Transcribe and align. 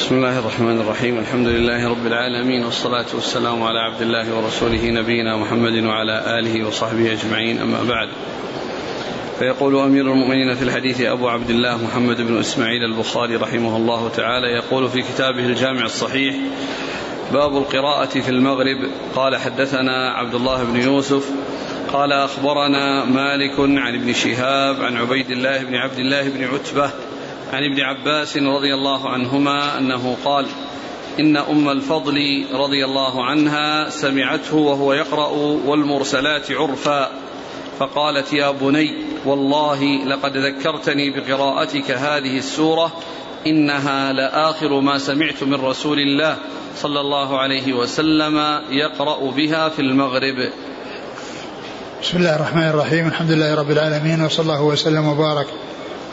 بسم 0.00 0.14
الله 0.14 0.38
الرحمن 0.38 0.80
الرحيم. 0.80 1.18
الحمد 1.18 1.46
لله 1.46 1.88
رب 1.88 2.06
العالمين 2.06 2.64
والصلاة 2.64 3.06
والسلام 3.14 3.62
على 3.62 3.78
عبد 3.78 4.02
الله 4.02 4.34
ورسوله 4.34 4.90
نبينا 4.90 5.36
محمد 5.36 5.84
وعلى 5.84 6.38
آله 6.38 6.66
وصحبه 6.68 7.12
أجمعين. 7.12 7.58
أما 7.58 7.84
بعد 7.88 8.08
فيقول 9.38 9.78
أمير 9.78 10.12
المؤمنين 10.12 10.54
في 10.54 10.62
الحديث 10.62 11.00
أبو 11.00 11.28
عبد 11.28 11.50
الله 11.50 11.84
محمد 11.84 12.20
بن 12.20 12.38
إسماعيل 12.38 12.84
البخاري 12.84 13.36
رحمه 13.36 13.76
الله 13.76 14.08
تعالى 14.08 14.46
يقول 14.46 14.88
في 14.88 15.02
كتابه 15.02 15.46
الجامع 15.46 15.84
الصحيح 15.84 16.34
باب 17.32 17.56
القراءة 17.56 18.20
في 18.20 18.28
المغرب. 18.28 18.78
قال 19.14 19.36
حدثنا 19.36 20.10
عبد 20.10 20.34
الله 20.34 20.64
بن 20.64 20.80
يوسف. 20.80 21.30
قال 21.92 22.12
أخبرنا 22.12 23.04
مالك 23.04 23.58
عن 23.58 23.94
ابن 23.94 24.12
شهاب 24.12 24.82
عن 24.82 24.96
عبيد 24.96 25.30
الله 25.30 25.62
بن 25.64 25.74
عبد 25.74 25.98
الله 25.98 26.28
بن 26.28 26.44
عتبة 26.44 26.90
عن 27.52 27.64
ابن 27.64 27.80
عباس 27.80 28.36
رضي 28.36 28.74
الله 28.74 29.08
عنهما 29.08 29.78
أنه 29.78 30.16
قال 30.24 30.46
إن 31.20 31.36
أم 31.36 31.68
الفضل 31.68 32.46
رضي 32.52 32.84
الله 32.84 33.24
عنها 33.24 33.90
سمعته 33.90 34.56
وهو 34.56 34.92
يقرأ 34.92 35.28
والمرسلات 35.66 36.52
عرفا 36.52 37.10
فقالت 37.78 38.32
يا 38.32 38.50
بني 38.50 38.94
والله 39.24 40.04
لقد 40.04 40.36
ذكرتني 40.36 41.10
بقراءتك 41.10 41.90
هذه 41.90 42.38
السورة 42.38 42.92
إنها 43.46 44.12
لآخر 44.12 44.80
ما 44.80 44.98
سمعت 44.98 45.42
من 45.42 45.54
رسول 45.54 45.98
الله 45.98 46.36
صلى 46.76 47.00
الله 47.00 47.38
عليه 47.38 47.72
وسلم 47.72 48.60
يقرأ 48.70 49.30
بها 49.30 49.68
في 49.68 49.82
المغرب. 49.82 50.48
بسم 52.02 52.16
الله 52.16 52.36
الرحمن 52.36 52.68
الرحيم 52.68 53.06
الحمد 53.06 53.30
لله 53.30 53.54
رب 53.54 53.70
العالمين 53.70 54.24
وصلى 54.24 54.42
الله 54.42 54.62
وسلم 54.62 55.08
وبارك 55.08 55.46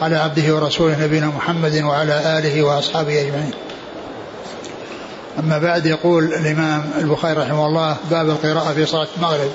على 0.02 0.18
عبده 0.18 0.56
ورسوله 0.56 1.04
نبينا 1.04 1.28
محمد 1.28 1.82
وعلى 1.82 2.40
آله 2.40 2.64
وأصحابه 2.64 3.22
أجمعين. 3.22 3.52
أما 5.40 5.58
بعد 5.58 5.86
يقول 5.86 6.24
الإمام 6.24 6.92
البخاري 6.98 7.40
رحمه 7.40 7.66
الله 7.66 7.98
باب 8.12 8.30
القراءة 8.30 8.74
في 8.74 8.86
صلاة 8.86 9.08
المغرب. 9.18 9.52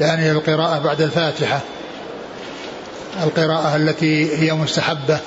يعني 0.00 0.30
القراءة 0.30 0.78
بعد 0.78 1.00
الفاتحة. 1.00 1.60
القراءة 3.22 3.76
التي 3.76 4.36
هي 4.36 4.52
مستحبة 4.52 5.18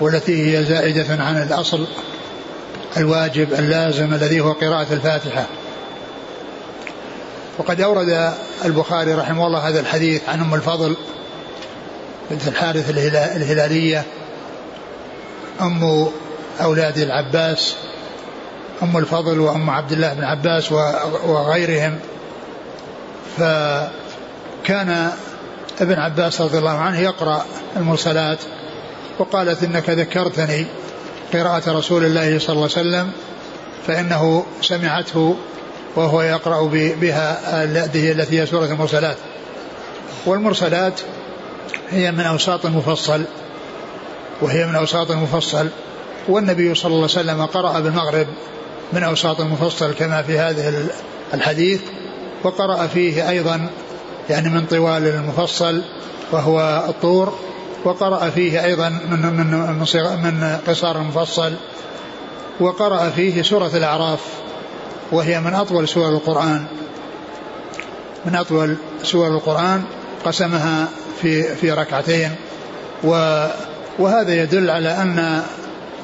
والتي 0.00 0.58
هي 0.58 0.64
زائدة 0.64 1.22
عن 1.22 1.42
الأصل 1.42 1.86
الواجب 2.96 3.52
اللازم 3.52 4.14
الذي 4.14 4.40
هو 4.40 4.52
قراءة 4.52 4.86
الفاتحة. 4.92 5.46
وقد 7.58 7.80
أورد 7.80 8.32
البخاري 8.64 9.14
رحمه 9.14 9.46
الله 9.46 9.68
هذا 9.68 9.80
الحديث 9.80 10.28
عن 10.28 10.40
أم 10.40 10.54
الفضل 10.54 10.96
بنت 12.30 12.48
الحارث 12.48 12.90
الهلالية 13.36 14.04
أم 15.60 16.08
أولاد 16.60 16.98
العباس 16.98 17.74
أم 18.82 18.96
الفضل 18.96 19.40
وأم 19.40 19.70
عبد 19.70 19.92
الله 19.92 20.14
بن 20.14 20.24
عباس 20.24 20.72
وغيرهم. 21.26 21.98
فكان 23.38 25.10
ابن 25.80 25.98
عباس 25.98 26.40
رضي 26.40 26.58
الله 26.58 26.78
عنه 26.78 27.00
يقرأ 27.00 27.44
المرسلات 27.76 28.38
وقالت 29.18 29.62
إنك 29.62 29.90
ذكرتني 29.90 30.66
قراءة 31.32 31.70
رسول 31.78 32.04
الله 32.04 32.38
صلى 32.38 32.52
الله 32.52 32.68
عليه 32.76 32.88
وسلم 32.88 33.10
فإنه 33.86 34.46
سمعته 34.62 35.36
وهو 35.96 36.22
يقرأ 36.22 36.62
بها 36.72 37.64
التي 37.64 38.40
هي 38.40 38.46
سورة 38.46 38.66
المرسلات. 38.66 39.16
والمرسلات 40.26 41.00
هي 41.90 42.12
من 42.12 42.20
أوساط 42.20 42.66
المفصل 42.66 43.24
وهي 44.42 44.66
من 44.66 44.74
أوساط 44.74 45.10
المفصل. 45.10 45.68
والنبي 46.28 46.74
صلى 46.74 46.86
الله 46.86 46.96
عليه 46.96 47.04
وسلم 47.04 47.46
قرأ 47.46 47.80
بالمغرب 47.80 48.26
من 48.92 49.02
أوساط 49.02 49.40
المفصل 49.40 49.94
كما 49.94 50.22
في 50.22 50.38
هذه 50.38 50.88
الحديث 51.34 51.80
وقرأ 52.44 52.86
فيه 52.86 53.30
أيضا 53.30 53.70
يعني 54.30 54.48
من 54.48 54.66
طوال 54.66 55.06
المفصل 55.06 55.82
وهو 56.32 56.84
الطور 56.88 57.38
وقرأ 57.84 58.30
فيه 58.30 58.64
أيضا 58.64 58.88
من 58.88 59.22
من 59.22 59.46
من 60.22 60.58
قصار 60.66 60.96
المفصل 60.96 61.52
وقرأ 62.60 63.10
فيه 63.10 63.42
سورة 63.42 63.70
الأعراف 63.74 64.20
وهي 65.12 65.40
من 65.40 65.54
أطول 65.54 65.88
سور 65.88 66.08
القرآن. 66.08 66.64
من 68.24 68.34
أطول 68.36 68.76
سور 69.02 69.28
القرآن 69.28 69.82
قسمها 70.24 70.88
في 71.22 71.42
في 71.56 71.72
ركعتين. 71.72 72.30
وهذا 73.98 74.34
يدل 74.34 74.70
على 74.70 74.88
أن 74.88 75.42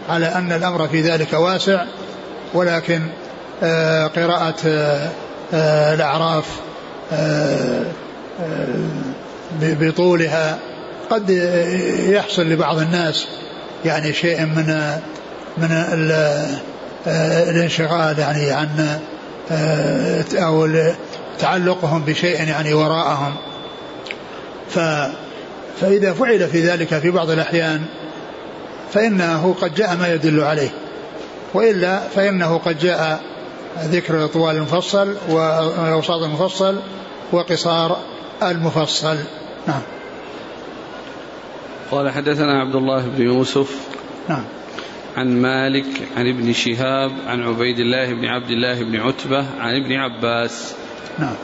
على 0.09 0.27
أن 0.27 0.53
الأمر 0.53 0.89
في 0.89 1.01
ذلك 1.01 1.33
واسع 1.33 1.85
ولكن 2.55 3.01
آه، 3.63 4.07
قراءة 4.07 4.55
آه، 4.67 5.11
آه، 5.55 5.95
الأعراف 5.95 6.45
بطولها 9.61 10.59
قد 11.11 11.31
يحصل 12.09 12.43
لبعض 12.43 12.79
الناس 12.79 13.27
يعني 13.85 14.13
شيء 14.13 14.41
من 14.41 14.93
من 15.59 15.85
الانشغال 17.49 18.19
يعني 18.19 18.51
عن 18.51 18.99
أو 20.35 20.69
تعلقهم 21.39 22.03
بشيء 22.03 22.49
يعني 22.49 22.75
وراءهم. 22.75 23.35
ف 24.69 24.79
فإذا 25.81 26.13
فعل 26.13 26.49
في 26.49 26.61
ذلك 26.61 26.99
في 26.99 27.11
بعض 27.11 27.31
الأحيان 27.31 27.83
فإنه 28.93 29.55
قد 29.61 29.75
جاء 29.75 29.97
ما 29.97 30.15
يدل 30.15 30.41
عليه. 30.41 30.71
وإلا 31.55 32.09
فإنه 32.09 32.59
قد 32.59 32.79
جاء 32.79 33.21
ذكر 33.79 34.27
طوال 34.27 34.57
المفصل 34.57 35.17
وأوساط 35.29 36.23
المفصل 36.23 36.77
وقصار 37.33 37.99
المفصل. 38.43 39.17
نعم. 39.67 39.83
قال 41.91 42.11
حدثنا 42.11 42.61
عبد 42.61 42.75
الله 42.75 43.07
بن 43.07 43.23
يوسف 43.23 43.77
نعم. 44.29 44.45
عن 45.17 45.43
مالك 45.43 45.87
عن 46.17 46.27
ابن 46.29 46.53
شهاب 46.53 47.11
عن 47.27 47.43
عبيد 47.43 47.79
الله 47.79 48.15
بن 48.15 48.25
عبد 48.25 48.51
الله 48.51 48.85
بن 48.85 48.97
عتبة 48.97 49.47
عن 49.59 49.75
ابن 49.75 49.93
عباس. 49.93 50.75
نعم. 51.19 51.35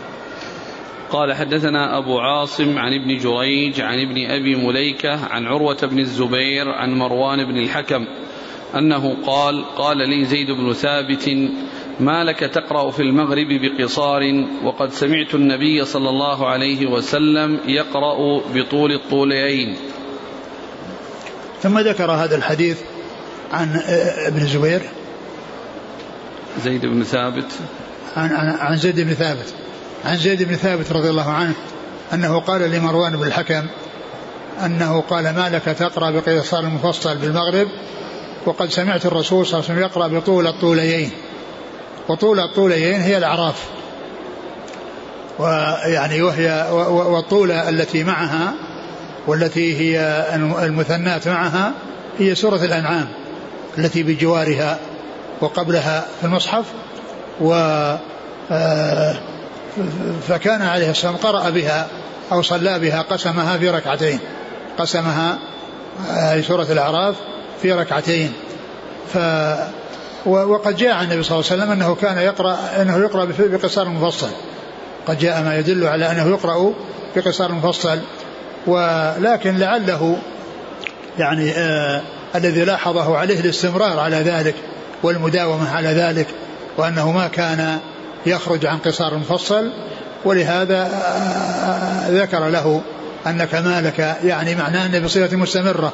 قال 1.12 1.34
حدثنا 1.34 1.98
أبو 1.98 2.18
عاصم 2.18 2.78
عن 2.78 2.92
ابن 2.94 3.18
جريج 3.18 3.80
عن 3.80 3.98
ابن 4.00 4.30
أبي 4.30 4.56
مليكة 4.56 5.26
عن 5.26 5.46
عروة 5.46 5.78
بن 5.82 5.98
الزبير 5.98 6.68
عن 6.68 6.98
مروان 6.98 7.44
بن 7.44 7.58
الحكم 7.58 8.06
أنه 8.74 9.16
قال 9.26 9.64
قال 9.76 9.96
لي 9.96 10.24
زيد 10.24 10.50
بن 10.50 10.72
ثابت 10.72 11.28
ما 12.00 12.24
لك 12.24 12.38
تقرأ 12.38 12.90
في 12.90 13.02
المغرب 13.02 13.48
بقصار؟ 13.48 14.44
وقد 14.64 14.92
سمعت 14.92 15.34
النبي 15.34 15.84
صلى 15.84 16.08
الله 16.08 16.46
عليه 16.46 16.86
وسلم 16.86 17.60
يقرأ 17.66 18.40
بطول 18.54 18.92
الطولين. 18.92 19.76
ثم 21.62 21.78
ذكر 21.78 22.10
هذا 22.10 22.36
الحديث 22.36 22.80
عن 23.52 23.82
ابن 24.26 24.40
الزبير. 24.40 24.80
زيد 26.64 26.86
بن 26.86 27.02
ثابت؟ 27.02 27.52
عن, 28.16 28.30
عن 28.60 28.76
زيد 28.76 29.00
بن 29.00 29.14
ثابت. 29.14 29.54
عن 30.04 30.16
زيد 30.16 30.42
بن 30.42 30.56
ثابت 30.56 30.92
رضي 30.92 31.10
الله 31.10 31.30
عنه 31.30 31.54
أنه 32.12 32.40
قال 32.40 32.70
لمروان 32.70 33.16
بن 33.16 33.26
الحكم 33.26 33.66
أنه 34.64 35.00
قال 35.00 35.24
ما 35.24 35.48
لك 35.48 35.64
تقرأ 35.64 36.10
بقيصار 36.10 36.60
المفصل 36.60 37.18
بالمغرب 37.18 37.68
وقد 38.46 38.70
سمعت 38.70 39.06
الرسول 39.06 39.46
صلى 39.46 39.60
الله 39.60 39.70
عليه 39.70 39.80
وسلم 39.80 39.90
يقرأ 39.90 40.20
بطول 40.20 40.46
الطوليين 40.46 41.10
وطول 42.08 42.40
الطوليين 42.40 43.00
هي 43.00 43.18
الأعراف 43.18 43.64
ويعني 45.38 46.22
وهي 46.22 46.68
والطولة 46.90 47.68
التي 47.68 48.04
معها 48.04 48.52
والتي 49.26 49.78
هي 49.80 50.26
المثنات 50.62 51.28
معها 51.28 51.72
هي 52.18 52.34
سورة 52.34 52.64
الأنعام 52.64 53.08
التي 53.78 54.02
بجوارها 54.02 54.78
وقبلها 55.40 56.06
في 56.20 56.26
المصحف 56.26 56.64
و 57.40 57.54
آه 58.50 59.14
فكان 60.28 60.62
عليه 60.62 60.90
السلام 60.90 61.16
قرأ 61.16 61.50
بها 61.50 61.86
أو 62.32 62.42
صلى 62.42 62.78
بها 62.78 63.02
قسمها 63.02 63.58
في 63.58 63.70
ركعتين. 63.70 64.18
قسمها 64.78 65.38
آه، 66.10 66.40
سورة 66.40 66.66
الأعراف 66.70 67.14
في 67.62 67.72
ركعتين. 67.72 68.32
ف 69.14 69.18
وقد 70.26 70.76
جاء 70.76 70.94
عن 70.94 71.04
النبي 71.04 71.22
صلى 71.22 71.38
الله 71.38 71.50
عليه 71.50 71.62
وسلم 71.62 71.72
أنه 71.72 71.94
كان 71.94 72.18
يقرأ 72.18 72.58
أنه 72.82 72.98
يقرأ 72.98 73.28
بقصار 73.38 73.88
مفصل. 73.88 74.30
قد 75.06 75.18
جاء 75.18 75.42
ما 75.42 75.58
يدل 75.58 75.86
على 75.86 76.10
أنه 76.10 76.28
يقرأ 76.28 76.72
بقصار 77.16 77.52
مفصل. 77.52 77.98
ولكن 78.66 79.58
لعله 79.58 80.16
يعني 81.18 81.50
آه 81.50 82.02
الذي 82.34 82.64
لاحظه 82.64 83.16
عليه 83.16 83.40
الاستمرار 83.40 83.98
على 83.98 84.16
ذلك 84.16 84.54
والمداومة 85.02 85.76
على 85.76 85.88
ذلك 85.88 86.26
وأنه 86.76 87.12
ما 87.12 87.28
كان 87.28 87.78
يخرج 88.26 88.66
عن 88.66 88.78
قصار 88.78 89.14
مفصل 89.14 89.70
ولهذا 90.24 90.88
ذكر 92.10 92.48
له 92.48 92.80
أن 93.26 93.44
كمالك 93.44 93.98
يعني 94.24 94.54
معناه 94.54 94.86
أنه 94.86 94.98
بصيغة 94.98 95.36
مستمرة. 95.36 95.92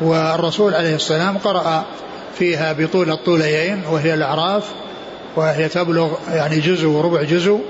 والرسول 0.00 0.74
عليه 0.74 0.94
السلام 0.94 1.38
قرأ 1.38 1.84
فيها 2.38 2.72
بطول 2.72 3.10
الطوليين 3.10 3.82
وهي 3.90 4.14
الأعراف 4.14 4.64
وهي 5.36 5.68
تبلغ 5.68 6.12
يعني 6.30 6.60
جزء 6.60 6.86
وربع 6.86 7.22
جزء 7.22 7.60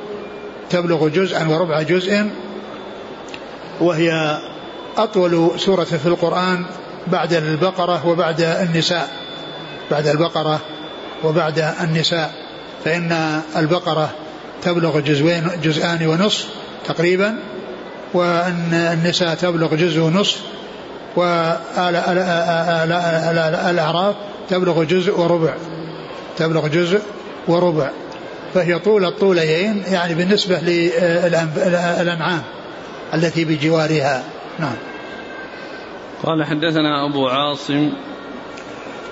تبلغ 0.71 1.09
جزءا 1.09 1.49
وربع 1.49 1.83
جزء. 1.83 2.31
وهي 3.81 4.39
أطول 4.97 5.51
سورة 5.61 5.85
في 5.85 6.07
القرآن 6.07 6.65
بعد 7.07 7.33
البقرة 7.33 8.07
وبعد 8.07 8.41
النساء 8.41 9.09
بعد 9.91 10.07
البقرة 10.07 10.61
وبعد 11.25 11.75
النساء. 11.81 12.50
فإن 12.85 13.41
البقرة 13.57 14.11
تبلغ 14.63 15.01
جزئين 15.01 15.51
جزءان 15.63 16.07
ونصف 16.07 16.49
تقريبا 16.85 17.39
وأن 18.15 18.75
النساء 18.75 19.35
تبلغ 19.35 19.75
جزء 19.75 20.01
ونصف 20.01 20.41
والأعراف 23.57 24.15
تبلغ 24.49 24.85
جزء 24.85 25.21
وربع. 25.21 25.55
تبلغ 26.37 26.69
جزء 26.69 27.03
وربع. 27.49 27.91
فهي 28.55 28.79
طول 28.79 29.05
الطوليين 29.05 29.83
يعني 29.91 30.15
بالنسبة 30.15 30.59
للأنعام 30.59 32.43
التي 33.15 33.45
بجوارها. 33.45 34.25
نعم. 34.59 34.77
قال 36.23 36.45
حدثنا 36.45 37.11
أبو 37.11 37.29
عاصم 37.29 37.93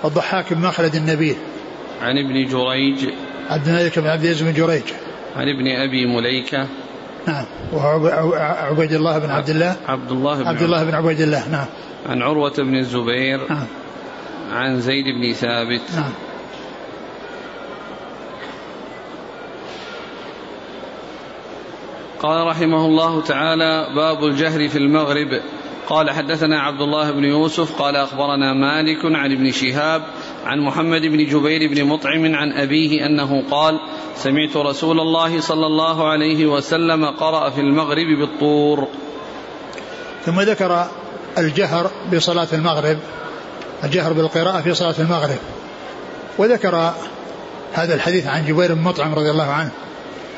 الضحاك 0.05 0.53
بن 0.53 0.61
مخلد 0.61 0.94
النبيل. 0.94 1.37
عن 2.03 2.19
ابن 2.19 2.47
جريج 2.49 3.09
عبد 3.49 3.69
الملك 3.69 3.99
بن 3.99 4.06
عبد 4.06 4.25
العزيز 4.25 4.43
بن 4.43 4.53
جريج. 4.53 4.83
عن 5.37 5.49
ابن 5.49 5.67
أبي 5.67 6.06
مليكة. 6.06 6.67
نعم. 7.27 7.45
وهو 7.73 8.35
عبيد 8.35 8.93
الله 8.93 9.19
بن 9.19 9.31
عبد 9.31 9.50
الله. 9.50 9.77
عبد 9.87 10.11
الله 10.11 10.43
بن 10.43 10.49
عبد 10.49 10.62
الله 10.62 10.85
بن 10.85 10.95
عبيد 10.95 11.21
الله. 11.21 11.49
نعم. 11.49 11.67
عن 12.09 12.23
عروة 12.23 12.55
بن 12.59 12.77
الزبير. 12.77 13.41
نعم. 13.50 13.67
عن 14.53 14.81
زيد 14.81 15.05
بن 15.05 15.33
ثابت. 15.33 15.81
نعم. 15.97 16.12
قال 22.23 22.47
رحمه 22.47 22.87
الله 22.87 23.23
تعالى 23.23 23.87
باب 23.95 24.25
الجهر 24.25 24.69
في 24.69 24.79
المغرب. 24.79 25.41
قال 25.89 26.11
حدثنا 26.11 26.61
عبد 26.61 26.81
الله 26.81 27.11
بن 27.11 27.25
يوسف. 27.25 27.83
قال 27.83 27.97
أخبرنا 27.97 28.53
مالك 28.53 29.05
عن 29.05 29.33
ابن 29.33 29.50
شهاب 29.50 30.03
عن 30.49 30.61
محمد 30.61 31.00
بن 31.00 31.27
جبير 31.27 31.75
بن 31.75 31.85
مطعم 31.85 32.35
عن 32.35 32.53
أبيه 32.53 33.06
أنه 33.06 33.43
قال 33.50 33.81
سمعت 34.17 34.56
رسول 34.56 35.00
الله 35.00 35.41
صلى 35.41 35.67
الله 35.67 36.09
عليه 36.09 36.47
وسلم 36.47 37.05
قرأ 37.05 37.50
في 37.50 37.61
المغرب 37.61 38.06
بالطور. 38.19 38.89
ثم 40.27 40.41
ذكر 40.41 40.87
الجهر 41.39 41.91
بصلاة 42.12 42.49
المغرب 42.53 42.99
الجهر 43.85 44.12
بالقراءة 44.12 44.61
في 44.61 44.75
صلاة 44.75 44.95
المغرب. 44.99 45.39
وذكر 46.39 46.95
هذا 47.73 47.95
الحديث 47.95 48.27
عن 48.27 48.47
جبير 48.47 48.75
بن 48.75 48.83
مطعم 48.83 49.15
رضي 49.15 49.31
الله 49.31 49.50
عنه 49.50 49.71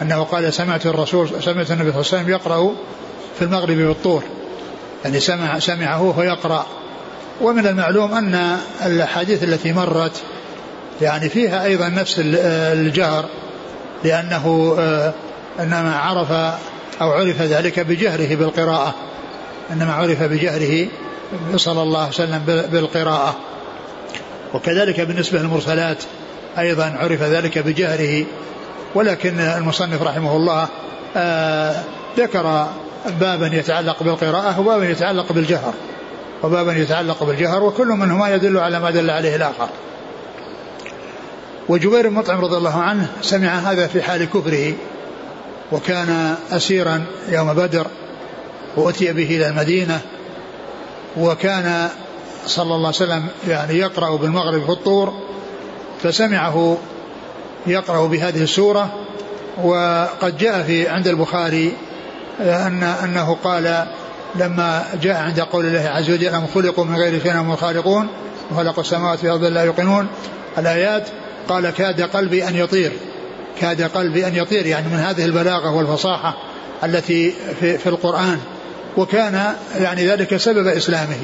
أنه 0.03 0.23
قال 0.23 0.53
سمعت 0.53 0.87
الرسول 0.87 1.29
سمعت 1.29 1.47
النبي 1.47 1.67
صلى 1.67 1.77
الله 1.79 1.91
عليه 1.91 1.99
وسلم 1.99 2.29
يقرأ 2.29 2.75
في 3.39 3.45
المغرب 3.45 3.77
بالطور. 3.77 4.23
يعني 5.05 5.21
سمع 5.21 5.59
سمعه 5.59 6.03
وهو 6.03 6.23
يقرأ 6.23 6.67
ومن 7.41 7.67
المعلوم 7.67 8.15
أن 8.15 8.57
الأحاديث 8.87 9.45
التي 9.45 9.73
مرت 9.73 10.23
يعني 11.03 11.29
فيها 11.29 11.65
أيضا 11.65 11.89
نفس 11.89 12.21
الجهر 12.25 13.25
لأنه 14.05 14.77
آه، 14.79 15.13
إنما 15.61 15.97
عرف 15.97 16.33
أو 17.01 17.11
عرف 17.11 17.43
ذلك 17.43 17.81
بجهره 17.81 18.35
بالقراءة 18.35 18.95
إنما 19.73 19.93
عرف 19.93 20.23
بجهره 20.23 20.89
صلى 21.57 21.83
الله 21.83 22.01
عليه 22.01 22.09
وسلم 22.09 22.43
بالقراءة. 22.73 23.37
وكذلك 24.55 25.01
بالنسبة 25.01 25.39
للمرسلات 25.39 26.05
أيضا 26.59 26.97
عرف 27.01 27.23
ذلك 27.23 27.59
بجهره. 27.59 28.25
ولكن 28.95 29.41
المصنف 29.41 30.03
رحمه 30.03 30.37
الله 30.37 30.69
آه، 31.17 31.83
ذكر 32.19 32.67
بابا 33.21 33.47
يتعلق 33.47 34.03
بالقراءة 34.03 34.61
وبابا 34.61 34.89
يتعلق 34.89 35.33
بالجهر. 35.33 35.75
وبابا 36.43 36.73
يتعلق 36.73 37.25
بالجهر 37.25 37.63
وكل 37.63 37.87
منهما 37.87 38.35
يدل 38.35 38.59
على 38.59 38.81
ما 38.81 38.91
دل 38.91 39.11
عليه 39.11 39.37
الآخر. 39.37 39.69
وجبير 41.69 42.09
بن 42.09 42.15
مطعم 42.15 42.41
رضي 42.41 42.57
الله 42.57 42.83
عنه 42.83 43.07
سمع 43.23 43.49
هذا 43.49 43.87
في 43.87 44.03
حال 44.03 44.25
كفره 44.25 44.75
وكان 45.73 46.35
أسيرا 46.51 47.05
يوم 47.29 47.55
بدر 47.55 47.87
وأتي 48.77 49.13
به 49.13 49.37
إلى 49.37 49.49
المدينة 49.49 50.01
وكان 51.17 51.89
صلى 52.47 52.75
الله 52.75 52.87
عليه 52.87 52.89
وسلم 52.89 53.27
يعني 53.49 53.79
يقرأ 53.79 54.17
بالمغرب 54.17 54.65
في 54.65 54.73
الطور 54.73 55.15
فسمعه 56.03 56.79
يقرأ 57.67 58.07
بهذه 58.07 58.43
السورة 58.43 58.95
وقد 59.63 60.39
جاء 60.39 60.63
في 60.63 60.89
عند 60.89 61.09
البخاري 61.09 61.73
أن 62.41 62.83
أنه 62.83 63.37
قال 63.45 63.87
لما 64.35 64.85
جاء 65.03 65.17
عند 65.17 65.41
قول 65.41 65.67
الله 65.67 65.89
عز 65.89 66.11
وجل 66.11 66.29
أم 66.29 66.47
خلقوا 66.47 66.85
من 66.85 66.97
غير 66.97 67.23
شيء 67.23 67.33
هم 67.33 67.53
الخالقون 67.53 68.09
وخلقوا 68.51 68.83
السماوات 68.83 69.19
في 69.19 69.25
الأرض 69.25 69.45
لا 69.45 69.65
يوقنون. 69.65 70.07
الآيات 70.59 71.09
قال 71.49 71.71
كاد 71.71 72.03
قلبي 72.03 72.49
أن 72.49 72.57
يطير. 72.57 72.93
كاد 73.61 73.83
قلبي 73.83 74.27
أن 74.27 74.37
يطير 74.37 74.67
يعني 74.67 74.89
من 74.89 74.99
هذه 74.99 75.25
البلاغة 75.25 75.71
والفصاحة 75.71 76.37
التي 76.85 77.35
في, 77.61 77.79
في 77.79 77.89
القرآن. 77.89 78.39
وكان 78.97 79.55
يعني 79.81 80.09
ذلك 80.09 80.37
سبب 80.37 80.67
إسلامه. 80.67 81.21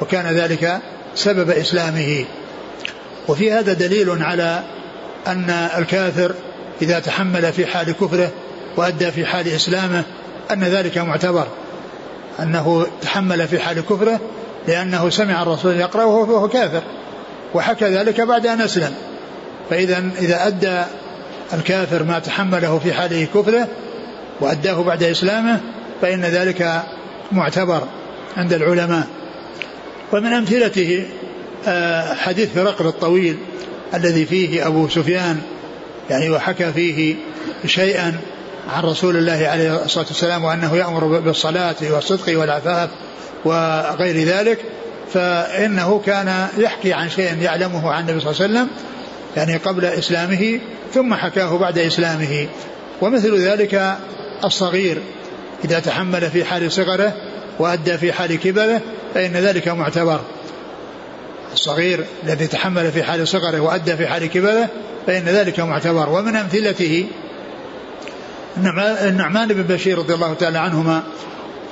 وكان 0.00 0.26
ذلك 0.26 0.78
سبب 1.14 1.50
إسلامه. 1.50 2.24
وفي 3.28 3.52
هذا 3.52 3.72
دليل 3.72 4.22
على 4.22 4.62
أن 5.26 5.50
الكافر 5.50 6.34
إذا 6.82 6.98
تحمل 6.98 7.52
في 7.52 7.66
حال 7.66 7.92
كفره 7.92 8.30
وأدى 8.76 9.10
في 9.10 9.26
حال 9.26 9.48
إسلامه 9.48 10.02
أن 10.50 10.64
ذلك 10.64 10.98
معتبر. 10.98 11.46
أنه 12.40 12.86
تحمل 13.02 13.48
في 13.48 13.58
حال 13.58 13.80
كفره 13.80 14.20
لأنه 14.68 15.10
سمع 15.10 15.42
الرسول 15.42 15.76
يقرأ 15.76 16.04
وهو 16.04 16.48
كافر. 16.48 16.82
وحكى 17.54 17.84
ذلك 17.84 18.20
بعد 18.20 18.46
أن 18.46 18.60
أسلم. 18.60 18.94
فإذا 19.70 20.10
إذا 20.18 20.46
أدى 20.46 20.82
الكافر 21.52 22.02
ما 22.02 22.18
تحمله 22.18 22.78
في 22.78 22.92
حال 22.92 23.26
كفره 23.34 23.68
وأداه 24.40 24.82
بعد 24.82 25.02
إسلامه 25.02 25.60
فإن 26.02 26.20
ذلك 26.20 26.82
معتبر 27.32 27.82
عند 28.36 28.52
العلماء. 28.52 29.06
ومن 30.12 30.32
أمثلته 30.32 31.06
آه، 31.66 32.14
حديث 32.14 32.58
هرقل 32.58 32.86
الطويل 32.86 33.36
الذي 33.94 34.26
فيه 34.26 34.66
أبو 34.66 34.88
سفيان 34.88 35.40
يعني 36.10 36.30
وحكى 36.30 36.72
فيه 36.72 37.14
شيئا 37.66 38.16
عن 38.68 38.82
رسول 38.82 39.16
الله 39.16 39.48
عليه 39.48 39.84
الصلاة 39.84 40.06
والسلام 40.06 40.44
وأنه 40.44 40.76
يأمر 40.76 41.04
بالصلاة 41.18 41.76
والصدق 41.90 42.38
والعفاف 42.38 42.90
وغير 43.44 44.26
ذلك 44.28 44.58
فإنه 45.12 46.02
كان 46.06 46.48
يحكي 46.58 46.92
عن 46.92 47.10
شيء 47.10 47.42
يعلمه 47.42 47.92
عن 47.92 48.00
النبي 48.00 48.20
صلى 48.20 48.30
الله 48.30 48.42
عليه 48.42 48.52
وسلم 48.54 48.68
يعني 49.36 49.56
قبل 49.56 49.84
إسلامه 49.84 50.60
ثم 50.94 51.14
حكاه 51.14 51.58
بعد 51.58 51.78
إسلامه. 51.78 52.46
ومثل 53.00 53.36
ذلك 53.36 53.96
الصغير 54.44 54.98
إذا 55.64 55.78
تحمل 55.78 56.30
في 56.30 56.44
حال 56.44 56.72
صغره 56.72 57.12
وأدى 57.58 57.98
في 57.98 58.12
حال 58.12 58.40
كبره 58.40 58.80
فإن 59.14 59.32
ذلك 59.32 59.68
معتبر. 59.68 60.20
الصغير 61.52 62.04
الذي 62.24 62.46
تحمل 62.46 62.92
في 62.92 63.02
حال 63.02 63.28
صغره 63.28 63.60
وأدى 63.60 63.96
في 63.96 64.06
حال 64.06 64.26
كبره 64.26 64.68
فإن 65.06 65.24
ذلك 65.24 65.60
معتبر. 65.60 66.08
ومن 66.08 66.36
أمثلته 66.36 67.06
النعمان 68.58 69.48
بن 69.48 69.62
بشير 69.62 69.98
رضي 69.98 70.14
الله 70.14 70.34
تعالى 70.34 70.58
عنهما 70.58 71.02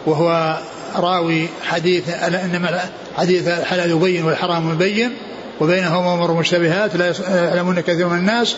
وهو 0.06 0.58
راوي 0.96 1.46
حديث 1.64 2.08
إنما 2.24 2.80
حديث 3.16 3.48
الحلال 3.48 3.90
يبين 3.90 4.24
والحرام 4.24 4.72
يبين 4.72 5.12
وبينهما 5.60 6.14
امور 6.14 6.32
مشتبهات 6.32 6.96
لا 6.96 7.14
يعلمون 7.28 7.80
كثير 7.80 8.08
من 8.08 8.18
الناس. 8.18 8.56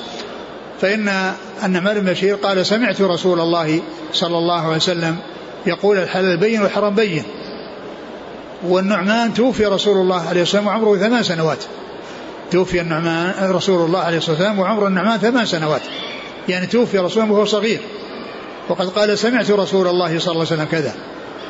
فإن 0.81 1.33
النعمان 1.64 2.00
بن 2.00 2.12
بشير 2.12 2.35
قال 2.35 2.66
سمعت 2.66 3.00
رسول 3.00 3.40
الله 3.40 3.81
صلى 4.12 4.38
الله 4.38 4.66
عليه 4.66 4.76
وسلم 4.76 5.16
يقول 5.66 5.99
الحلال 5.99 6.37
بين 6.37 6.62
والحرام 6.62 6.95
بين 6.95 7.23
والنعمان 8.66 9.35
توفي 9.35 9.66
رسول 9.66 9.97
الله 9.97 10.28
عليه 10.28 10.43
الصلاة 10.43 10.62
والسلام 10.62 10.66
وعمره 10.66 10.97
ثمان 10.97 11.23
سنوات. 11.23 11.59
توفي 12.50 12.81
النعمان 12.81 13.50
رسول 13.50 13.87
الله 13.87 13.99
عليه 13.99 14.19
الصلاة 14.19 14.37
والسلام 14.37 14.59
وعمر 14.59 14.87
النعمان 14.87 15.19
ثمان 15.19 15.47
سنوات. 15.47 15.83
يعني 16.49 16.66
توفي 16.66 16.99
رسول 16.99 17.23
الله 17.23 17.35
وهو 17.35 17.45
صغير. 17.45 17.81
وقد 18.68 18.88
قال 18.88 19.18
سمعت 19.18 19.50
رسول 19.50 19.88
الله 19.88 20.18
صلى 20.18 20.33
الله 20.33 20.47
عليه 20.47 20.54
وسلم 20.54 20.64
كذا 20.64 20.94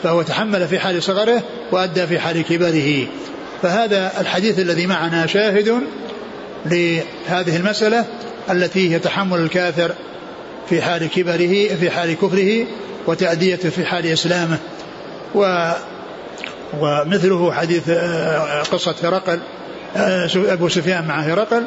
فهو 0.02 0.22
تحمل 0.22 0.68
في 0.68 0.78
حال 0.78 1.02
صغره 1.02 1.42
وأدى 1.72 2.06
في 2.06 2.18
حال 2.18 2.42
كبره. 2.42 3.06
فهذا 3.62 4.20
الحديث 4.20 4.58
الذي 4.58 4.86
معنا 4.86 5.26
شاهد 5.26 5.80
لهذه 6.66 7.56
المسألة 7.56 8.04
التي 8.50 8.94
هي 8.94 8.98
تحمل 8.98 9.38
الكافر 9.38 9.92
في 10.68 10.82
حال 10.82 11.10
كبره 11.10 11.74
في 11.74 11.90
حال 11.90 12.14
كفره 12.14 12.66
وتأديته 13.06 13.70
في 13.70 13.84
حال 13.84 14.06
إسلامه. 14.06 14.58
و 15.34 15.70
ومثله 16.80 17.52
حديث 17.52 17.88
آه، 17.88 18.62
قصة 18.62 18.94
هرقل 19.02 19.40
آه، 19.96 20.28
أبو 20.36 20.68
سفيان 20.68 21.06
مع 21.06 21.20
هرقل 21.20 21.64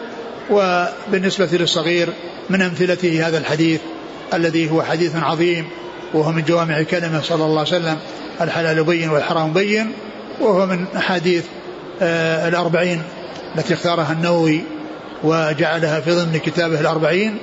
وبالنسبة 0.50 1.50
للصغير 1.52 2.10
من 2.50 2.62
أمثلته 2.62 3.28
هذا 3.28 3.38
الحديث. 3.38 3.80
الذي 4.34 4.72
هو 4.72 4.84
حديث 4.84 5.16
عظيم 5.16 5.66
وهو 6.14 6.32
من 6.32 6.44
جوامع 6.44 6.82
كلمة 6.82 7.22
صلى 7.22 7.46
الله 7.46 7.60
عليه 7.60 7.70
وسلم 7.70 7.98
الحلال 8.42 8.84
بين 8.84 9.10
والحرام 9.10 9.54
بين 9.54 9.92
وهو 10.40 10.66
من 10.66 10.86
أحاديث 10.98 11.46
آه، 12.02 12.48
الأربعين 12.48 13.04
التي 13.56 13.74
اختارها 13.74 14.12
النووي 14.12 14.62
وجعلها 15.24 16.00
في 16.00 16.12
ضمن 16.12 16.38
كتابه 16.38 16.80
الأربعين 16.80 17.38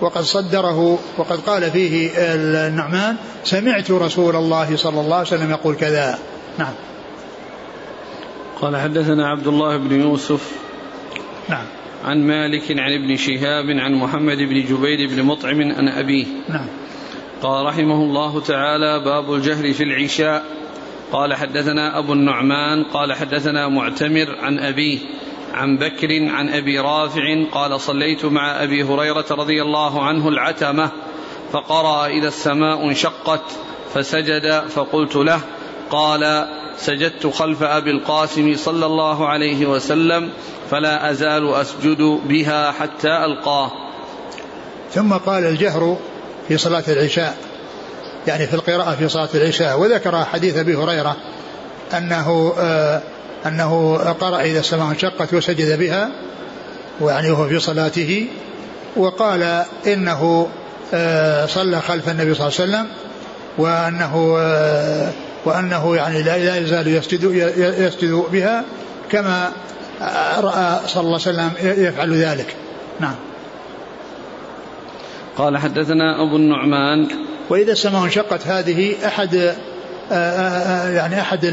وقد 0.00 0.22
صدره 0.22 0.98
وقد 1.18 1.40
قال 1.40 1.70
فيه 1.70 2.10
النعمان 2.16 3.16
سمعت 3.44 3.90
رسول 3.90 4.36
الله 4.36 4.76
صلى 4.76 5.00
الله 5.00 5.16
عليه 5.16 5.26
وسلم 5.26 5.50
يقول 5.50 5.74
كذا. 5.74 6.18
نعم. 6.58 6.72
قال 8.60 8.76
حدثنا 8.76 9.28
عبد 9.28 9.46
الله 9.46 9.76
بن 9.76 10.00
يوسف. 10.00 10.52
نعم. 11.48 11.64
عن 12.04 12.26
مالك 12.26 12.78
عن 12.78 12.92
ابن 12.92 13.16
شهاب 13.16 13.70
عن 13.70 13.94
محمد 13.94 14.38
بن 14.38 14.64
جبير 14.64 15.08
بن 15.08 15.22
مطعم 15.22 15.60
عن 15.60 15.88
أبيه. 15.88 16.26
نعم. 16.48 16.66
قال 17.42 17.66
رحمه 17.66 18.02
الله 18.02 18.40
تعالى 18.40 19.00
باب 19.04 19.34
الجهر 19.34 19.72
في 19.72 19.82
العشاء. 19.82 20.44
قال 21.12 21.34
حدثنا 21.34 21.98
أبو 21.98 22.12
النعمان 22.12 22.84
قال 22.84 23.12
حدثنا 23.12 23.68
معتمر 23.68 24.36
عن 24.40 24.58
أبيه 24.58 24.98
عن 25.54 25.76
بكر 25.76 26.28
عن 26.28 26.48
أبي 26.48 26.78
رافع. 26.78 27.44
قال 27.52 27.80
صليت 27.80 28.24
مع 28.24 28.62
أبي 28.62 28.82
هريرة 28.82 29.26
رضي 29.30 29.62
الله 29.62 30.02
عنه 30.02 30.28
العتمة 30.28 30.90
فقرأ 31.52 32.06
إذا 32.06 32.28
السماء 32.28 32.84
انشقت 32.84 33.58
فسجد 33.94 34.60
فقلت 34.68 35.16
له 35.16 35.40
قال 35.90 36.48
سجدت 36.82 37.26
خلف 37.26 37.62
أبي 37.62 37.90
القاسم 37.90 38.56
صلى 38.56 38.86
الله 38.86 39.28
عليه 39.28 39.66
وسلم 39.66 40.30
فلا 40.70 41.10
أزال 41.10 41.54
أسجد 41.54 42.02
بها 42.24 42.72
حتى 42.72 43.24
ألقاه. 43.24 43.70
ثم 44.94 45.12
قال 45.12 45.44
الجهر 45.44 45.96
في 46.48 46.58
صلاة 46.58 46.84
العشاء 46.88 47.36
يعني 48.26 48.46
في 48.46 48.54
القراءة 48.54 48.94
في 48.94 49.08
صلاة 49.08 49.28
العشاء 49.34 49.80
وذكر 49.80 50.24
حديث 50.24 50.56
أبي 50.56 50.76
هريرة 50.76 51.16
أنه 51.96 52.54
آه 52.58 53.02
أنه 53.46 53.96
قرأ 54.20 54.40
إذا 54.40 54.60
السماء 54.60 54.90
انشقت 54.90 55.34
وسجد 55.34 55.78
بها 55.78 56.10
ويعني 57.00 57.30
هو 57.30 57.48
في 57.48 57.58
صلاته 57.58 58.26
وقال 58.96 59.64
إنه 59.86 60.48
آه 60.94 61.46
صلى 61.46 61.80
خلف 61.80 62.08
النبي 62.08 62.34
صلى 62.34 62.48
الله 62.48 62.60
عليه 62.60 62.70
وسلم 62.70 62.86
وأنه 63.58 64.36
آه 64.38 65.12
وأنه 65.44 65.96
يعني 65.96 66.22
لا 66.22 66.56
يزال 66.56 66.88
يسجد 66.88 67.24
يسجد 67.56 68.24
بها 68.32 68.64
كما 69.10 69.52
رأى 70.40 70.80
صلى 70.86 71.00
الله 71.00 71.20
عليه 71.26 71.30
وسلم 71.38 71.50
يفعل 71.62 72.14
ذلك. 72.14 72.56
نعم. 73.00 73.14
قال 75.36 75.58
حدثنا 75.58 76.22
أبو 76.22 76.36
النعمان. 76.36 77.08
وإذا 77.50 77.72
السماء 77.72 78.04
انشقت 78.04 78.46
هذه 78.46 79.06
أحد 79.06 79.34
آه، 79.34 79.54
آه، 80.12 80.14
آه، 80.14 80.90
يعني 80.90 81.20
أحد 81.20 81.44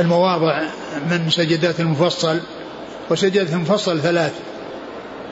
المواضع 0.00 0.62
من 1.10 1.30
سجدات 1.30 1.80
المفصل 1.80 2.40
وسجدات 3.10 3.52
المفصل 3.52 4.00
ثلاث 4.00 4.32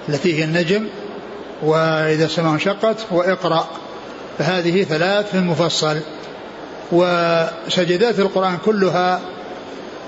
التي 0.08 0.38
هي 0.38 0.44
النجم 0.44 0.86
وإذا 1.62 2.24
السماء 2.24 2.52
انشقت 2.52 3.06
وإقرأ. 3.10 3.68
فهذه 4.38 4.84
ثلاث 4.84 5.30
في 5.30 5.34
المفصل. 5.34 5.96
وسجدات 6.92 8.18
القرآن 8.18 8.58
كلها 8.64 9.20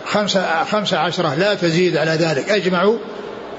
خمسة, 0.07 0.65
خمسة 0.65 0.99
عشرة. 0.99 1.35
لا 1.35 1.55
تزيد 1.55 1.97
على 1.97 2.11
ذلك. 2.11 2.49
أجمعوا 2.49 2.99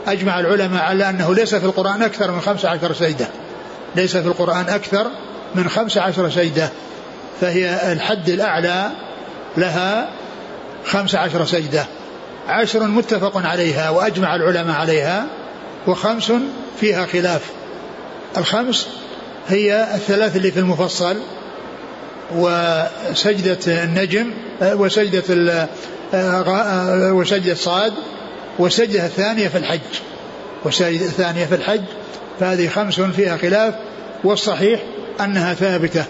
أجمع 0.07 0.39
العلماء 0.39 0.83
على 0.83 1.09
أنه 1.09 1.35
ليس 1.35 1.55
في 1.55 1.65
القرآن 1.65 2.03
أكثر 2.03 2.31
من 2.31 2.41
خمسة 2.41 2.69
عشر 2.69 2.93
سجدة. 2.93 3.27
ليس 3.95 4.17
في 4.17 4.27
القرآن 4.27 4.69
أكثر 4.69 5.07
من 5.55 5.69
خمسة 5.69 6.01
عشر 6.01 6.29
سجدة. 6.29 6.69
فهي 7.41 7.91
الحد 7.91 8.29
الأعلى 8.29 8.91
لها 9.57 10.09
خمسة 10.85 11.19
عشر 11.19 11.45
سجدة. 11.45 11.85
عشر 12.47 12.83
متفق 12.83 13.37
عليها 13.37 13.89
وأجمع 13.89 14.35
العلماء 14.35 14.75
عليها 14.75 15.25
وخمس 15.87 16.31
فيها 16.79 17.05
خلاف. 17.05 17.41
الخمس 18.37 18.87
هي 19.47 19.87
الثلاث 19.95 20.35
اللي 20.35 20.51
في 20.51 20.59
المفصل. 20.59 21.17
وسجدة 22.31 23.83
النجم 23.83 24.31
وسجدة 24.61 25.67
وسجدة 27.11 27.55
صاد 27.55 27.93
وسجدة 28.59 29.05
الثانية 29.05 29.47
في 29.47 29.57
الحج. 29.57 29.79
وسجدة 30.65 31.05
الثانية 31.05 31.45
في 31.45 31.55
الحج 31.55 31.81
فهذه 32.39 32.67
خمس 32.67 33.01
فيها 33.01 33.37
خلاف 33.37 33.73
والصحيح 34.23 34.79
أنها 35.21 35.53
ثابتة 35.53 36.05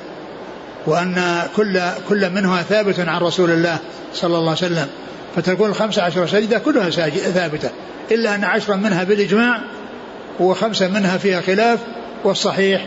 وأن 0.86 1.42
كل 1.56 1.82
كل 2.10 2.30
منها 2.30 2.62
ثابت 2.62 3.00
عن 3.00 3.22
رسول 3.22 3.52
الله 3.52 3.78
صلى 4.14 4.38
الله 4.38 4.50
عليه 4.50 4.52
وسلم. 4.52 4.88
فتكون 5.36 5.70
الخمسة 5.70 6.02
عشر 6.02 6.28
سجدة 6.28 6.60
كلها 6.60 6.90
ثابتة 7.10 7.70
إلا 8.12 8.36
أن 8.36 8.44
عشرا 8.44 8.76
منها 8.76 9.04
بالإجماع 9.04 9.62
وخمسة 10.40 10.88
منها 10.88 11.18
فيها 11.18 11.42
خلاف 11.42 11.80
والصحيح 12.24 12.86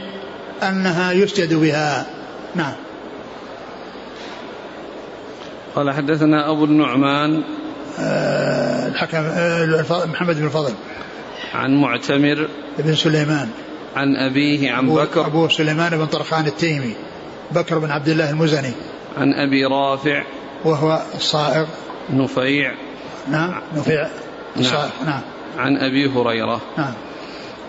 أنها 0.62 1.12
يسجد 1.12 1.54
بها. 1.54 2.06
نعم. 2.54 2.72
قال 5.78 5.90
حدثنا 5.90 6.50
أبو 6.50 6.64
النعمان 6.64 7.42
آه، 7.98 8.88
الحكم 8.88 9.18
آه، 9.18 10.06
محمد 10.06 10.36
بن 10.36 10.44
الفضل. 10.44 10.74
عن 11.54 11.80
معتمر 11.80 12.48
بن 12.78 12.94
سليمان. 12.94 13.48
عن 13.96 14.16
أبيه 14.16 14.72
عن 14.72 14.84
أبو 14.84 14.94
بكر. 14.94 15.26
أبو 15.26 15.48
سليمان 15.48 15.98
بن 15.98 16.06
طرخان 16.06 16.46
التيمي. 16.46 16.94
بكر 17.50 17.78
بن 17.78 17.90
عبد 17.90 18.08
الله 18.08 18.30
المزني. 18.30 18.72
عن 19.18 19.32
أبي 19.32 19.64
رافع. 19.64 20.24
وهو 20.64 21.02
الصائغ. 21.14 21.66
نفيع. 22.10 22.74
نعم 23.28 23.62
نفيع. 23.76 24.08
نعم, 24.56 24.88
نعم. 25.06 25.20
عن 25.58 25.76
أبي 25.76 26.08
هريرة. 26.08 26.60
نعم. 26.78 26.92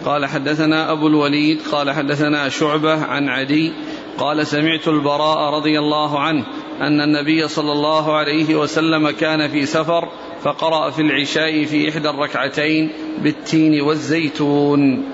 قال 0.05 0.25
حدثنا 0.25 0.91
أبو 0.91 1.07
الوليد 1.07 1.59
قال 1.71 1.91
حدثنا 1.91 2.49
شعبة 2.49 3.05
عن 3.05 3.29
عدي 3.29 3.73
قال 4.17 4.47
سمعت 4.47 4.87
البراء 4.87 5.53
رضي 5.53 5.79
الله 5.79 6.19
عنه 6.19 6.45
أن 6.81 7.01
النبي 7.01 7.47
صلى 7.47 7.71
الله 7.71 8.17
عليه 8.17 8.55
وسلم 8.55 9.09
كان 9.09 9.49
في 9.49 9.65
سفر 9.65 10.09
فقرأ 10.43 10.89
في 10.89 11.01
العشاء 11.01 11.65
في 11.65 11.89
إحدى 11.89 12.09
الركعتين 12.09 12.91
بالتين 13.23 13.81
والزيتون. 13.81 15.05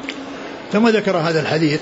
ثم 0.72 0.88
ذكر 0.88 1.18
هذا 1.18 1.42
الحديث 1.42 1.82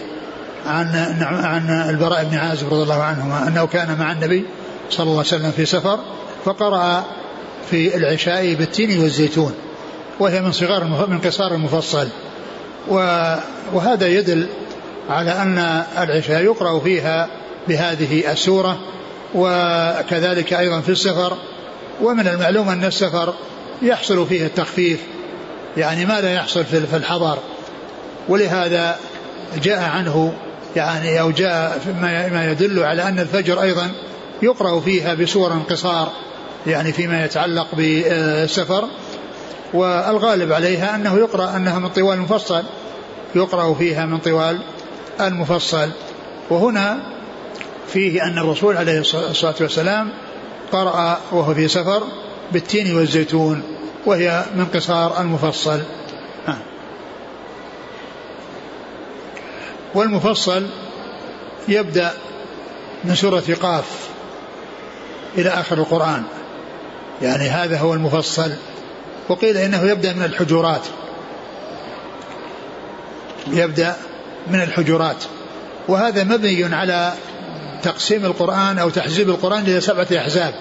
عن 0.65 0.87
عن 1.21 1.89
البراء 1.89 2.23
بن 2.23 2.37
عازب 2.37 2.73
رضي 2.73 2.83
الله 2.83 3.03
عنهما 3.03 3.47
أنه 3.47 3.65
كان 3.65 3.97
مع 3.99 4.11
النبي 4.11 4.45
صلى 4.89 5.03
الله 5.03 5.17
عليه 5.17 5.27
وسلم 5.27 5.51
في 5.51 5.65
سفر 5.65 5.99
فقرأ 6.45 7.05
في 7.69 7.97
العشاء 7.97 8.53
بالتين 8.53 8.99
والزيتون 8.99 9.53
وهي 10.19 10.41
من 10.41 10.51
صغار 10.51 11.07
من 11.09 11.19
قصار 11.19 11.53
المفصل. 11.53 12.07
وهذا 13.73 14.07
يدل 14.07 14.47
على 15.09 15.31
أن 15.31 15.83
العشاء 15.97 16.43
يقرأ 16.43 16.79
فيها 16.79 17.27
بهذه 17.67 18.31
السورة 18.31 18.79
وكذلك 19.35 20.53
أيضا 20.53 20.81
في 20.81 20.89
السفر. 20.89 21.37
ومن 22.01 22.27
المعلوم 22.27 22.69
أن 22.69 22.85
السفر 22.85 23.33
يحصل 23.81 24.27
فيه 24.27 24.45
التخفيف 24.45 24.99
يعني 25.77 26.05
ما 26.05 26.21
لا 26.21 26.33
يحصل 26.33 26.65
في 26.65 26.97
الحضر. 26.97 27.37
ولهذا 28.29 28.97
جاء 29.63 29.79
عنه 29.89 30.33
يعني 30.75 31.21
أو 31.21 31.31
جاء 31.31 31.81
ما 32.31 32.51
يدل 32.51 32.83
على 32.83 33.07
أن 33.07 33.19
الفجر 33.19 33.61
أيضا 33.61 33.91
يقرأ 34.41 34.79
فيها 34.79 35.13
بسور 35.13 35.51
قصار 35.69 36.11
يعني 36.67 36.91
فيما 36.93 37.25
يتعلق 37.25 37.67
بالسفر. 37.75 38.87
والغالب 39.73 40.53
عليها 40.53 40.95
أنه 40.95 41.17
يقرأ 41.17 41.55
أنها 41.55 41.79
من 41.79 41.89
طوال 41.89 42.17
المفصل 42.17 42.63
يقرأ 43.35 43.73
فيها 43.73 44.05
من 44.05 44.17
طوال 44.17 44.59
المفصل. 45.21 45.89
وهنا 46.49 46.99
فيه 47.93 48.23
أن 48.23 48.37
الرسول 48.37 48.77
عليه 48.77 48.99
الصلاة 48.99 49.55
والسلام 49.61 50.13
قرأ 50.71 51.19
وهو 51.31 51.53
في 51.53 51.67
سفر 51.67 52.03
بالتين 52.51 52.95
والزيتون 52.95 53.63
وهي 54.05 54.45
من 54.55 54.65
قصار 54.65 55.21
المفصل. 55.21 55.79
والمفصل 59.95 60.67
يبدأ 61.67 62.13
من 63.03 63.15
سورة 63.15 63.43
قاف 63.61 64.09
إلى 65.37 65.49
آخر 65.49 65.77
القرآن. 65.77 66.23
يعني 67.21 67.49
هذا 67.49 67.79
هو 67.79 67.93
المفصل. 67.93 68.51
وقيل 69.29 69.57
إنه 69.57 69.83
يبدأ 69.83 70.13
من 70.13 70.23
الحجرات. 70.23 70.81
يبدأ 73.47 73.95
من 74.47 74.61
الحجرات. 74.61 75.23
وهذا 75.87 76.23
مبني 76.23 76.75
على 76.75 77.13
تقسيم 77.83 78.25
القرآن 78.25 78.79
أو 78.79 78.89
تحزيب 78.89 79.29
القرآن 79.29 79.61
إلى 79.61 79.81
سبعة 79.81 80.07
أحزاب. 80.17 80.53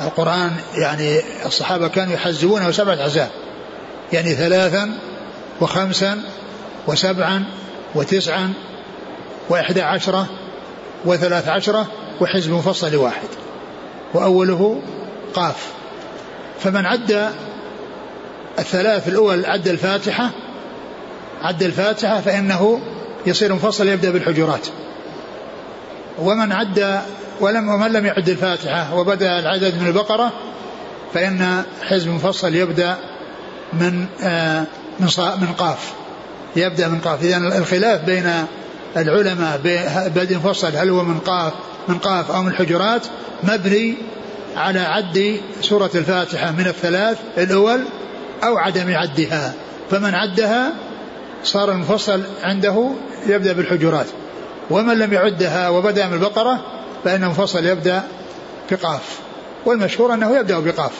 القرآن 0.00 0.52
يعني 0.74 1.20
الصحابة 1.46 1.88
كانوا 1.88 2.14
يحزبونه 2.14 2.70
سبعة 2.70 2.94
أحزاب. 2.94 3.30
يعني 4.12 4.34
ثلاثا 4.34 4.98
وخمسا 5.60 6.22
وسبعا 6.86 7.44
وتسعا 7.94 8.52
وإحدى 9.48 9.82
عشرة 9.82 10.26
وثلاث 11.04 11.48
عشرة 11.48 11.86
وحزب 12.20 12.52
مفصل 12.52 12.96
واحد. 12.96 13.28
وأوله 14.14 14.82
قاف. 15.34 15.66
فمن 16.60 16.86
عد 16.86 17.32
الثلاث 18.58 19.08
الأول 19.08 19.44
عد 19.44 19.68
الفاتحة 19.68 20.30
عد 21.42 21.62
الفاتحة 21.62 22.20
فإنه 22.20 22.80
يصير 23.26 23.54
مفصل 23.54 23.88
يبدأ 23.88 24.10
بالحجرات. 24.10 24.66
ومن 26.18 26.52
عد 26.52 27.00
ولم 27.40 27.68
ومن 27.68 27.92
لم 27.92 28.06
يعد 28.06 28.28
الفاتحة 28.28 28.94
وبدأ 28.94 29.38
العدد 29.38 29.80
من 29.80 29.86
البقرة 29.86 30.32
فإن 31.14 31.62
حزب 31.82 32.08
مفصل 32.08 32.54
يبدأ 32.54 32.96
من 33.72 34.06
آه 34.22 34.64
من 35.00 35.06
من 35.40 35.52
قاف 35.58 35.92
يبدأ 36.56 36.88
من 36.88 36.98
قاف. 36.98 37.22
إذا 37.24 37.36
الخلاف 37.36 38.04
بين 38.04 38.46
العلماء 38.96 39.60
بدء 40.14 40.36
مفصل 40.36 40.76
هل 40.76 40.90
هو 40.90 41.02
من 41.04 41.18
قاف 41.18 41.52
من 41.88 41.98
قاف 41.98 42.30
أو 42.30 42.42
من 42.42 42.48
الحجرات 42.48 43.06
مبني 43.42 43.94
على 44.56 44.80
عد 44.80 45.40
سورة 45.60 45.90
الفاتحة 45.94 46.50
من 46.50 46.66
الثلاث 46.66 47.18
الأول 47.38 47.84
أو 48.44 48.58
عدم 48.58 48.94
عدها. 48.96 49.54
فمن 49.90 50.14
عدها 50.14 50.72
صار 51.44 51.72
المفصل 51.72 52.22
عنده 52.42 52.90
يبدأ 53.26 53.52
بالحجرات. 53.52 54.06
ومن 54.70 54.98
لم 54.98 55.12
يعدها 55.12 55.68
وبدأ 55.68 56.06
من 56.06 56.14
البقرة 56.14 56.60
فإن 57.04 57.24
المفصل 57.24 57.66
يبدأ 57.66 58.02
بقاف. 58.70 59.18
والمشهور 59.66 60.14
أنه 60.14 60.36
يبدأ 60.36 60.60
بقاف. 60.60 60.92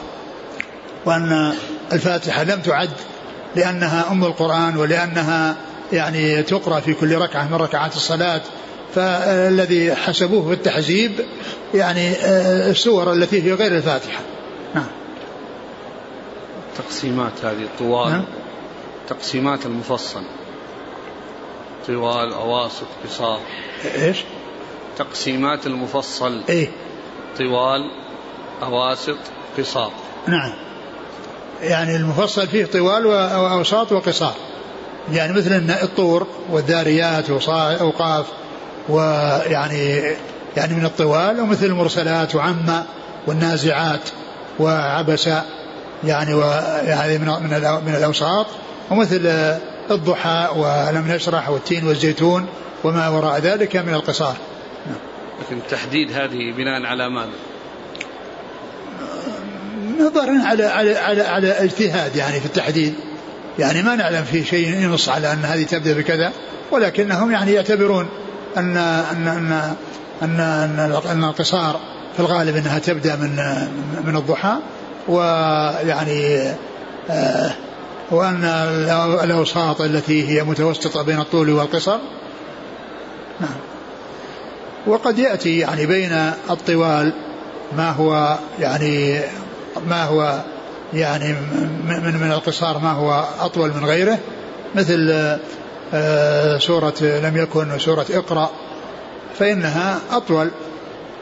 وأن 1.04 1.54
الفاتحة 1.92 2.44
لم 2.44 2.60
تعد 2.60 2.90
لأنها 3.56 4.12
أم 4.12 4.24
القرآن 4.24 4.76
ولأنها 4.76 5.56
يعني 5.92 6.42
تقرأ 6.42 6.80
في 6.80 6.94
كل 6.94 7.14
ركعة 7.14 7.48
من 7.48 7.54
ركعات 7.54 7.96
الصلاة. 7.96 8.40
فالذي 8.94 9.94
حسبوه 9.94 10.46
في 10.46 10.52
التحزيب 10.52 11.12
يعني 11.74 12.10
آه، 12.10 12.70
السور 12.70 13.12
التي 13.12 13.42
في 13.42 13.52
غير 13.52 13.76
الفاتحة. 13.76 14.20
نعم. 14.74 14.86
تقسيمات 16.78 17.32
هذه 17.44 17.68
طوال 17.78 18.10
نعم. 18.10 18.24
تقسيمات 19.08 19.66
المفصل. 19.66 20.22
طوال 21.86 22.32
أواسط 22.32 22.86
قصار. 23.04 23.40
إيش؟ 23.94 24.24
تقسيمات 24.98 25.66
المفصل. 25.66 26.42
إيه. 26.48 26.70
طوال 27.38 27.90
أواسط 28.62 29.18
قصار. 29.58 29.92
نعم. 30.26 30.52
يعني 31.62 31.96
المفصل 31.96 32.46
فيه 32.46 32.64
طوال 32.66 33.06
وأوساط 33.06 33.92
وقصار. 33.92 34.34
يعني 35.12 35.32
مثل 35.32 35.70
الطور 35.82 36.26
والذاريات 36.50 37.30
وأوقاف 37.30 38.26
ويعني 38.88 40.02
يعني 40.56 40.74
من 40.74 40.84
الطوال 40.84 41.40
ومثل 41.40 41.66
المرسلات 41.66 42.34
وعم 42.34 42.82
والنازعات 43.26 44.00
وعبس 44.58 45.28
يعني 46.04 46.34
ويعني 46.34 47.18
من 47.18 47.28
من 47.86 47.94
الأوساط. 47.98 48.46
ومثل 48.90 49.26
الضحى 49.90 50.48
ولم 50.56 51.04
نشرح 51.08 51.50
والتين 51.50 51.86
والزيتون 51.86 52.46
وما 52.84 53.08
وراء 53.08 53.40
ذلك 53.40 53.76
من 53.76 53.94
القصار 53.94 54.36
لكن 55.40 55.60
تحديد 55.70 56.12
هذه 56.12 56.52
بناء 56.56 56.82
على 56.82 57.08
ماذا؟ 57.08 57.30
نظرا 60.00 60.42
على 60.44 60.64
على 60.64 60.96
على 60.96 61.22
على 61.22 61.48
اجتهاد 61.48 62.16
يعني 62.16 62.40
في 62.40 62.46
التحديد 62.46 62.94
يعني 63.58 63.82
ما 63.82 63.94
نعلم 63.94 64.24
في 64.24 64.44
شيء 64.44 64.68
ينص 64.68 65.08
على 65.08 65.32
أن 65.32 65.44
هذه 65.44 65.62
تبدأ 65.62 65.92
بكذا 65.92 66.32
ولكنهم 66.70 67.30
يعني 67.30 67.52
يعتبرون 67.52 68.08
ان 68.56 68.76
ان 68.76 69.28
ان 69.28 69.74
ان, 70.22 70.40
أن, 70.40 71.00
أن 71.10 71.24
القصار 71.24 71.80
في 72.14 72.20
الغالب 72.20 72.56
إنها 72.56 72.78
تبدأ 72.78 73.16
من 73.16 73.36
من 74.04 74.16
الضحى 74.16 74.56
ويعني 75.08 76.50
آه 77.10 77.52
وأن 78.10 78.44
الأوساط 79.24 79.80
التي 79.80 80.28
هي 80.28 80.44
متوسطة 80.44 81.02
بين 81.02 81.18
الطول 81.18 81.50
والقصر 81.50 81.98
نعم. 83.40 83.56
وقد 84.86 85.18
يأتي 85.18 85.58
يعني 85.58 85.86
بين 85.86 86.12
الطوال 86.50 87.12
ما 87.76 87.90
هو 87.90 88.38
يعني 88.58 89.20
ما 89.88 90.04
هو 90.04 90.42
يعني 90.94 91.34
من 91.86 92.18
من 92.20 92.32
القصار 92.32 92.78
ما 92.78 92.92
هو 92.92 93.24
أطول 93.40 93.72
من 93.74 93.84
غيره 93.84 94.18
مثل 94.74 95.10
آه، 95.94 96.58
سورة 96.58 96.94
لم 97.02 97.36
يكن 97.36 97.78
سورة 97.78 98.06
اقرأ 98.10 98.50
فإنها 99.38 99.98
أطول 100.12 100.50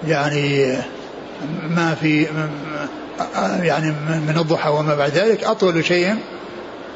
يعني 0.06 0.76
ما 1.68 1.94
في 1.94 2.26
يعني 3.62 3.90
من 4.28 4.34
الضحى 4.38 4.70
وما 4.70 4.94
بعد 4.94 5.10
ذلك 5.10 5.44
أطول 5.44 5.84
شيء 5.84 6.16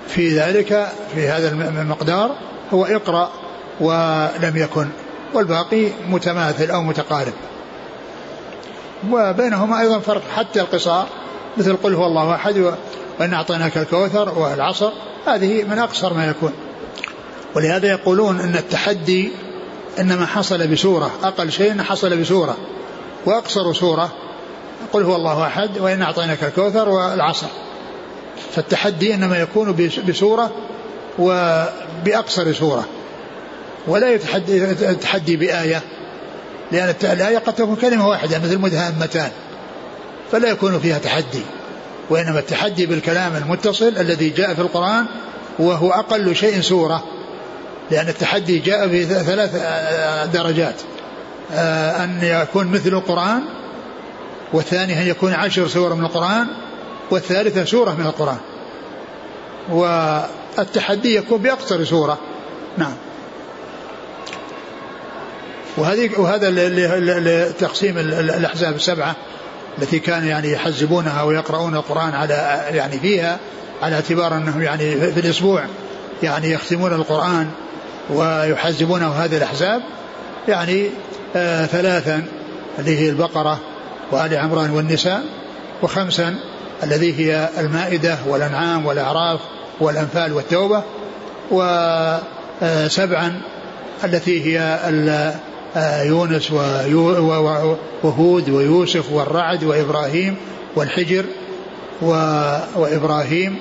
في 0.09 0.39
ذلك 0.39 0.89
في 1.15 1.29
هذا 1.29 1.49
المقدار 1.83 2.37
هو 2.73 2.85
اقرأ 2.85 3.31
ولم 3.81 4.57
يكن 4.57 4.89
والباقي 5.35 5.89
متماثل 6.09 6.71
أو 6.71 6.83
متقارب. 6.83 7.33
وبينهما 9.11 9.81
أيضا 9.81 9.99
فرق 9.99 10.23
حتى 10.37 10.61
القصار 10.61 11.07
مثل 11.57 11.77
قل 11.77 11.95
هو 11.95 12.07
الله 12.07 12.35
أحد 12.35 12.75
وإن 13.21 13.35
أعطيناك 13.35 13.79
الكوثر 13.79 14.39
والعصر 14.39 14.91
هذه 15.27 15.65
من 15.65 15.79
أقصر 15.79 16.15
ما 16.15 16.27
يكون. 16.27 16.53
ولهذا 17.55 17.89
يقولون 17.89 18.41
أن 18.41 18.57
التحدي 18.57 19.33
إنما 19.99 20.27
حصل 20.27 20.67
بسورة 20.67 21.11
أقل 21.23 21.53
شيء 21.53 21.83
حصل 21.83 22.17
بسورة 22.17 22.57
وأقصر 23.27 23.73
سورة 23.73 24.13
قل 24.93 25.03
هو 25.03 25.17
الله 25.17 25.47
أحد 25.47 25.79
وإن 25.79 26.03
أعطيناك 26.03 26.45
الكوثر 26.45 26.89
والعصر. 26.89 27.47
فالتحدي 28.55 29.15
إنما 29.15 29.39
يكون 29.39 29.91
بسورة 30.09 30.53
وبأقصر 31.19 32.53
سورة 32.53 32.85
ولا 33.87 34.13
يتحدي, 34.13 34.63
يتحدي 34.63 35.37
بآية 35.37 35.83
لأن 36.73 36.95
الآية 37.03 37.39
قد 37.39 37.55
تكون 37.55 37.77
كلمة 37.77 38.09
واحدة 38.09 38.39
مثل 38.39 38.59
مدهامتان 38.59 39.31
فلا 40.33 40.49
يكون 40.49 40.79
فيها 40.79 40.99
تحدي. 40.99 41.43
وإنما 42.11 42.39
التحدي 42.39 42.87
بالكلام 42.87 43.37
المتصل 43.37 43.89
الذي 43.89 44.31
جاء 44.31 44.55
في 44.55 44.61
القرآن 44.61 45.07
وهو 45.59 45.91
أقل 45.91 46.37
شيء 46.37 46.61
سورة 46.61 47.05
لأن 47.91 48.09
التحدي 48.09 48.59
جاء 48.59 48.89
في 48.89 49.05
ثلاث 49.05 49.55
درجات. 50.33 50.75
أن 51.51 52.19
يكون 52.23 52.67
مثل 52.67 52.89
القرآن 52.89 53.43
والثاني 54.53 55.03
أن 55.03 55.07
يكون 55.07 55.33
عشر 55.33 55.69
سور 55.69 55.95
من 55.95 56.05
القرآن 56.05 56.47
والثالثة 57.11 57.65
سورة 57.65 57.91
من 57.91 58.07
القرآن. 58.07 58.39
والتحدي 59.71 61.17
يكون 61.17 61.43
بأقصر 61.43 61.85
سورة. 61.85 62.19
نعم. 62.79 62.95
وهذه 65.77 66.11
وهذا 66.21 66.51
لتقسيم 67.21 67.99
الأحزاب 68.19 68.77
السبعة 68.77 69.17
التي 69.79 69.99
كان 69.99 70.27
يعني 70.27 70.53
يحزبونها 70.53 71.23
ويقرؤون 71.23 71.75
القرآن 71.75 72.15
على 72.15 72.65
يعني 72.73 72.99
فيها 72.99 73.39
على 73.83 73.95
اعتبار 73.95 74.37
أنهم 74.37 74.63
يعني 74.63 75.13
في 75.13 75.21
الأسبوع 75.21 75.65
يعني 76.23 76.51
يختمون 76.51 76.93
القرآن 76.93 77.51
ويحزبونه 78.11 79.09
هذه 79.09 79.37
الأحزاب. 79.37 79.83
يعني 80.49 80.91
آه 81.37 81.67
ثلاثا 81.67 82.25
اللي 82.79 82.99
هي 82.99 83.11
البقرة 83.11 83.59
وآل 84.13 84.37
عمران 84.37 84.71
والنساء 84.71 85.25
وخمسا 85.83 86.35
الذي 86.83 87.19
هي 87.19 87.49
المائدة 87.59 88.19
والأنعام 88.27 88.87
والأعراف 88.87 89.41
والأنفال 89.81 90.33
والتوبة 90.33 90.83
وسبعا 91.51 93.41
التي 94.05 94.45
هي 94.45 94.79
آه، 95.77 96.03
يونس 96.03 96.51
وهود 98.03 98.51
ويوسف 98.51 99.13
والرعد 99.13 99.65
وإبراهيم 99.65 100.37
والحجر 100.77 101.25
وإبراهيم 102.77 103.57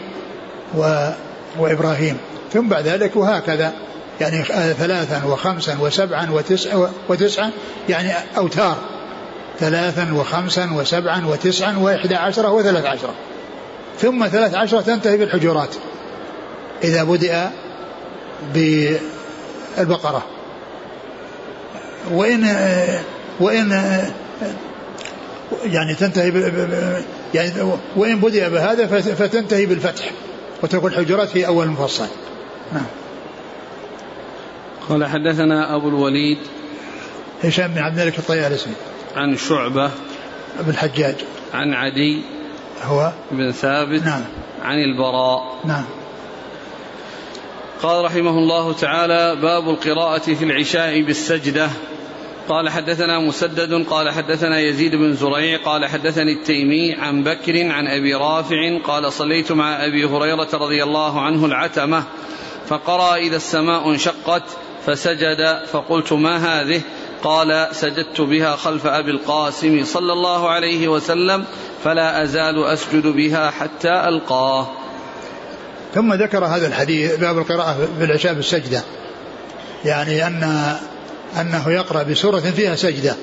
وإبراهيم. 1.59 2.17
ثم 2.53 2.67
بعد 2.67 2.87
ذلك 2.87 3.15
وهكذا 3.15 3.73
يعني 4.21 4.39
آه، 4.39 4.73
ثلاثا 4.73 5.25
وخمسا 5.25 5.77
وسبعا 5.79 6.31
وتسعا, 6.31 6.89
وتسعا 7.09 7.51
يعني 7.89 8.11
أوتار. 8.37 8.77
ثلاثا 9.59 10.13
وخمسا 10.13 10.69
وسبعا 10.73 11.25
وتسعا 11.25 11.77
وإحدى 11.77 12.15
عشرة 12.15 12.51
وثلاث 12.51 12.85
عشرة. 12.85 13.13
ثم 13.99 14.27
ثلاث 14.27 14.55
عشرة 14.55 14.81
تنتهي 14.81 15.17
بالحجرات 15.17 15.75
إذا 16.83 17.03
بدأ 17.03 17.51
بالبقرة. 18.53 20.25
وإن 22.11 22.57
وإن 23.39 23.71
يعني 25.65 25.95
تنتهي 25.95 26.31
يعني 27.33 27.51
وإن 27.95 28.19
بدأ 28.19 28.49
بهذا 28.49 28.87
فتنتهي 28.99 29.65
بالفتح. 29.65 30.11
وتكون 30.63 30.91
الحجرات 30.91 31.29
في 31.29 31.47
أول 31.47 31.65
المفصل. 31.65 32.07
نعم. 32.73 32.85
قال 34.89 35.05
حدثنا 35.05 35.75
أبو 35.75 35.89
الوليد. 35.89 36.37
هشام 37.43 37.67
بن 37.67 37.79
عبد 37.79 37.99
الملك 37.99 38.19
الطيالسي. 38.19 38.69
عن 39.17 39.37
شعبة 39.37 39.91
بن 40.59 40.69
الحجاج. 40.69 41.15
عن 41.53 41.73
عدي 41.73 42.21
هو؟ 42.83 43.11
بن 43.31 43.51
ثابت 43.51 44.03
نعم. 44.03 44.23
عن 44.61 44.79
البراء. 44.79 45.59
نعم. 45.65 45.85
قال 47.81 48.05
رحمه 48.05 48.37
الله 48.37 48.73
تعالى 48.73 49.35
باب 49.41 49.69
القراءة 49.69 50.33
في 50.33 50.43
العشاء 50.43 51.01
بالسجدة. 51.01 51.69
قال 52.49 52.69
حدثنا 52.69 53.19
مسدد 53.19 53.85
قال 53.89 54.09
حدثنا 54.09 54.59
يزيد 54.59 54.95
بن 54.95 55.13
زريع 55.13 55.57
قال 55.57 55.85
حدثني 55.85 56.33
التيمي 56.33 56.93
عن 56.93 57.23
بكر 57.23 57.71
عن 57.71 57.87
أبي 57.87 58.13
رافع 58.13 58.77
قال 58.83 59.13
صليت 59.13 59.51
مع 59.51 59.85
أبي 59.85 60.05
هريرة 60.05 60.49
رضي 60.53 60.83
الله 60.83 61.21
عنه 61.21 61.45
العتمة 61.45 62.03
فقرأ 62.67 63.15
إذا 63.15 63.35
السماء 63.35 63.89
انشقت 63.89 64.43
فسجد 64.85 65.59
فقلت 65.71 66.13
ما 66.13 66.37
هذه؟ 66.37 66.81
قال 67.27 67.67
سجدت 67.71 68.21
بها 68.21 68.55
خلف 68.55 68.85
أبي 68.85 69.11
القاسم 69.11 69.83
صلى 69.83 70.13
الله 70.13 70.49
عليه 70.49 70.87
وسلم 70.87 71.45
فلا 71.83 72.23
أزال 72.23 72.65
أسجد 72.65 73.07
بها 73.07 73.51
حتى 73.51 73.89
ألقاه. 74.07 74.67
ثم 75.95 76.13
ذكر 76.13 76.45
هذا 76.45 76.67
الحديث 76.67 77.15
باب 77.15 77.37
القراءة 77.37 77.87
بالعشاء 77.99 78.33
بالسجده 78.33 78.83
يعني 79.85 80.27
ان 80.27 80.75
أنه 81.41 81.71
يقرأ 81.71 82.03
بسورة 82.03 82.39
فيها 82.39 82.75
سجدة. 82.75 83.15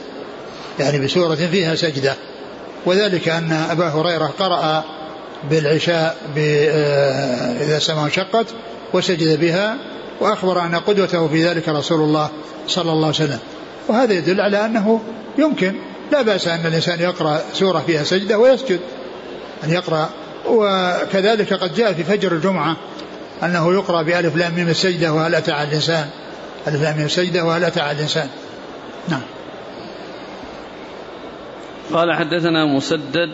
يعني 0.79 0.99
بسورة 0.99 1.35
فيها 1.35 1.75
سجدة. 1.75 2.15
وذلك 2.87 3.29
أن 3.29 3.53
أبا 3.71 3.89
هريرة 3.89 4.33
قرأ 4.39 4.85
بالعشاء 5.51 6.17
آه، 6.39 7.65
إذا 7.65 7.77
السماء 7.77 8.05
انشقت 8.05 8.47
وسجد 8.93 9.41
بها 9.41 9.77
وأخبر 10.21 10.63
أن 10.63 10.75
قدوته 10.75 11.29
في 11.29 11.45
ذلك 11.45 11.69
رسول 11.69 12.01
الله 12.01 12.31
صلى 12.69 12.93
الله 12.93 13.07
عليه 13.07 13.17
وسلم. 13.17 13.39
وهذا 13.89 14.13
يدل 14.13 14.41
على 14.41 14.65
أنه 14.65 15.01
يمكن. 15.39 15.75
لا 16.13 16.23
بأس 16.23 16.49
أن 16.49 16.67
الإنسان 16.67 17.01
يقرأ 17.01 17.41
سورة 17.53 17.79
فيها 17.79 18.05
سجدة 18.05 18.39
ويسجد 18.39 18.81
أن 19.65 19.71
يقرأ. 19.71 20.11
وكذلك 20.47 21.53
قد 21.53 21.75
جاء 21.75 21.93
في 21.93 22.05
فجر 22.05 22.33
الجمعة 22.33 22.77
أنه 23.43 23.73
يقرأ 23.73 24.03
بألف 24.03 24.37
لام 24.37 24.55
ميم 24.55 24.69
السجدة 24.69 25.13
وهل 25.13 25.35
أتى 25.35 25.53
على 25.53 25.69
الإنسان. 25.69 26.07
ألف 26.69 26.83
لام 26.83 27.09
سجدة 27.09 27.45
وهل 27.45 27.65
أتى 27.65 27.81
على 27.81 27.93
الإنسان. 27.97 28.29
نعم. 29.09 29.23
قال 31.93 32.13
حدثنا 32.13 32.65
مسدد 32.65 33.31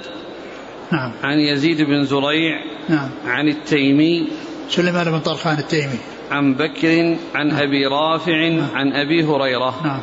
نعم. 0.92 1.12
عن 1.22 1.38
يزيد 1.38 1.82
بن 1.82 2.04
زريع 2.04 2.64
نعم. 2.88 3.10
عن 3.26 3.48
التيمي 3.48 4.28
سليمان 4.70 5.10
بن 5.10 5.20
طرخان 5.20 5.58
التيمي. 5.58 5.98
عن 6.30 6.54
بكر 6.54 7.16
عن 7.34 7.48
نعم. 7.48 7.56
أبي 7.56 7.86
رافع 7.86 8.48
نعم. 8.48 8.68
عن 8.74 8.92
أبي 8.92 9.24
هريرة. 9.24 9.80
نعم. 9.84 10.00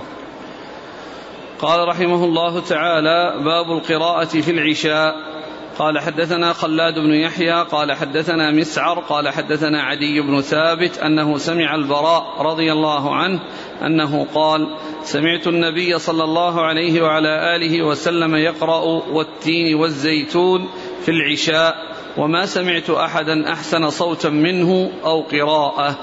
قال 1.61 1.87
رحمه 1.87 2.25
الله 2.25 2.59
تعالى 2.59 3.43
باب 3.43 3.71
القراءة 3.71 4.41
في 4.41 4.51
العشاء. 4.51 5.37
قال 5.79 5.99
حدثنا 5.99 6.53
خلاد 6.53 6.93
بن 6.93 7.13
يحيى 7.13 7.63
قال 7.63 7.93
حدثنا 7.93 8.51
مسعر 8.51 8.99
قال 8.99 9.29
حدثنا 9.29 9.81
عدي 9.81 10.21
بن 10.21 10.41
ثابت 10.41 10.97
أنه 10.97 11.37
سمع 11.37 11.75
البراء 11.75 12.41
رضي 12.41 12.71
الله 12.71 13.15
عنه 13.15 13.39
أنه 13.81 14.27
قال 14.35 14.75
سمعت 15.03 15.47
النبي 15.47 15.99
صلى 15.99 16.23
الله 16.23 16.61
عليه 16.61 17.01
وعلى 17.01 17.55
آله 17.55 17.83
وسلم 17.83 18.35
يقرأ 18.35 18.81
والتين 19.11 19.75
والزيتون 19.75 20.69
في 21.05 21.11
العشاء 21.11 21.75
وما 22.17 22.45
سمعت 22.45 22.89
أحدا 22.89 23.53
أحسن 23.53 23.89
صوتا 23.89 24.29
منه 24.29 24.91
أو 25.05 25.21
قراءة. 25.21 25.95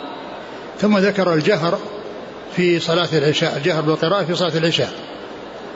ثم 0.78 0.98
ذكر 0.98 1.34
الجهر 1.34 1.78
في 2.56 2.80
صلاة 2.80 3.08
العشاء 3.12 3.56
الجهر 3.56 3.82
بالقراءة 3.82 4.24
في 4.24 4.34
صلاة 4.34 4.58
العشاء. 4.58 4.92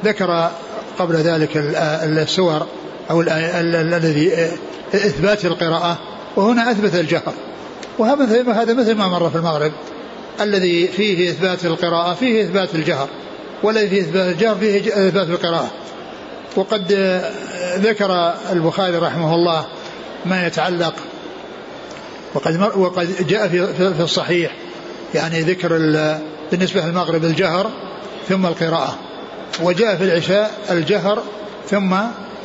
ذكر 0.05 0.51
قبل 0.99 1.17
ذلك 1.17 1.51
السور 1.57 2.67
أو 3.11 3.21
الذي 3.21 4.33
إثبات 4.95 5.45
القراءة 5.45 5.99
وهنا 6.37 6.71
أثبت 6.71 6.95
الجهر. 6.95 7.35
وهذا 7.99 8.75
مثل 8.75 8.95
ما 8.95 9.09
مر 9.09 9.31
في 9.31 9.37
المغرب. 9.37 9.73
الذي 10.41 10.89
فيه 10.89 11.31
إثبات 11.31 11.65
القراءة 11.65 12.15
فيه 12.15 12.43
إثبات 12.43 12.75
الجهر 12.75 13.09
والذي 13.63 13.89
فيه 13.89 14.01
إثبات 14.03 14.35
الجهر 14.35 14.57
فيه 14.57 14.79
إثبات 15.09 15.29
القراءة. 15.29 15.71
وقد 16.57 16.93
ذكر 17.77 18.35
البخاري 18.53 18.97
رحمه 18.97 19.35
الله 19.35 19.67
ما 20.27 20.47
يتعلق 20.47 20.95
وقد 22.35 22.71
وقد 22.77 23.27
جاء 23.27 23.49
في 23.49 23.67
في 23.95 24.01
الصحيح 24.03 24.53
يعني 25.15 25.41
ذكر 25.41 25.69
بالنسبة 26.51 26.87
للمغرب 26.87 27.25
الجهر 27.25 27.71
ثم 28.29 28.47
القراءة. 28.47 28.99
وجاء 29.63 29.97
في 29.97 30.05
العشاء 30.05 30.51
الجهر 30.71 31.23
ثم 31.71 31.95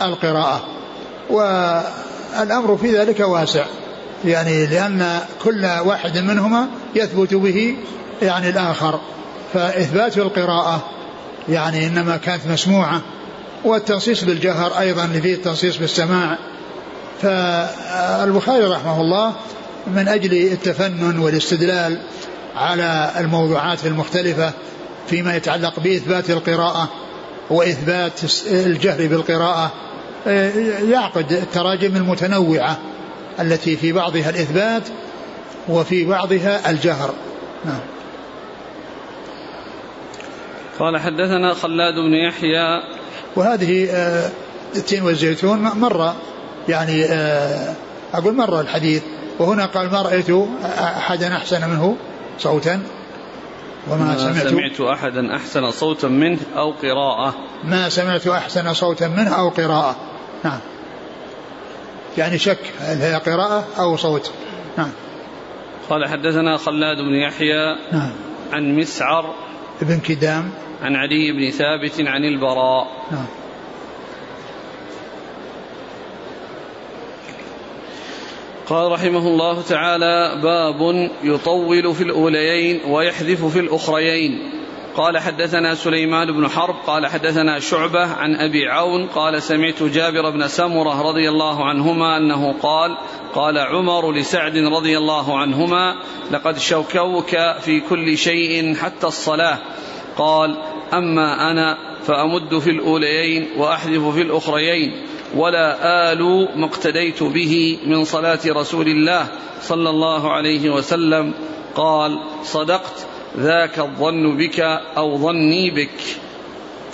القراءة. 0.01 0.61
والأمر 1.29 2.77
في 2.77 2.97
ذلك 2.97 3.19
واسع. 3.19 3.65
يعني 4.25 4.65
لأن 4.65 5.19
كل 5.43 5.65
واحد 5.65 6.17
منهما 6.17 6.67
يثبت 6.95 7.33
به 7.33 7.75
يعني 8.21 8.49
الآخر. 8.49 8.99
فإثبات 9.53 10.17
القراءة 10.17 10.83
يعني 11.49 11.87
إنما 11.87 12.17
كانت 12.17 12.47
مسموعة. 12.47 13.01
والتنصيص 13.65 14.23
بالجهر 14.23 14.79
أيضا 14.79 15.07
فيه 15.07 15.33
التنصيص 15.33 15.77
بالسماع. 15.77 16.37
فالبخاري 17.21 18.65
رحمه 18.65 19.01
الله 19.01 19.33
من 19.87 20.07
أجل 20.07 20.33
التفنن 20.33 21.19
والاستدلال 21.19 21.97
على 22.55 23.11
الموضوعات 23.19 23.85
المختلفة 23.85 24.51
فيما 25.07 25.35
يتعلق 25.35 25.79
بإثبات 25.79 26.29
القراءة 26.29 26.89
وإثبات 27.49 28.19
الجهر 28.51 29.07
بالقراءة 29.07 29.71
يعقد 30.89 31.31
التراجم 31.31 31.95
المتنوعة 31.95 32.77
التي 33.39 33.77
في 33.77 33.91
بعضها 33.91 34.29
الإثبات 34.29 34.83
وفي 35.69 36.05
بعضها 36.05 36.69
الجهر. 36.69 37.13
نعم. 37.65 37.79
قال 40.79 40.99
حدثنا 40.99 41.53
خلاد 41.53 41.93
بن 41.93 42.13
يحيى. 42.13 42.83
وهذه 43.35 43.87
آه، 43.91 44.29
التين 44.75 45.03
والزيتون 45.03 45.59
مر 45.59 46.13
يعني 46.69 47.05
آه، 47.05 47.73
أقول 48.13 48.35
مر 48.35 48.61
الحديث 48.61 49.03
وهنا 49.39 49.65
قال 49.65 49.91
ما 49.91 50.01
رأيت 50.01 50.27
أحدا 50.79 51.35
أحسن 51.35 51.69
منه 51.69 51.97
صوتا؟ 52.39 52.81
وما 53.89 54.05
ما 54.05 54.17
سمعت, 54.17 54.47
سمعت 54.47 54.81
أحدا 54.81 55.35
أحسن 55.35 55.71
صوتا 55.71 56.07
منه 56.07 56.39
أو 56.57 56.71
قراءة. 56.71 57.35
ما 57.63 57.89
سمعت 57.89 58.27
أحسن 58.27 58.73
صوتا 58.73 59.07
منه 59.07 59.29
أو 59.29 59.49
قراءة. 59.49 59.95
نعم. 60.43 60.59
يعني 62.17 62.37
شك 62.37 62.59
هل 62.79 63.01
هي 63.01 63.15
قراءة 63.15 63.65
أو 63.79 63.97
صوت. 63.97 64.31
نعم. 64.77 64.91
قال 65.89 66.09
حدثنا 66.09 66.57
خلاد 66.57 66.97
بن 66.97 67.13
يحيى 67.13 67.75
نعم. 67.91 68.11
عن 68.53 68.75
مسعر 68.75 69.35
ابن 69.81 69.99
كدام. 69.99 70.51
عن 70.81 70.95
علي 70.95 71.31
بن 71.31 71.51
ثابت 71.51 72.07
عن 72.07 72.25
البراء. 72.25 72.87
نعم. 73.11 73.25
قال 78.69 78.91
رحمه 78.91 79.28
الله 79.28 79.62
تعالى 79.62 80.39
باب 80.43 81.10
يطول 81.23 81.95
في 81.95 82.04
الأوليين 82.04 82.82
ويحذف 82.88 83.45
في 83.45 83.60
الأخريين. 83.60 84.63
قال 84.95 85.17
حدثنا 85.17 85.76
سليمان 85.76 86.32
بن 86.32 86.47
حرب 86.47 86.76
قال 86.88 87.08
حدثنا 87.08 87.60
شعبة 87.60 88.06
عن 88.06 88.36
أبي 88.36 88.67
عون 88.67 89.08
قال 89.08 89.41
سمعت 89.41 89.84
جابر 89.84 90.30
بن 90.30 90.47
سمرة 90.47 91.02
رضي 91.02 91.30
الله 91.30 91.65
عنهما 91.65 92.17
أنه 92.17 92.56
قال 92.62 92.97
قال 93.36 93.58
عمر 93.58 94.12
لسعد 94.12 94.58
رضي 94.58 94.97
الله 94.97 95.38
عنهما 95.38 95.95
لقد 96.32 96.58
شوكوك 96.58 97.38
في 97.62 97.80
كل 97.89 98.17
شيء 98.17 98.76
حتى 98.76 99.08
الصلاة 99.08 99.60
قال 100.17 100.58
أما 100.93 101.52
أنا 101.52 101.78
فأمد 102.04 102.60
في 102.60 102.69
الأوليين 102.69 103.47
وأحذف 103.58 104.08
في 104.08 104.21
الأخريين 104.21 105.12
ولا 105.35 106.11
آل 106.11 106.49
ما 106.55 106.65
اقتديت 106.65 107.23
به 107.23 107.79
من 107.85 108.05
صلاة 108.05 108.39
رسول 108.47 108.87
الله 108.87 109.27
صلى 109.61 109.89
الله 109.89 110.31
عليه 110.31 110.69
وسلم. 110.69 111.33
قال 111.75 112.19
صدقت 112.43 113.05
ذاك 113.37 113.79
الظن 113.79 114.37
بك 114.37 114.59
أو 114.97 115.17
ظني 115.17 115.71
بك. 115.71 115.99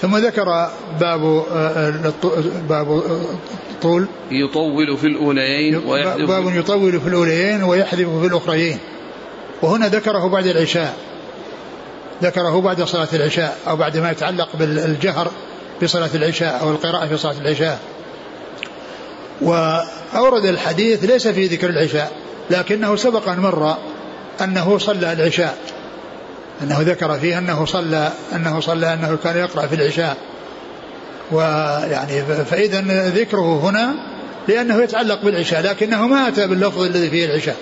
ثم 0.02 0.18
ذكر 0.18 0.70
باب 1.00 1.44
باب 2.70 3.04
طول. 3.82 4.08
يطول 4.32 4.98
في 4.98 5.08
الأوليين 5.08 5.76
ويحذف 5.88 6.28
باب 6.28 6.56
يطول 6.56 7.02
في 7.02 7.08
الأوليين 7.08 7.64
ويحذف 7.64 8.10
في 8.22 8.28
الأخريين. 8.28 8.78
وهنا 9.62 9.88
ذكره 9.88 10.28
بعد 10.28 10.46
العشاء. 10.46 10.96
ذكره 12.24 12.62
بعد 12.62 12.84
صلاة 12.84 13.08
العشاء 13.14 13.58
أو 13.68 13.76
بعد 13.76 13.98
ما 13.98 14.12
يتعلق 14.12 14.50
بالجهر 14.54 15.32
في 15.80 15.88
صلاة 15.88 16.10
العشاء 16.16 16.62
أو 16.62 16.72
القراءة 16.72 17.08
في 17.08 17.18
صلاة 17.18 17.38
العشاء. 17.42 17.80
وأورد 19.42 20.46
الحديث 20.46 21.04
ليس 21.04 21.28
في 21.28 21.48
ذكر 21.48 21.70
العشاء 21.70 22.12
لكنه 22.50 22.96
سبق 22.96 23.30
أن 23.30 23.40
مر 23.40 23.78
أنه 24.42 24.78
صلى 24.78 25.14
العشاء 25.14 25.58
أنه 26.64 26.82
ذكر 26.82 27.20
فيه 27.20 27.38
أنه 27.38 27.66
صلى 27.66 28.12
أنه 28.36 28.60
صلى 28.60 28.94
أنه 28.94 29.18
كان 29.24 29.38
يقرأ 29.38 29.68
في 29.68 29.76
العشاء. 29.76 30.18
ويعني 31.32 32.22
فإذا 32.46 32.82
ذكره 33.10 33.70
هنا 33.70 33.96
لأنه 34.48 34.84
يتعلق 34.84 35.22
بالعشاء 35.22 35.62
لكنه 35.62 36.08
ما 36.08 36.28
أتى 36.28 36.48
باللفظ 36.48 36.82
الذي 36.82 37.10
فيه 37.10 37.26
العشاء 37.26 37.56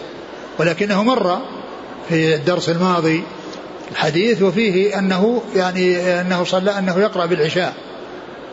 ولكنه 0.60 1.04
مر 1.04 1.40
في 2.10 2.36
الدرس 2.36 2.70
الماضي 2.70 3.24
الحديث 3.92 4.42
وفيه 4.42 5.00
أنه 5.00 5.42
يعني 5.56 6.22
أنه 6.22 6.44
صلى 6.44 6.80
أنه 6.80 7.00
يقرأ 7.00 7.26
بالعشاء. 7.26 7.74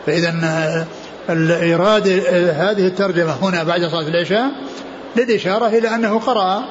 فإذا 0.05 0.29
إيراد 1.29 2.07
هذه 2.55 2.87
الترجمة 2.87 3.33
هنا 3.41 3.63
بعد 3.63 3.85
صلاة 3.85 4.07
العشاء 4.07 4.51
للإشارة 5.15 5.67
إلى 5.67 5.95
أنه 5.95 6.19
قرأ 6.19 6.63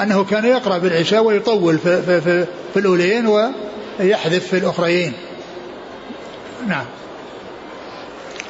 أنه 0.00 0.24
كان 0.24 0.44
يقرأ 0.44 0.78
بالعشاء 0.78 1.24
ويطول 1.24 1.78
في, 1.78 2.02
في, 2.02 2.20
في, 2.20 2.46
في 2.74 2.80
الأوليين 2.80 3.26
ويحذف 3.26 4.46
في 4.46 4.58
الأخريين 4.58 5.12
نعم. 6.68 6.84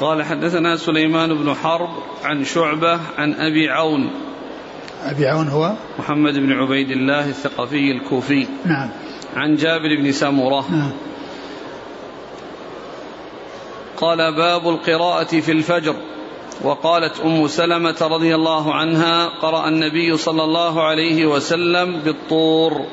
قال 0.01 0.23
حدثنا 0.23 0.77
سليمان 0.77 1.35
بن 1.35 1.55
حرب 1.55 1.89
عن 2.25 2.45
شعبة 2.45 3.01
عن 3.19 3.35
أبي 3.35 3.71
عون. 3.71 4.11
أبي 5.05 5.29
عون 5.29 5.49
هو؟ 5.49 5.73
محمد 5.99 6.35
بن 6.35 6.53
عبيد 6.53 6.91
الله 6.91 7.29
الثقفي 7.29 7.93
الكوفي. 7.93 8.47
نعم. 8.65 8.91
عن 9.37 9.57
جابر 9.57 9.97
بن 10.03 10.13
سمرة 10.13 10.71
نعم. 10.71 10.93
قال 14.01 14.35
باب 14.35 14.69
القراءة 14.69 15.41
في 15.41 15.53
الفجر. 15.53 15.95
وقالت 16.63 17.21
أم 17.21 17.47
سلمة 17.47 17.97
رضي 18.01 18.35
الله 18.35 18.75
عنها 18.75 19.27
قرأ 19.27 19.69
النبي 19.69 20.17
صلى 20.17 20.45
الله 20.45 20.83
عليه 20.83 21.27
وسلم 21.27 22.01
بالطور. 22.01 22.87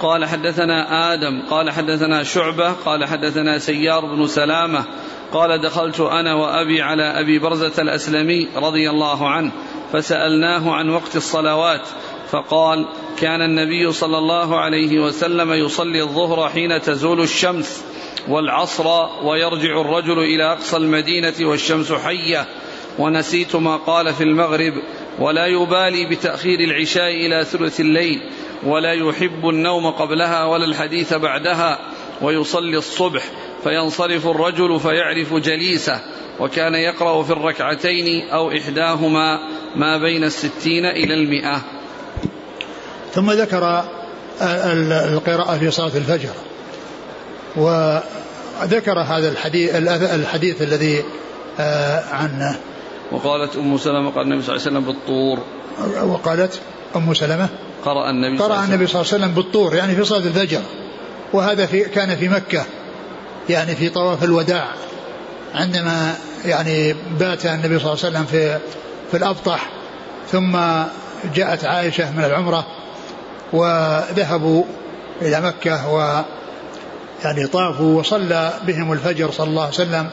قال 0.00 0.24
حدثنا 0.24 1.12
آدم 1.14 1.42
قال 1.50 1.70
حدثنا 1.70 2.22
شعبة 2.22 2.72
قال 2.72 3.04
حدثنا 3.04 3.58
سيار 3.58 4.06
بن 4.06 4.26
سلامة. 4.26 4.84
قال 5.32 5.60
دخلت 5.60 6.00
أنا 6.00 6.34
وأبي 6.34 6.82
على 6.82 7.20
أبي 7.20 7.38
برزة 7.38 7.82
الأسلمي 7.82 8.48
رضي 8.56 8.90
الله 8.90 9.28
عنه 9.28 9.52
فسألناه 9.92 10.72
عن 10.72 10.90
وقت 10.90 11.16
الصلوات. 11.16 11.82
فقال 12.30 12.86
كان 13.18 13.42
النبي 13.42 13.92
صلى 13.92 14.18
الله 14.18 14.60
عليه 14.60 15.00
وسلم 15.00 15.52
يصلي 15.52 16.02
الظهر 16.02 16.48
حين 16.48 16.80
تزول 16.80 17.20
الشمس. 17.20 17.93
والعصر 18.28 18.86
ويرجع 19.22 19.80
الرجل 19.80 20.18
إلى 20.18 20.52
أقصى 20.52 20.76
المدينة 20.76 21.34
والشمس 21.40 21.92
حية 21.92 22.46
ونسيت 22.98 23.56
ما 23.56 23.76
قال 23.76 24.14
في 24.14 24.24
المغرب 24.24 24.72
ولا 25.18 25.46
يبالي 25.46 26.06
بتأخير 26.10 26.60
العشاء 26.60 27.10
إلى 27.10 27.44
ثلث 27.44 27.80
الليل 27.80 28.20
ولا 28.62 28.92
يحب 28.92 29.48
النوم 29.48 29.90
قبلها 29.90 30.44
ولا 30.44 30.64
الحديث 30.64 31.14
بعدها 31.14 31.78
ويصلي 32.22 32.78
الصبح 32.78 33.22
فينصرف 33.64 34.26
الرجل 34.26 34.80
فيعرف 34.80 35.34
جليسه 35.34 36.00
وكان 36.40 36.74
يقرأ 36.74 37.22
في 37.22 37.30
الركعتين 37.30 38.28
أو 38.28 38.50
إحداهما 38.50 39.38
ما 39.76 39.98
بين 39.98 40.24
الستين 40.24 40.86
إلى 40.86 41.14
المئة. 41.14 41.60
ثم 43.12 43.30
ذكر 43.30 43.84
القراءة 45.12 45.58
في 45.58 45.70
صلاة 45.70 45.96
الفجر. 45.96 46.34
وذكر 47.56 48.98
هذا 49.00 49.28
الحديث 49.28 49.74
الحديث 49.74 50.62
الذي 50.62 51.04
آه، 51.60 52.04
عنه 52.12 52.56
وقالت 53.12 53.56
أم 53.56 53.78
سلمة 53.78 54.10
قال 54.10 54.22
النبي 54.22 54.42
صلى 54.42 54.56
الله 54.56 54.66
عليه 54.66 54.78
وسلم 54.78 54.84
بالطور. 54.84 55.38
وقالت 56.02 56.60
أم 56.96 57.14
سلمة 57.14 57.48
قرأ 57.84 58.10
النبي 58.10 58.38
قرأ 58.38 58.64
النبي 58.64 58.86
صلى 58.86 59.00
الله 59.00 59.12
عليه 59.12 59.24
وسلم 59.24 59.34
بالطور 59.34 59.74
يعني 59.74 59.96
في 59.96 60.04
صلاة 60.04 60.18
الفجر. 60.18 60.60
وهذا 61.32 61.66
في 61.66 61.84
كان 61.84 62.16
في 62.16 62.28
مكة 62.28 62.64
يعني 63.48 63.74
في 63.74 63.88
طواف 63.88 64.24
الوداع. 64.24 64.68
عندما 65.54 66.14
يعني 66.44 66.94
بات 67.20 67.46
النبي 67.46 67.78
صلى 67.78 67.92
الله 67.92 68.04
عليه 68.04 68.16
وسلم 68.18 68.24
في 68.24 68.58
في 69.10 69.16
الأبطح 69.16 69.70
ثم 70.32 70.58
جاءت 71.34 71.64
عائشة 71.64 72.12
من 72.12 72.24
العمرة 72.24 72.66
وذهبوا 73.52 74.64
إلى 75.22 75.40
مكة 75.40 75.94
و 75.94 76.22
يعني 77.24 77.46
طافوا 77.46 77.98
وصلى 77.98 78.52
بهم 78.66 78.92
الفجر 78.92 79.30
صلى 79.30 79.46
الله 79.46 79.62
عليه 79.62 79.72
وسلم 79.72 80.10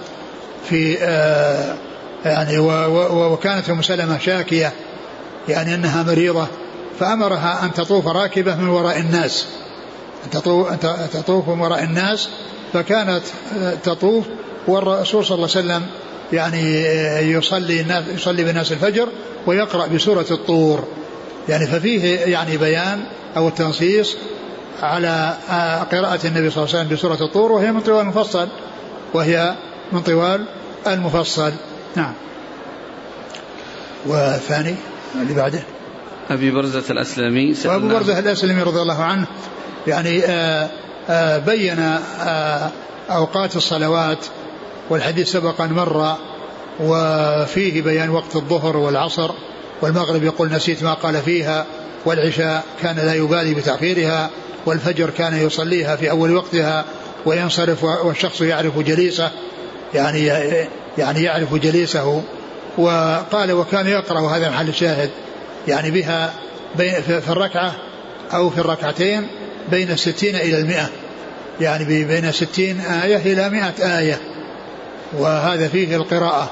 في 0.70 0.98
آه 1.02 1.76
يعني 2.26 2.58
وكانت 3.12 3.70
أم 3.70 3.82
سلمة 3.82 4.18
شاكية 4.18 4.74
يعني 5.50 5.76
أنها 5.76 6.04
مريضة 6.04 6.48
فأمرها 7.00 7.66
أن 7.66 7.74
تطوف 7.74 8.08
راكبة 8.08 8.56
من 8.56 8.68
وراء 8.68 9.00
الناس. 9.00 9.46
أن 10.24 10.80
تطوف 11.14 11.50
من 11.50 11.60
وراء 11.60 11.84
الناس 11.84 12.30
فكانت 12.74 13.24
آه، 13.62 13.74
تطوف 13.84 14.26
والرسول 14.68 15.26
صلى 15.26 15.36
الله 15.36 15.50
عليه 15.56 15.68
وسلم 15.68 15.86
يعني 16.34 16.88
آه، 16.88 17.20
يصلي 17.20 17.82
الناس 17.82 18.04
يصلي 18.16 18.44
بالناس 18.44 18.72
الفجر 18.72 19.08
ويقرأ 19.48 19.88
بسورة 19.88 20.26
الطور. 20.32 20.84
يعني 21.50 21.68
ففيه 21.68 22.20
يعني 22.20 22.58
بيان 22.58 23.04
أو 23.38 23.48
التنصيص 23.48 24.18
على 24.84 25.34
آه، 25.50 25.84
قراءة 25.84 26.28
النبي 26.28 26.50
صلى 26.50 26.64
الله 26.64 26.76
عليه 26.76 26.86
وسلم 26.86 26.90
بسورة 26.90 27.28
الطور 27.28 27.52
وهي 27.52 27.72
من 27.72 27.82
طوال 27.82 28.02
المفصل 28.02 28.48
وهي 29.14 29.56
من 29.92 30.02
طوال 30.02 30.46
المفصل. 30.88 31.52
نعم. 31.96 32.14
والثاني 34.06 34.76
اللي 35.22 35.34
بعده. 35.34 35.64
أبي 36.30 36.52
برزة 36.52 36.84
الأسلمي 36.90 37.56
وأبو 37.66 37.88
برزة 37.88 38.20
الأسلمي 38.20 38.64
رضي 38.64 38.82
الله 38.82 39.04
عنه 39.04 39.28
يعني 39.88 40.26
آآ 40.26 40.64
آه، 40.64 40.70
آآ 41.10 41.36
آه، 41.36 41.38
بين 41.38 41.80
آآ 41.80 42.70
أوقات 43.10 43.56
الصلوات 43.56 44.26
والحديث 44.90 45.32
سبق 45.32 45.62
أن 45.62 45.74
مر 45.74 46.16
وفيه 46.80 47.82
بيان 47.82 48.10
وقت 48.10 48.36
الظهر 48.36 48.78
والعصر 48.78 49.32
والمغرب 49.82 50.24
يقول 50.24 50.52
نسيت 50.52 50.84
ما 50.84 50.94
قال 50.94 51.22
فيها 51.22 51.66
والعشاء 52.06 52.64
كان 52.82 52.96
لا 52.96 53.14
يبالي 53.14 53.54
بتأخيرها 53.54 54.30
والفجر 54.66 55.10
كان 55.10 55.46
يصليها 55.46 55.96
في 55.96 56.10
أول 56.10 56.36
وقتها 56.36 56.86
وينصرف 57.26 57.84
والشخص 57.84 58.42
يعرف 58.42 58.80
جليسه 58.80 59.32
يعني 59.94 60.26
يعني 60.98 61.24
يعرف 61.24 61.54
جليسه. 61.54 62.24
وقال 62.78 63.52
وكان 63.52 63.88
يقرأ 63.88 64.20
وهذا 64.20 64.50
محل 64.50 64.70
الشاهد 64.70 65.10
يعني 65.68 65.92
بها 65.92 66.34
بين 66.76 66.94
في 67.02 67.30
الركعة 67.30 67.74
أو 68.34 68.50
في 68.50 68.58
الركعتين 68.58 69.28
بين 69.72 69.92
الستين 69.92 70.36
إلى 70.36 70.58
المئة 70.58 70.90
يعني 71.62 72.04
بين 72.04 72.32
ستين 72.32 72.80
آية 72.80 73.34
إلى 73.34 73.50
مئة 73.50 74.00
آية. 74.00 74.20
وهذا 75.20 75.68
فيه 75.68 75.96
القراءة 75.96 76.52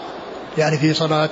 يعني 0.58 0.78
في 0.78 0.94
صلاة 0.94 1.30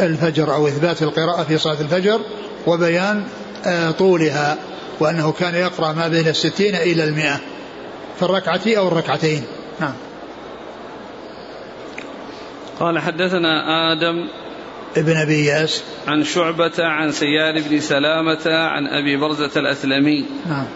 الفجر 0.00 0.54
أو 0.54 0.68
إثبات 0.68 1.02
القراءة 1.02 1.42
في 1.42 1.58
صلاة 1.58 1.80
الفجر 1.80 2.20
وبيان 2.66 3.24
آه، 3.66 3.90
طولها 3.90 4.58
وأنه 5.00 5.32
كان 5.32 5.54
يقرأ 5.54 5.92
ما 5.92 6.08
بين 6.08 6.28
الستين 6.28 6.74
إلى 6.74 7.04
المئة 7.04 7.40
في 8.16 8.22
الركعة 8.22 8.60
أو 8.66 8.88
الركعتين. 8.88 9.44
نعم. 9.80 9.94
قال 12.80 12.98
حدثنا 12.98 13.92
آدم 13.92 14.28
ابن 14.96 15.16
أبي 15.16 15.34
إياس 15.34 15.82
عن 16.06 16.24
شعبة 16.24 16.72
عن 16.78 17.12
سيار 17.12 17.62
بن 17.68 17.80
سلامة 17.80 18.46
عن 18.46 18.86
أبي 18.86 19.16
برزة 19.16 19.50
الأسلمي. 19.60 20.24
نعم. 20.46 20.66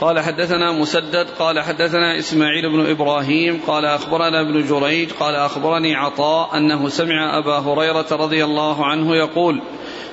قال 0.00 0.20
حدثنا 0.20 0.72
مسدد 0.72 1.26
قال 1.38 1.60
حدثنا 1.60 2.18
إسماعيل 2.18 2.72
بن 2.72 2.90
إبراهيم 2.90 3.60
قال 3.66 3.84
أخبرنا 3.84 4.40
ابن 4.40 4.66
جريج 4.66 5.10
قال 5.12 5.34
أخبرني 5.34 5.94
عطاء 5.94 6.56
أنه 6.56 6.88
سمع 6.88 7.38
أبا 7.38 7.58
هريرة 7.58 8.06
رضي 8.10 8.44
الله 8.44 8.86
عنه 8.86 9.16
يقول 9.16 9.62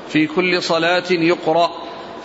في 0.10 0.28
كل 0.28 0.64
صلاة 0.64 1.04
يقرأ 1.12 1.72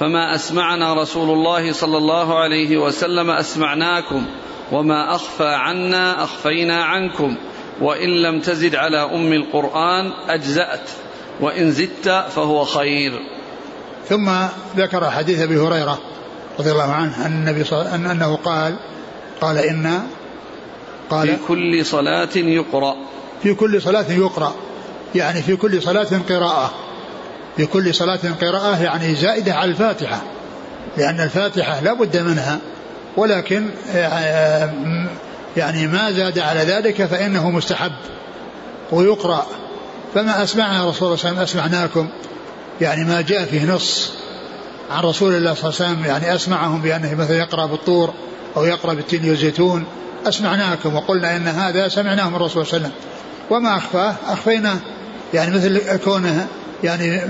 فما 0.01 0.35
أسمعنا 0.35 0.95
رسول 0.95 1.31
الله 1.31 1.73
صلى 1.73 1.97
الله 1.97 2.39
عليه 2.39 2.77
وسلم 2.77 3.31
أسمعناكم 3.31 4.27
وما 4.73 5.15
أخفى 5.15 5.49
عنا 5.49 6.25
أخفينا 6.25 6.85
عنكم 6.85 7.37
وإن 7.81 8.09
لم 8.09 8.41
تزد 8.41 8.75
على 8.75 8.99
أم 8.99 9.33
القرآن 9.33 10.13
أجزأت 10.29 10.91
وإن 11.41 11.71
زدت 11.71 12.09
فهو 12.09 12.65
خير. 12.65 13.13
ثم 14.09 14.31
ذكر 14.77 15.11
حديث 15.11 15.41
أبي 15.41 15.57
هريرة 15.57 15.99
رضي 16.59 16.73
الله 16.73 16.93
عنه 16.93 17.27
أن 17.27 17.33
النبي 17.33 17.65
صلى 17.65 17.95
أن 17.95 18.07
أنه 18.07 18.37
قال 18.37 18.77
قال 19.41 19.59
إن 19.59 20.03
قال 21.11 21.29
في 21.29 21.37
كل 21.49 21.87
صلاة 21.87 22.29
يقرأ. 22.37 22.97
في 23.43 23.55
كل 23.55 23.83
صلاة 23.83 24.13
يقرأ. 24.13 24.55
يعني 25.15 25.43
في 25.43 25.57
كل 25.57 25.83
صلاة 25.83 26.21
قراءة. 26.29 26.73
في 27.57 27.67
كل 27.67 27.95
صلاة 27.95 28.21
قراءة 28.41 28.83
يعني 28.83 29.15
زائدة 29.15 29.55
على 29.55 29.71
الفاتحة. 29.71 30.23
لأن 30.97 31.21
الفاتحة 31.21 31.81
لا 31.81 31.93
بد 31.93 32.17
منها. 32.17 32.59
ولكن 33.17 33.71
يعني 35.57 35.87
ما 35.87 36.13
زاد 36.13 36.39
على 36.39 36.61
ذلك 36.61 37.05
فإنه 37.05 37.51
مستحب 37.51 37.93
ويقرأ. 38.93 39.47
فما 40.15 40.43
أسمعنا 40.43 40.89
رسول 40.89 41.09
الله 41.09 41.17
صلى 41.17 41.31
الله 41.31 41.41
عليه 41.41 41.51
وسلم 41.51 41.63
أسمعناكم؟ 41.63 42.09
يعني 42.81 43.05
ما 43.05 43.21
جاء 43.21 43.45
فيه 43.45 43.73
نص. 43.73 44.13
عن 44.93 45.03
رسول 45.03 45.35
الله 45.35 45.55
صلى 45.55 45.71
الله 45.71 45.81
عليه 45.81 45.93
وسلم 45.93 46.05
يعني 46.05 46.35
أسمعهم 46.35 46.83
بأنه 46.83 47.15
مثلا 47.15 47.39
يقرأ 47.39 47.67
بالطور 47.67 48.15
أو 48.57 48.65
يقرأ 48.65 48.95
بالتين 48.95 49.31
والزيتون 49.31 49.85
أسمعناكم 50.27 50.95
وقلنا 50.95 51.37
إن 51.37 51.49
هذا 51.49 51.89
سمعناه 51.89 52.29
من 52.29 52.37
الرسول 52.37 52.67
صلى 52.67 52.77
الله 52.77 52.89
عليه 52.89 52.97
وسلم. 52.97 53.13
وما 53.51 53.77
أخفاه؟ 53.77 54.15
أخفيناه. 54.27 54.79
يعني 55.35 55.57
مثل 55.57 55.97
كونه 55.97 56.47
يعني 56.85 57.21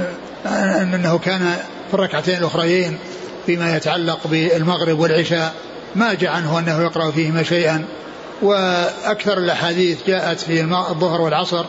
أنه 0.46 1.18
كان 1.18 1.56
في 1.88 1.94
الركعتين 1.94 2.38
الأخريين 2.38 2.98
فيما 3.46 3.76
يتعلق 3.76 4.26
بالمغرب 4.26 4.98
والعشاء 4.98 5.54
ما 5.94 6.14
جاء 6.14 6.30
عنه 6.30 6.58
أنه 6.58 6.82
يقرأ 6.82 7.10
فيهما 7.10 7.42
شيئا. 7.42 7.84
وأكثر 8.42 9.38
الأحاديث 9.38 9.98
جاءت 10.06 10.40
في 10.40 10.60
الظهر 10.62 11.20
والعصر 11.20 11.64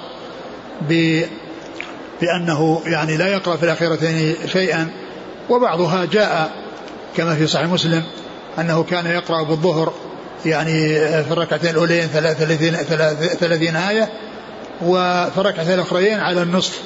بأنه 2.22 2.82
يعني 2.86 3.18
لا 3.18 3.28
يقرأ 3.28 3.56
في 3.56 3.64
الأخيرتين 3.64 4.36
شيئا. 4.54 5.03
وبعضها 5.50 6.06
جاء 6.06 6.52
كما 7.18 7.36
في 7.36 7.48
صحيح 7.48 7.68
مسلم 7.68 8.04
أنه 8.60 8.84
كان 8.84 9.06
يقرأ 9.06 9.44
بالظهر 9.44 9.94
يعني 10.46 11.00
في 11.24 11.32
الركعتين 11.32 11.70
الأولين 11.70 12.08
ثلاثين, 12.08 12.74
ثلاثين 13.40 13.76
آية 13.76 14.10
وفي 14.82 15.38
الركعتين 15.38 15.74
الأخرين 15.74 16.20
على 16.20 16.42
النصف. 16.42 16.82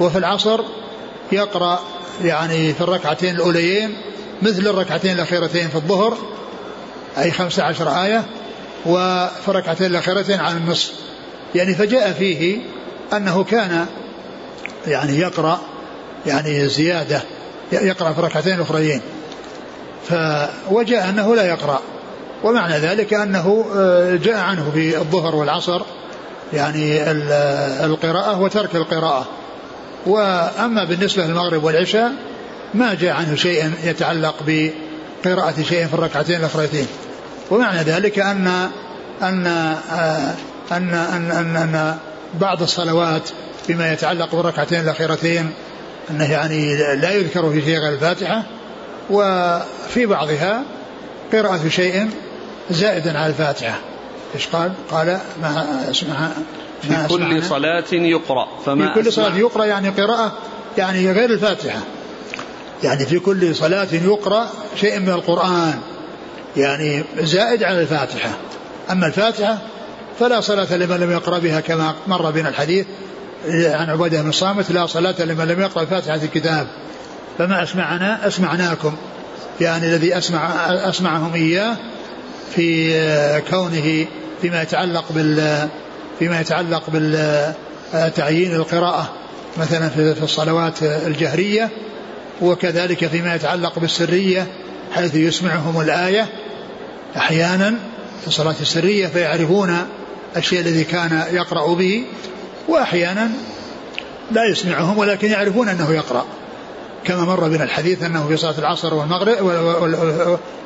وفي 0.00 0.18
العصر 0.18 0.60
يقرأ 1.32 1.80
يعني 2.24 2.74
في 2.74 2.80
الركعتين 2.80 3.34
الأوليين 3.34 3.96
مثل 4.42 4.66
الركعتين 4.66 5.12
الأخيرتين 5.12 5.68
في 5.68 5.76
الظهر 5.76 6.18
أي 7.18 7.30
خمسة 7.30 7.62
عشر 7.62 7.88
آية 8.04 8.24
وفي 8.86 9.48
الركعتين 9.48 9.86
الأخيرتين 9.86 10.40
على 10.40 10.56
النصف. 10.56 10.92
يعني 11.54 11.74
فجاء 11.74 12.12
فيه 12.12 12.58
أنه 13.12 13.44
كان 13.44 13.86
يعني 14.86 15.18
يقرأ 15.18 15.60
يعني 16.26 16.68
زيادة 16.68 17.22
يقرأ 17.72 18.12
في 18.12 18.18
الركعتين 18.18 18.54
الأخريين 18.54 19.00
فوجاء 20.08 21.08
أنه 21.08 21.34
لا 21.34 21.46
يقرأ. 21.46 21.80
ومعنى 22.44 22.78
ذلك 22.78 23.14
أنه 23.14 23.64
آه، 23.76 24.16
جاء 24.16 24.36
عنه 24.36 24.70
في 24.74 24.98
الظهر 24.98 25.36
والعصر 25.36 25.82
يعني 26.52 27.10
القراءة 27.84 28.40
وترك 28.40 28.76
القراءة. 28.76 29.26
وأما 30.06 30.84
بالنسبة 30.84 31.26
للمغرب 31.26 31.64
والعشاء 31.64 32.12
ما 32.74 32.94
جاء 32.94 33.12
عنه 33.12 33.34
شيء 33.36 33.72
يتعلق 33.84 34.34
بقراءة 34.46 35.62
شيء 35.62 35.86
في 35.86 35.94
الركعتين 35.94 36.40
الأخريتين. 36.40 36.86
ومعنى 37.50 37.82
ذلك 37.82 38.18
أن 38.18 38.68
أن 39.22 39.46
آه، 39.46 40.34
أن 40.72 40.94
أن 40.94 41.30
أن, 41.30 41.56
أن 41.56 41.96
بعض 42.34 42.62
الصلوات 42.62 43.30
بما 43.68 43.92
يتعلق 43.92 44.34
بالركعتين 44.34 44.80
الأخيرتين 44.80 45.50
أنه 46.10 46.32
يعني 46.32 46.76
لا 46.76 47.10
يذكر 47.10 47.50
في 47.50 47.62
شيء 47.62 47.78
غير 47.78 47.92
الفاتحة 47.92 48.42
وفي 49.10 50.06
بعضها 50.06 50.62
قراءة 51.32 51.68
شيء 51.68 52.10
زائدا 52.70 53.18
على 53.18 53.26
الفاتحة. 53.26 53.78
إيش 54.34 54.46
قال؟ 54.46 54.72
قال 54.90 55.18
ما 55.42 55.84
اسمع 55.90 56.28
ما 56.90 57.06
في 57.06 57.08
كل 57.08 57.42
صلاة 57.44 57.84
يقرأ 57.92 58.48
فما 58.66 58.94
في 58.94 59.02
كل 59.02 59.12
صلاة 59.12 59.36
يقرأ 59.36 59.64
يعني 59.64 59.88
قراءة 59.88 60.32
يعني 60.78 61.12
غير 61.12 61.30
الفاتحة. 61.30 61.80
يعني 62.84 63.06
في 63.06 63.18
كل 63.18 63.56
صلاة 63.56 63.88
يقرأ 63.92 64.48
شيء 64.76 65.00
من 65.00 65.08
القرآن 65.08 65.74
يعني 66.56 67.04
زائد 67.18 67.62
على 67.62 67.80
الفاتحة. 67.80 68.30
أما 68.90 69.06
الفاتحة 69.06 69.58
فلا 70.20 70.40
صلاة 70.40 70.76
لمن 70.76 70.96
لم 70.96 71.10
يقرأ 71.12 71.38
بها 71.38 71.60
كما 71.60 71.94
مر 72.06 72.30
بنا 72.30 72.48
الحديث 72.48 72.86
عن 73.46 73.90
عبادة 73.90 74.22
بن 74.22 74.28
الصامت 74.28 74.70
لا 74.70 74.86
صلاة 74.86 75.14
لمن 75.22 75.44
لم 75.44 75.60
يقرأ 75.60 75.84
فاتحة 75.84 76.14
الكتاب. 76.14 76.66
فما 77.38 77.62
أسمعنا؟ 77.62 78.26
أسمعناكم. 78.26 78.96
يعني 79.60 79.86
الذي 79.86 80.18
أسمع 80.18 80.48
أسمعهم 80.70 81.34
إياه 81.34 81.76
في 82.54 83.42
كونه 83.50 84.06
فيما 84.42 84.62
يتعلق 84.62 85.04
بال 85.10 85.68
فيما 86.18 86.40
يتعلق 86.40 86.82
بالتعيين 86.90 88.54
القراءة 88.54 89.12
مثلا 89.58 89.88
في 89.88 90.22
الصلوات 90.22 90.82
الجهرية 90.82 91.70
وكذلك 92.40 93.06
فيما 93.06 93.34
يتعلق 93.34 93.78
بالسرية 93.78 94.46
حيث 94.92 95.14
يسمعهم 95.14 95.80
الآية. 95.80 96.26
أحيانا 97.16 97.74
في 98.20 98.28
الصلاة 98.28 98.54
السرية 98.60 99.06
فيعرفون 99.06 99.76
الشيء 100.36 100.60
الذي 100.60 100.84
كان 100.84 101.22
يقرأ 101.32 101.74
به. 101.74 102.04
وأحيانا 102.68 103.30
لا 104.30 104.44
يسمعهم 104.44 104.98
ولكن 104.98 105.30
يعرفون 105.30 105.68
أنه 105.68 105.92
يقرأ. 105.92 106.24
كما 107.04 107.24
مر 107.24 107.48
بنا 107.48 107.64
الحديث 107.64 108.02
أنه 108.02 108.28
في 108.28 108.36
صلاة 108.36 108.58
العصر 108.58 108.94
والمغرب 108.94 109.36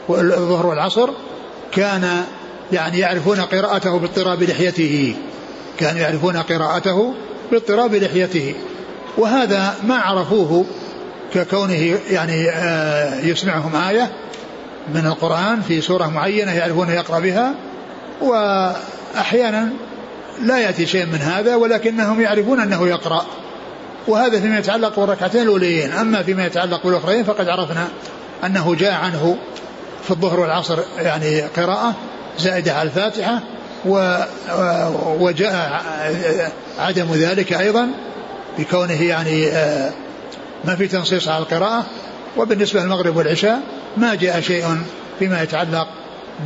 والظهر 0.09 0.67
والعصر 0.67 1.11
كان 1.73 2.25
يعني 2.73 2.99
يعرفون 2.99 3.41
قراءته 3.41 3.99
باضطراب 3.99 4.43
لحيته. 4.43 5.17
كانوا 5.79 6.01
يعرفون 6.01 6.37
قراءته 6.37 7.15
باضطراب 7.53 7.95
لحيته. 7.95 8.55
وهذا 9.19 9.75
ما 9.83 9.97
عرفوه 9.97 10.65
ككونه 11.35 11.99
يعني 12.11 12.51
آه، 12.51 13.21
يسمعهم 13.21 13.77
آية 13.77 14.11
من 14.95 15.07
القرآن 15.07 15.63
في 15.63 15.81
سورة 15.81 16.07
معينة 16.07 16.53
يعرفون 16.53 16.91
يقرأ 16.91 17.19
بها. 17.19 17.55
وأحيانا 18.21 19.69
لا 20.43 20.59
يأتي 20.59 20.87
شيء 20.87 21.07
من 21.07 21.19
هذا 21.19 21.55
ولكنهم 21.55 22.21
يعرفون 22.21 22.61
أنه 22.61 22.89
يقرأ. 22.89 23.27
وهذا 24.09 24.41
فيما 24.41 24.59
يتعلق 24.59 25.01
بالركعتين 25.01 25.43
الأوليين. 25.43 25.93
أما 25.93 26.23
فيما 26.23 26.47
يتعلق 26.47 26.87
بالأخرين 26.87 27.25
فقد 27.25 27.49
عرفنا 27.49 27.89
أنه 28.45 28.75
جاء 28.75 28.93
عنه 28.93 29.37
في 30.05 30.11
الظهر 30.11 30.41
والعصر 30.41 30.79
يعني 30.99 31.41
قراءة 31.41 31.95
زائدة 32.39 32.73
على 32.73 32.89
الفاتحة 32.89 33.41
وجاء 35.21 35.83
عدم 36.79 37.13
ذلك 37.13 37.53
أيضا 37.53 37.89
بكونه 38.59 39.03
يعني 39.03 39.49
آه، 39.49 39.91
ما 40.65 40.77
في 40.77 40.89
تنصيص 40.89 41.29
على 41.29 41.43
القراءة. 41.43 41.87
وبالنسبة 42.37 42.83
للمغرب 42.83 43.17
والعشاء 43.17 43.61
ما 43.97 44.15
جاء 44.15 44.41
شيء 44.41 44.65
فيما 45.19 45.43
يتعلق 45.43 45.89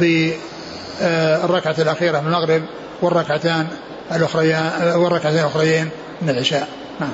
بالركعة 0.01 1.75
الأخيرة 1.79 2.21
من 2.21 2.27
المغرب. 2.27 2.63
والركعتان 3.03 3.67
الأخريان 4.13 4.97
والركعتين 4.97 5.39
الأخريين 5.39 5.91
من 6.23 6.31
العشاء. 6.31 6.69
نعم. 7.01 7.11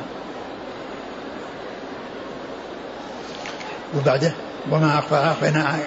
وبعده؟ 3.97 4.33
وما 4.71 4.99
أخفى 4.99 5.15
أخفينا 5.15 5.79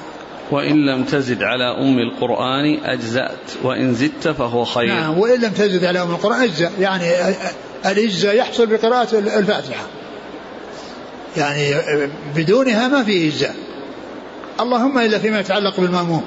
وإن 0.52 0.86
لم 0.86 1.04
تزد 1.04 1.44
على 1.44 1.64
أم 1.64 2.00
القرآن 2.00 2.86
أجزأت 2.86 3.64
وإن 3.64 3.94
زدت 3.94 4.28
فهو 4.28 4.66
خير. 4.66 4.88
نعم 4.88 5.18
وإن 5.20 5.42
لم 5.42 5.52
تزد 5.52 5.86
على 5.86 6.02
أم 6.02 6.12
القرآن 6.12 6.42
أجزأ. 6.42 6.72
يعني 6.80 7.12
الإجزاء 7.86 8.36
يحصل 8.36 8.66
بقراءة 8.66 9.18
الفاتحة. 9.18 9.84
يعني 11.38 11.76
بدونها 12.36 12.88
ما 12.88 13.04
في 13.04 13.28
إجزاء. 13.28 13.56
اللهم 14.60 14.98
إلا 14.98 15.20
فيما 15.20 15.40
يتعلق 15.40 15.80
بالمأموم. 15.80 16.24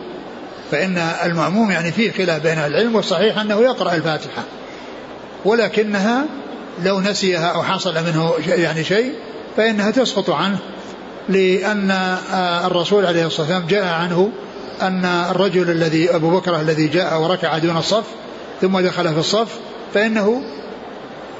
فإن 0.70 0.98
المأموم 0.98 1.70
يعني 1.70 1.92
فيه 1.92 2.12
خلاف 2.12 2.42
بين 2.42 2.59
العلم 2.59 2.96
والصحيح 2.96 3.38
أنه 3.38 3.61
يقرأ 3.61 3.94
الفاتحة 3.94 4.42
ولكنها 5.44 6.24
لو 6.85 7.00
نسيها 7.00 7.46
أو 7.46 7.62
حصل 7.62 7.94
منه 7.94 8.33
يعني 8.46 8.85
شيء 8.85 9.12
فإنها 9.57 9.90
تسقط 9.90 10.31
عنه 10.31 10.59
لأن 11.28 11.90
آه، 11.90 12.66
الرسول 12.66 13.07
عليه 13.07 13.26
الصلاة 13.26 13.46
والسلام 13.46 13.66
جاء 13.66 13.85
عنه 13.85 14.31
أن 14.83 15.04
الرجل 15.04 15.70
الذي 15.70 16.14
أبو 16.14 16.31
بكر 16.31 16.60
الذي 16.60 16.87
جاء 16.87 17.21
وركع 17.21 17.58
دون 17.58 17.77
الصف 17.77 18.04
ثم 18.60 18.81
دخل 18.81 19.14
في 19.14 19.21
الصف 19.21 19.58
فإنه 19.94 20.42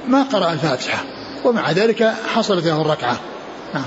ما 0.09 0.23
قرأ 0.23 0.53
الفاتحة 0.53 1.05
ومع 1.45 1.71
ذلك 1.71 2.15
حصلت 2.35 2.67
له 2.67 2.83
الركعة. 2.83 3.21
نعم. 3.75 3.85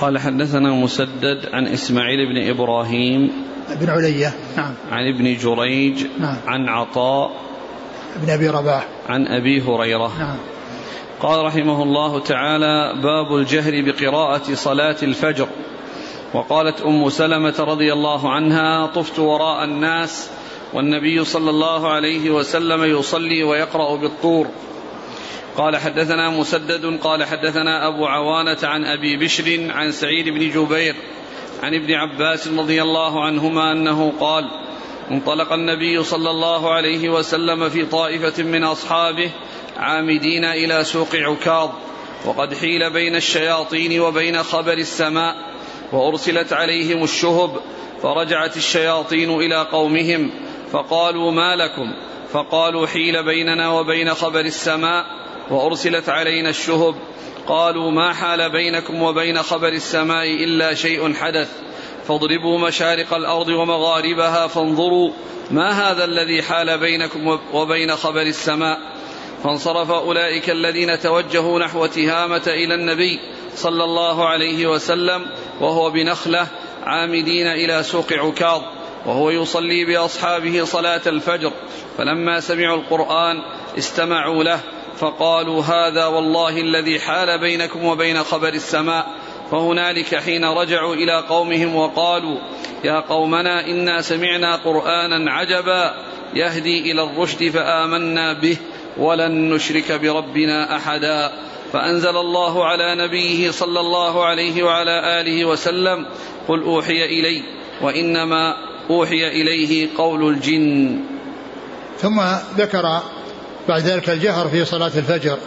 قال 0.00 0.18
حدثنا 0.18 0.70
مسدد 0.70 1.48
عن 1.52 1.66
إسماعيل 1.66 2.28
بن 2.28 2.50
إبراهيم 2.50 3.32
بن 3.80 3.90
علية. 3.90 4.34
نعم. 4.56 4.74
عن 4.90 5.08
ابن 5.08 5.36
جريج 5.36 6.06
نعم. 6.18 6.36
عن 6.46 6.68
عطاء 6.68 7.30
بن 8.16 8.30
أبي 8.30 8.48
رباح. 8.48 8.86
عن 9.08 9.26
أبي 9.26 9.62
هريرة. 9.62 10.12
نعم. 10.18 10.36
قال 11.20 11.44
رحمه 11.44 11.82
الله 11.82 12.20
تعالى 12.20 13.02
باب 13.02 13.36
الجهر 13.36 13.82
بقراءة 13.82 14.54
صلاة 14.54 14.96
الفجر. 15.02 15.48
وقالت 16.34 16.80
أم 16.80 17.08
سلمة 17.08 17.54
رضي 17.58 17.92
الله 17.92 18.32
عنها 18.32 18.86
طفت 18.86 19.18
وراء 19.18 19.64
الناس 19.64 20.30
والنبي 20.72 21.24
صلى 21.24 21.50
الله 21.50 21.88
عليه 21.88 22.30
وسلم 22.30 22.84
يصلي 22.84 23.42
ويقرأ 23.42 23.96
بالطور. 23.96 24.46
قال 25.58 25.76
حدثنا 25.76 26.30
مسدد 26.30 26.98
قال 27.02 27.24
حدثنا 27.24 27.88
أبو 27.88 28.06
عوانة 28.06 28.58
عن 28.62 28.84
أبي 28.84 29.16
بشر 29.16 29.70
عن 29.70 29.92
سعيد 29.92 30.28
بن 30.28 30.50
جبير 30.50 30.94
عن 31.62 31.74
ابن 31.74 31.94
عباس 31.94 32.48
رضي 32.48 32.82
الله 32.82 33.24
عنهما 33.24 33.72
أنه 33.72 34.12
قال 34.20 34.50
انطلق 35.10 35.52
النبي 35.52 36.02
صلى 36.02 36.30
الله 36.30 36.72
عليه 36.72 37.08
وسلم 37.08 37.68
في 37.68 37.86
طائفة 37.86 38.42
من 38.42 38.64
أصحابه 38.64 39.30
عامدين 39.76 40.44
إلى 40.44 40.84
سوق 40.84 41.14
عكاظ 41.14 41.70
وقد 42.24 42.54
حيل 42.54 42.92
بين 42.92 43.16
الشياطين 43.16 44.00
وبين 44.00 44.42
خبر 44.42 44.72
السماء 44.72 45.36
وأرسلت 45.92 46.52
عليهم 46.52 47.04
الشهب 47.04 47.60
فرجعت 48.02 48.56
الشياطين 48.56 49.30
إلى 49.30 49.66
قومهم 49.72 50.30
فقالوا 50.72 51.32
ما 51.32 51.56
لكم؟ 51.56 51.94
فقالوا 52.32 52.86
حيل 52.86 53.24
بيننا 53.24 53.70
وبين 53.70 54.14
خبر 54.14 54.40
السماء. 54.40 55.27
وأرسلت 55.50 56.08
علينا 56.08 56.50
الشهب. 56.50 56.94
قالوا 57.46 57.90
ما 57.90 58.12
حال 58.12 58.52
بينكم 58.52 59.02
وبين 59.02 59.42
خبر 59.42 59.68
السماء 59.68 60.26
إلا 60.44 60.74
شيء 60.74 61.14
حدث. 61.14 61.50
فاضربوا 62.08 62.58
مشارق 62.58 63.14
الأرض 63.14 63.48
ومغاربها 63.48 64.46
فانظروا 64.46 65.10
ما 65.50 65.70
هذا 65.70 66.04
الذي 66.04 66.42
حال 66.42 66.78
بينكم 66.78 67.38
وبين 67.52 67.96
خبر 67.96 68.22
السماء. 68.22 68.78
فانصرف 69.44 69.90
أولئك 69.90 70.50
الذين 70.50 71.00
توجهوا 71.00 71.58
نحو 71.58 71.86
تهامة 71.86 72.42
إلى 72.46 72.74
النبي 72.74 73.20
صلى 73.54 73.84
الله 73.84 74.28
عليه 74.28 74.66
وسلم 74.66 75.26
وهو 75.60 75.90
بنخلة 75.90 76.46
عامدين 76.82 77.46
إلى 77.46 77.82
سوق 77.82 78.12
عكاظ 78.12 78.62
وهو 79.06 79.30
يصلي 79.30 79.84
بأصحابه 79.84 80.64
صلاة 80.64 81.00
الفجر. 81.06 81.52
فلما 81.98 82.40
سمعوا 82.40 82.76
القرآن 82.76 83.36
استمعوا 83.78 84.44
له 84.44 84.60
فقالوا 84.98 85.62
هذا 85.62 86.06
والله 86.06 86.60
الذي 86.60 87.00
حال 87.00 87.40
بينكم 87.40 87.84
وبين 87.84 88.22
خبر 88.22 88.48
السماء. 88.48 89.06
فهنالك 89.50 90.14
حين 90.14 90.44
رجعوا 90.44 90.94
إلى 90.94 91.24
قومهم 91.28 91.76
وقالوا 91.76 92.38
يا 92.84 93.00
قومنا 93.00 93.66
إنا 93.66 94.02
سمعنا 94.02 94.56
قرآنا 94.56 95.32
عجبا 95.32 95.94
يهدي 96.34 96.92
إلى 96.92 97.02
الرشد 97.02 97.48
فآمنا 97.48 98.32
به 98.32 98.56
ولن 98.96 99.54
نشرك 99.54 99.92
بربنا 99.92 100.76
أحدا. 100.76 101.32
فأنزل 101.72 102.16
الله 102.16 102.64
على 102.64 102.94
نبيه 102.94 103.50
صلى 103.50 103.80
الله 103.80 104.24
عليه 104.24 104.62
وعلى 104.62 105.20
آله 105.20 105.44
وسلم 105.44 106.06
قل 106.48 106.62
أوحي 106.62 107.04
إلي 107.04 107.42
وإنما 107.82 108.56
أوحي 108.90 109.28
إليه 109.28 109.88
قول 109.96 110.28
الجن. 110.28 111.00
ثم 111.98 112.20
ذكر 112.56 113.02
بعد 113.68 113.82
ذلك 113.82 114.10
الجهر 114.10 114.48
في 114.48 114.64
صلاة 114.64 114.92
الفجر. 114.96 115.38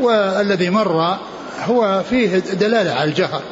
والذي 0.00 0.70
مر 0.70 1.18
هو 1.64 2.02
فيه 2.10 2.38
دلالة 2.38 2.92
على 2.92 3.10
الجهر 3.10 3.42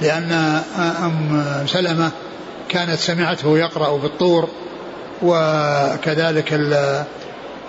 لأن 0.00 0.32
أم 0.78 1.44
سلمة 1.66 2.10
كانت 2.68 2.98
سمعته 2.98 3.58
يقرأ 3.58 3.96
بالطور 3.96 4.48
وكذلك 5.22 6.52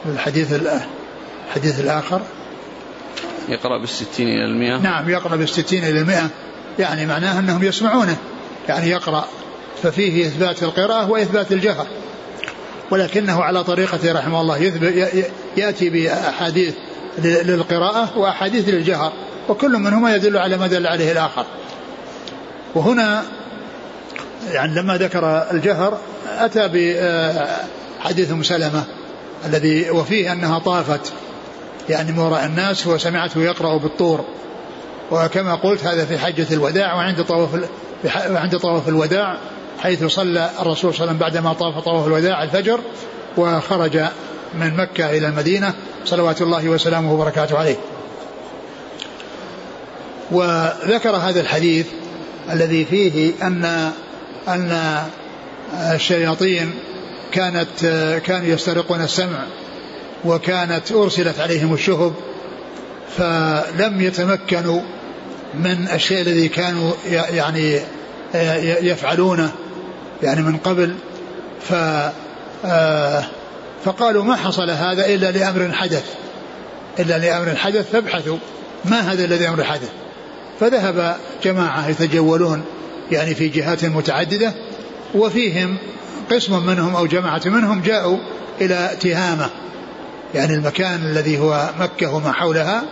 الحديث 0.06 0.54
الحديث 1.48 1.80
الآخر. 1.80 2.22
يقرأ 3.50 3.78
بالستين 3.78 4.28
إلى 4.28 4.46
المئة. 4.46 4.78
نعم 4.78 5.10
يقرأ 5.10 5.36
بالستين 5.36 5.84
إلى 5.84 6.00
المئة. 6.00 6.30
يعني 6.80 7.06
معناه 7.06 7.40
أنهم 7.40 7.64
يسمعونه 7.64 8.18
يعني 8.70 8.90
يقرأ. 8.90 9.26
ففيه 9.84 10.28
إثبات 10.28 10.64
القراءة 10.64 11.10
وإثبات 11.10 11.52
الجهر. 11.52 11.88
ولكنه 12.94 13.44
على 13.44 13.64
طريقته 13.64 14.12
رحمه 14.12 14.42
الله 14.42 14.72
يأتي 15.58 15.90
بأحاديث 15.90 16.74
للقراءة 17.24 18.18
وأحاديث 18.18 18.70
للجهر 18.70 19.14
وكل 19.50 19.72
منهما 19.72 20.16
يدل 20.16 20.38
على 20.38 20.58
ما 20.58 20.68
دل 20.68 20.88
عليه 20.88 21.12
الآخر. 21.12 21.46
وهنا 22.76 23.24
يعني 24.52 24.76
لما 24.76 24.98
ذكر 24.98 25.48
الجهر 25.52 25.98
أتى 26.40 26.68
بحديث 28.00 28.32
أم 28.32 28.44
سلمة 28.44 28.84
الذي 29.46 29.90
وفيه 29.90 30.32
أنها 30.32 30.60
طافت 30.60 31.14
يعني 31.90 32.12
من 32.12 32.20
وراء 32.20 32.46
الناس 32.46 32.88
وسمعته 32.88 33.42
يقرأ 33.42 33.78
بالطور. 33.78 34.26
وكما 35.12 35.56
قلت 35.56 35.84
هذا 35.84 36.06
في 36.06 36.18
حجة 36.18 36.48
الوداع 36.52 36.96
وعند 36.96 37.24
طواف 37.24 37.50
عند 38.16 38.58
طواف 38.58 38.88
الوداع 38.88 39.38
حيث 39.80 40.06
صلى 40.06 40.50
الرسول 40.60 40.94
صلى 40.94 41.04
الله 41.04 41.04
عليه 41.04 41.04
وسلم 41.04 41.18
بعدما 41.18 41.54
طاف 41.54 41.84
طواف 41.84 42.08
الوداع 42.08 42.44
الفجر 42.44 42.80
وخرج 43.38 43.98
من 44.60 44.78
مكة 44.78 45.10
إلى 45.10 45.28
المدينة 45.28 45.74
صلوات 46.06 46.42
الله 46.42 46.70
وسلامه 46.70 47.14
وبركاته 47.14 47.58
عليه. 47.58 47.76
وذكر 50.32 51.16
هذا 51.16 51.42
الحديث 51.42 51.88
الذي 52.52 52.86
فيه 52.86 53.32
أن 53.44 53.92
أن 54.48 54.98
الشياطين 55.74 56.74
كانت 57.32 57.68
كانوا 58.26 58.48
يسترقون 58.48 59.02
السمع 59.02 59.44
وكانت 60.26 60.92
أرسلت 60.92 61.40
عليهم 61.40 61.74
الشهب 61.74 62.14
فلم 63.18 64.02
يتمكنوا 64.02 64.82
من 65.54 65.88
الشيء 65.94 66.22
الذي 66.22 66.48
كانوا 66.48 66.92
يعني 67.10 67.80
يفعلونه 68.82 69.52
يعني 70.24 70.42
من 70.42 70.58
قبل 70.58 70.96
ف 71.62 71.74
فقالوا 73.86 74.24
ما 74.24 74.36
حصل 74.36 74.70
هذا 74.70 75.06
إلا 75.06 75.32
لأمر 75.32 75.74
حدث 75.74 76.06
إلا 77.00 77.18
لأمر 77.18 77.56
حدث 77.56 77.92
فابحثوا 77.92 78.38
ما 78.86 79.00
هذا 79.00 79.26
الذي 79.26 79.50
أمر 79.50 79.64
حدث. 79.64 79.90
فذهب 80.60 81.18
جماعة 81.44 81.90
يتجولون 81.90 82.64
يعني 83.12 83.36
في 83.36 83.48
جهات 83.48 83.86
متعددة 83.86 84.54
وفيهم 85.16 85.78
قسم 86.32 86.66
منهم 86.66 86.96
أو 86.96 87.06
جماعة 87.06 87.42
منهم 87.46 87.82
جاءوا 87.82 88.18
إلى 88.62 88.98
تهامة 89.00 89.50
يعني 90.36 90.54
المكان 90.54 90.96
الذي 91.06 91.40
هو 91.40 91.70
مكة 91.80 92.16
وما 92.16 92.32
حولها 92.32 92.84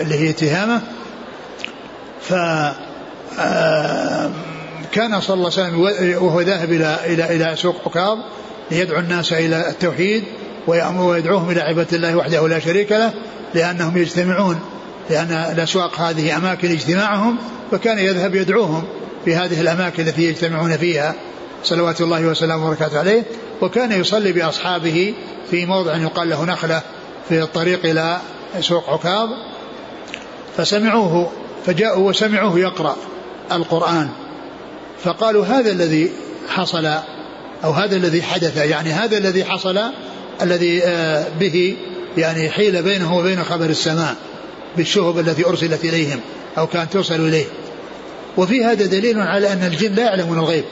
اللي 0.00 0.14
هي 0.14 0.32
تهامة. 0.32 0.80
ف 2.20 2.32
آه، 2.32 2.74
كان 4.92 5.20
صلى 5.20 5.34
الله 5.34 5.50
عليه 5.58 5.78
وسلم 5.78 5.80
وهو 6.24 6.40
ذاهب 6.40 6.72
إلى 6.72 6.98
إلى 7.04 7.36
إلى 7.36 7.56
سوق 7.56 7.76
عكاظ 7.86 8.18
ليدعو 8.70 9.00
الناس 9.00 9.32
إلى 9.32 9.68
التوحيد 9.68 10.24
ويدعوهم 10.66 11.50
إلى 11.50 11.60
عبادة 11.60 11.96
الله 11.96 12.16
وحده 12.16 12.48
لا 12.48 12.58
شريك 12.58 12.92
له 12.92 13.12
لأنهم 13.54 13.96
يجتمعون 13.96 14.60
لأن 15.10 15.32
الأسواق 15.32 16.00
هذه 16.00 16.36
أماكن 16.36 16.70
اجتماعهم 16.70 17.36
فكان 17.70 17.98
يذهب 17.98 18.34
يدعوهم 18.34 18.84
في 19.24 19.34
هذه 19.36 19.60
الأماكن 19.60 20.02
التي 20.02 20.22
يجتمعون 20.22 20.76
فيها 20.76 21.14
صلوات 21.64 22.00
الله 22.00 22.26
وسلامه 22.26 22.66
وبركاته 22.66 22.98
عليه. 22.98 23.22
وكان 23.62 23.92
يصلي 23.92 24.32
بأصحابه 24.32 25.14
في 25.50 25.66
موضع 25.66 25.96
يقال 25.96 26.28
له 26.28 26.44
نخلة 26.44 26.82
في 27.28 27.42
الطريق 27.42 27.86
إلى 27.86 28.18
سوق 28.60 28.90
عكاظ 28.90 29.28
فسمعوه 30.56 31.30
فجاءوا 31.66 32.08
وسمعوه 32.08 32.58
يقرأ. 32.58 32.96
القرآن 33.52 34.08
فقالوا 35.04 35.44
هذا 35.44 35.70
الذي 35.70 36.10
حصل 36.48 36.86
أو 37.64 37.70
هذا 37.70 37.96
الذي 37.96 38.22
حدث 38.22 38.56
يعني 38.56 38.90
هذا 38.90 39.18
الذي 39.18 39.44
حصل 39.44 39.80
الذي 40.42 40.84
آه، 40.84 41.26
به 41.40 41.76
يعني 42.16 42.50
حيل 42.50 42.82
بينه 42.82 43.16
وبين 43.16 43.44
خبر 43.44 43.64
السماء 43.64 44.16
بالشهب 44.76 45.18
التي 45.18 45.46
أرسلت 45.46 45.84
إليهم 45.84 46.20
أو 46.58 46.66
كانت 46.66 46.92
توصل 46.92 47.14
إليه. 47.14 47.44
وفي 48.36 48.64
هذا 48.64 48.86
دليل 48.86 49.20
على 49.20 49.52
أن 49.52 49.62
الجن 49.62 49.94
لا 49.94 50.02
يعلمون 50.02 50.38
الغيب. 50.38 50.64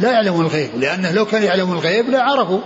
لا 0.00 0.12
يعلمون 0.12 0.44
الغيب 0.44 0.70
لأنه 0.78 1.12
لو 1.12 1.24
كانوا 1.24 1.46
يعلمون 1.46 1.76
الغيب 1.76 2.10
لا 2.10 2.22
عرفوا 2.22 2.60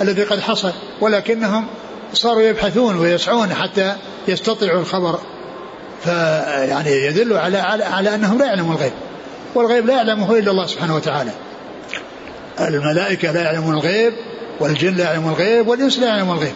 الذي 0.00 0.22
قد 0.22 0.40
حصل 0.40 0.72
ولكنهم 1.00 1.66
صاروا 2.14 2.42
يبحثون 2.42 2.96
ويسعون 2.96 3.54
حتى 3.54 3.96
يستطيعوا 4.28 4.80
الخبر 4.80 5.20
فيعني 6.04 6.90
يدل 6.90 7.36
على, 7.36 7.58
على, 7.58 7.84
على 7.84 8.14
أنهم 8.14 8.38
لا 8.38 8.46
يعلمون 8.46 8.76
الغيب. 8.76 8.92
والغيب 9.54 9.86
لا 9.86 9.94
يعلمه 9.94 10.38
إلا 10.38 10.50
الله 10.50 10.66
سبحانه 10.66 10.96
وتعالى. 10.96 11.30
الملائكة 12.60 13.32
لا 13.32 13.42
يعلمون 13.42 13.74
الغيب 13.74 14.12
والجن 14.60 14.94
لا 14.94 15.04
يعلمون 15.04 15.32
الغيب 15.32 15.68
والإنس 15.68 15.98
لا 15.98 16.06
يعلمون 16.06 16.36
الغيب. 16.36 16.54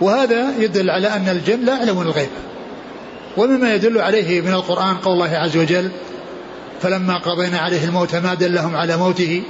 وهذا 0.00 0.52
يدل 0.58 0.90
على 0.90 1.08
أن 1.08 1.28
الجن 1.28 1.64
لا 1.64 1.76
يعلمون 1.76 2.06
الغيب. 2.06 2.28
ومما 3.36 3.74
يدل 3.74 4.00
عليه 4.00 4.40
من 4.40 4.52
القرآن 4.52 4.96
قول 4.96 5.14
الله 5.14 5.36
عز 5.36 5.56
وجل 5.56 5.90
فلما 6.82 7.18
قضينا 7.18 7.58
عليه 7.58 7.84
الموت 7.84 8.14
ما 8.14 8.34
دلهم 8.34 8.76
على 8.76 8.96
موته 8.96 9.42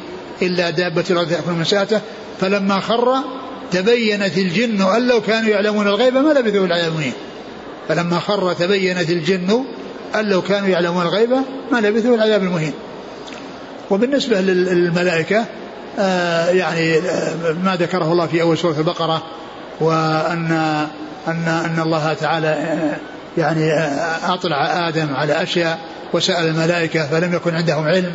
إلا 0.43 0.71
دابة 0.71 1.05
الأرض 1.11 1.29
تأكل 1.29 1.53
من 1.53 1.65
ساته 1.65 2.01
فلما 2.41 2.81
خر 2.81 3.15
تبينت 3.73 4.39
الجن 4.39 4.83
أن 4.83 5.09
لو 5.09 5.21
كانوا 5.21 5.51
يعلمون 5.51 5.87
الغيب 5.87 6.15
ما 6.15 6.33
لبثوا 6.33 6.67
العالمين. 6.67 7.13
فلما 7.89 8.19
خر 8.19 8.53
تبينت 8.53 9.11
الجن 9.11 9.65
أن 10.15 10.25
لو 10.25 10.43
كانوا 10.43 10.69
يعلمون 10.69 11.03
الغيب 11.03 11.31
ما 11.73 11.79
لبثوا 11.79 12.15
العذاب 12.15 12.43
المهين. 12.43 12.73
وبالنسبة 13.91 14.41
للملائكة 14.41 15.45
آه 15.99 16.49
يعني 16.49 16.99
آه 16.99 17.53
ما 17.65 17.77
ذكره 17.77 18.13
الله 18.13 18.27
في 18.27 18.43
أول 18.43 18.59
سورة 18.59 18.79
البقرة 18.79 19.23
وأن 19.81 20.51
أن 21.29 21.49
أن 21.49 21.83
الله 21.83 22.13
تعالى 22.15 22.79
يعني 23.39 23.73
أطلع 24.25 24.89
آدم 24.89 25.15
على 25.15 25.43
أشياء 25.43 25.79
وسأل 26.13 26.47
الملائكة 26.47 27.07
فلم 27.07 27.35
يكن 27.35 27.55
عندهم 27.55 27.89
علم 27.89 28.13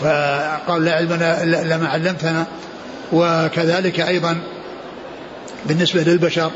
فقال 0.00 0.84
لا 0.84 0.92
علم 0.94 1.12
إلا 1.12 1.76
ما 1.76 1.88
علمتنا. 1.88 2.46
وكذلك 3.12 4.00
أيضا 4.00 4.36
بالنسبة 5.66 6.02
للبشر 6.02 6.50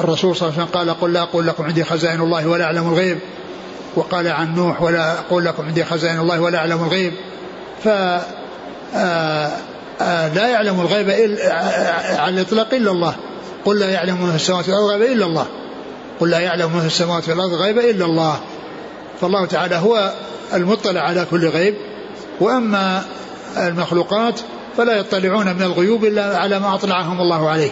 الرسول 0.00 0.36
صلى 0.36 0.48
الله 0.48 0.60
عليه 0.60 0.70
وسلم 0.70 0.78
قال 0.80 1.00
قل 1.00 1.12
لا 1.12 1.22
أقول 1.22 1.46
لكم 1.46 1.64
عندي 1.64 1.84
خزائن 1.84 2.20
الله 2.20 2.46
ولا 2.46 2.64
أعلم 2.64 2.88
الغيب. 2.88 3.18
وقال 3.96 4.28
عن 4.28 4.54
نوح 4.54 4.82
ولا 4.82 5.18
أقول 5.18 5.44
لكم 5.44 5.66
عندي 5.66 5.84
خزائن 5.84 6.20
الله 6.20 6.40
ولا 6.40 6.58
أعلم 6.58 6.84
الغيب. 6.84 7.12
ف 7.84 7.88
آه، 7.88 9.50
آه، 10.00 10.34
لا 10.34 10.48
يعلم 10.48 10.80
الغيب 10.80 11.08
إلا 11.08 11.54
على 12.20 12.34
الإطلاق 12.34 12.74
إلا 12.74 12.90
الله. 12.90 13.14
قل 13.64 13.78
لا 13.78 13.90
يعلم 13.90 14.22
من 14.22 14.30
في 14.30 14.36
السماوات 14.36 14.68
والأرض 14.68 14.90
غيب 14.90 15.02
إلا 15.12 15.26
الله. 15.26 15.46
قل 16.20 16.30
لا 16.30 16.38
يعلم 16.38 16.72
من 16.72 16.80
في 16.80 16.86
السماوات 16.86 17.28
والأرض 17.28 17.52
غيب 17.52 17.78
إلا 17.78 18.04
الله. 18.04 18.40
فالله 19.20 19.46
تعالى 19.46 19.76
هو 19.76 20.12
المطلع 20.54 21.00
على 21.00 21.26
كل 21.30 21.48
غيب. 21.48 21.74
وأما 22.40 23.02
المخلوقات 23.56 24.40
فلا 24.76 24.96
يطلعون 24.96 25.46
من 25.54 25.62
الغيوب 25.62 26.04
إلا 26.04 26.38
على 26.38 26.58
ما 26.58 26.74
أطلعهم 26.74 27.20
الله 27.20 27.48
عليه. 27.48 27.70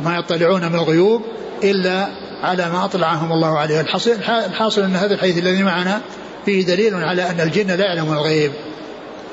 ما 0.00 0.18
يطلعون 0.18 0.64
من 0.64 0.74
الغيوب 0.74 1.22
إلا 1.62 2.08
على 2.42 2.70
ما 2.70 2.84
أطلعهم 2.84 3.32
الله 3.32 3.58
عليه. 3.58 3.80
الحاصل, 3.80 4.82
أن 4.82 4.96
هذا 4.96 5.14
الحديث 5.14 5.38
الذي 5.38 5.62
معنا 5.62 6.00
فيه 6.44 6.66
دليل 6.66 6.94
على 6.94 7.30
أن 7.30 7.40
الجن 7.40 7.66
لا 7.66 7.84
يعلم 7.84 8.12
الغيب. 8.12 8.52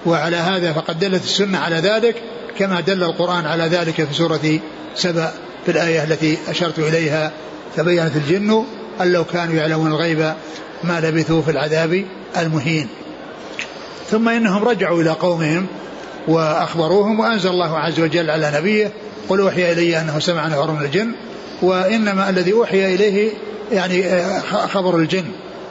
وعلى 0.05 0.35
هذا 0.35 0.73
فقد 0.73 0.99
دلت 0.99 1.23
السنة 1.23 1.57
على 1.57 1.75
ذلك 1.75 2.15
كما 2.59 2.81
دل 2.81 3.03
القرآن 3.03 3.45
على 3.45 3.63
ذلك 3.63 4.03
في 4.03 4.13
سورة 4.13 4.59
سبأ 4.95 5.31
في 5.65 5.71
الآية 5.71 6.03
التي 6.03 6.37
أشرت 6.47 6.79
إليها. 6.79 7.31
تبينت 7.77 8.15
الجن 8.15 8.65
أن 9.01 9.11
لو 9.11 9.23
كانوا 9.23 9.55
يعلمون 9.55 9.91
الغيب 9.91 10.33
ما 10.83 10.99
لبثوا 10.99 11.41
في 11.41 11.51
العذاب 11.51 12.05
المهين. 12.37 12.87
ثم 14.09 14.29
إنهم 14.29 14.63
رجعوا 14.63 15.01
إلى 15.01 15.09
قومهم 15.09 15.67
وأخبروهم 16.27 17.19
وأنزل 17.19 17.49
الله 17.49 17.77
عز 17.77 17.99
وجل 17.99 18.29
على 18.29 18.51
نبيه 18.55 18.91
قل 19.29 19.39
أوحي 19.39 19.71
إلي 19.71 20.01
أنه 20.01 20.19
سمع 20.19 20.47
نفر 20.47 20.71
من 20.71 20.85
الجن 20.85 21.11
وإنما 21.61 22.29
الذي 22.29 22.53
أوحي 22.53 22.95
إليه 22.95 23.31
يعني 23.71 24.05
آه، 24.05 24.39
خبر 24.67 24.97
الجن 24.97 25.25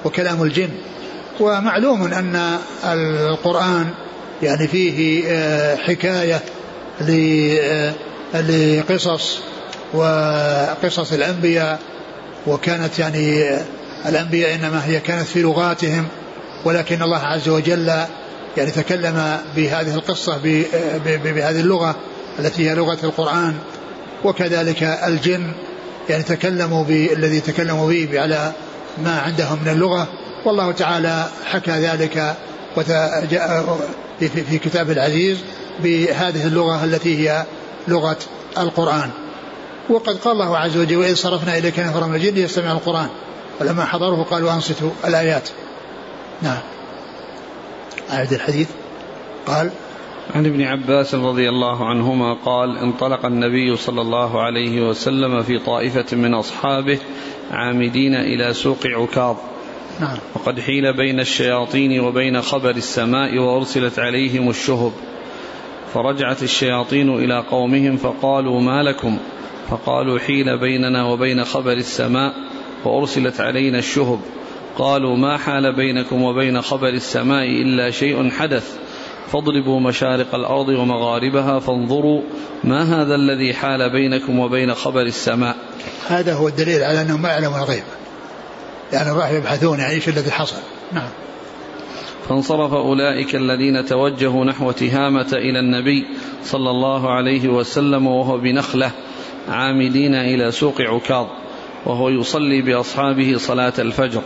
وكلام 0.05 0.43
الجن. 0.43 0.69
ومعلوم 1.41 2.03
أن 2.03 2.59
القرآن 2.85 3.87
يعني 4.43 4.69
فيه 4.69 5.25
آه، 5.29 5.77
حكاية 5.77 6.41
آه، 7.01 7.95
لقصص 8.35 9.39
وقصص 9.95 11.13
الأنبياء 11.13 11.81
وكانت 12.47 12.99
يعني 12.99 13.59
الأنبياء 14.07 14.55
إنما 14.55 14.87
هي 14.87 15.01
كانت 15.01 15.27
في 15.27 15.43
لغاتهم 15.43 16.07
ولكن 16.65 17.03
الله 17.03 17.19
عز 17.19 17.49
وجل 17.49 17.93
يعني 18.57 18.71
تكلم 18.71 19.39
بهذه 19.57 19.95
القصة 19.95 20.39
بهذه 21.05 21.61
اللغة 21.61 21.97
التي 22.39 22.71
هي 22.71 22.75
لغة 22.75 22.99
القرآن. 23.05 23.55
وكذلك 24.25 24.83
الجن 24.83 25.53
يعني 26.11 26.23
تكلموا 26.23 26.85
بالذي 26.85 27.41
تكلموا 27.41 27.89
به 27.89 28.21
على 28.21 28.53
ما 29.05 29.21
عندهم 29.21 29.59
من 29.63 29.69
اللغة. 29.69 30.09
والله 30.45 30.73
تعالى 30.73 31.29
حكى 31.45 31.71
ذلك 31.71 32.37
في 34.21 34.59
كتاب 34.59 34.91
العزيز 34.91 35.39
بهذه 35.83 36.47
اللغة 36.47 36.85
التي 36.85 37.19
هي 37.19 37.45
لغة 37.89 38.19
القرآن. 38.59 39.11
وقد 39.91 40.17
قال 40.17 40.33
الله 40.33 40.59
عز 40.59 40.77
وجل 40.77 40.97
وإذ 40.97 41.15
صرفنا 41.15 41.59
إليك 41.59 41.79
نفر 41.79 42.07
من 42.07 42.15
الجن 42.15 42.35
ليستمع 42.35 42.73
القرآن. 42.73 43.09
فلما 43.61 43.85
حضروه 43.85 44.25
قالوا 44.25 44.53
أنصتوا 44.53 44.91
الآيات. 45.05 45.49
نعم. 46.43 46.61
أعد 48.13 48.33
الحديث. 48.33 48.69
قال 49.47 49.71
عن 50.31 50.47
ابن 50.47 50.63
عباس 50.63 51.15
رضي 51.15 51.49
الله 51.49 51.85
عنهما 51.85 52.35
قال 52.35 52.79
انطلق 52.79 53.27
النبي 53.27 53.77
صلى 53.77 54.01
الله 54.01 54.43
عليه 54.43 54.89
وسلم 54.89 55.43
في 55.43 55.59
طائفة 55.59 56.17
من 56.17 56.35
أصحابه 56.35 56.99
عامدين 57.51 58.15
إلى 58.15 58.55
سوق 58.55 58.87
عكاظ. 58.87 59.37
نعم. 60.01 60.17
وقد 60.35 60.61
حيل 60.61 60.93
بين 60.97 61.21
الشياطين 61.21 62.01
وبين 62.01 62.43
خبر 62.43 62.71
السماء 62.71 63.39
وأرسلت 63.39 63.99
عليهم 63.99 64.51
الشهب. 64.51 64.93
فرجعت 65.95 66.43
الشياطين 66.43 67.15
إلى 67.15 67.45
قومهم 67.51 67.97
فقالوا 67.97 68.61
ما 68.61 68.83
لكم؟ 68.83 69.19
فقالوا 69.71 70.19
حيل 70.19 70.59
بيننا 70.59 71.05
وبين 71.05 71.45
خبر 71.45 71.73
السماء 71.73 72.35
وأرسلت 72.85 73.41
علينا 73.41 73.79
الشهب. 73.79 74.21
قالوا 74.79 75.17
ما 75.17 75.37
حال 75.37 75.77
بينكم 75.77 76.23
وبين 76.23 76.63
خبر 76.63 76.89
السماء 76.89 77.45
إلا 77.45 77.91
شيء 77.91 78.31
حدث؟ 78.31 78.84
فاضربوا 79.33 79.81
مشارق 79.81 80.35
الأرض 80.35 80.69
ومغاربها 80.69 81.59
فانظروا 81.59 82.23
ما 82.65 83.03
هذا 83.03 83.15
الذي 83.15 83.55
حال 83.55 83.91
بينكم 83.91 84.39
وبين 84.39 84.75
خبر 84.75 85.03
السماء. 85.03 85.57
هذا 86.09 86.35
هو 86.35 86.49
الدليل 86.49 86.83
على 86.83 87.01
أنهم 87.01 87.23
ما 87.23 87.29
يعلمون 87.29 87.59
الغيب. 87.59 87.83
يعني 88.93 89.11
راحوا 89.11 89.37
يبحثون 89.37 89.79
يعني 89.79 89.95
إيش 89.95 90.09
الذي 90.09 90.31
حصل. 90.31 90.57
نعم. 90.93 91.09
فانصرف 92.29 92.73
أولئك 92.73 93.35
الذين 93.35 93.87
توجهوا 93.87 94.45
نحو 94.45 94.71
تهامة 94.71 95.29
إلى 95.33 95.61
النبي 95.61 96.07
صلى 96.45 96.71
الله 96.71 97.11
عليه 97.11 97.49
وسلم 97.49 98.07
وهو 98.07 98.39
بنخلة 98.39 98.91
عامدين 99.49 100.15
إلى 100.15 100.51
سوق 100.51 100.81
عكاظ 100.81 101.27
وهو 101.87 102.09
يصلي 102.09 102.63
بأصحابه 102.63 103.37
صلاة 103.37 103.73
الفجر. 103.79 104.23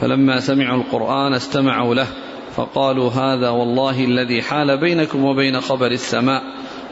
فلما 0.00 0.40
سمعوا 0.40 0.82
القرآن 0.82 1.34
استمعوا 1.34 1.94
له 1.94 2.06
فقالوا 2.58 3.10
هذا 3.10 3.48
والله 3.48 4.04
الذي 4.04 4.42
حال 4.42 4.76
بينكم 4.76 5.24
وبين 5.24 5.60
خبر 5.60 5.90
السماء 5.90 6.42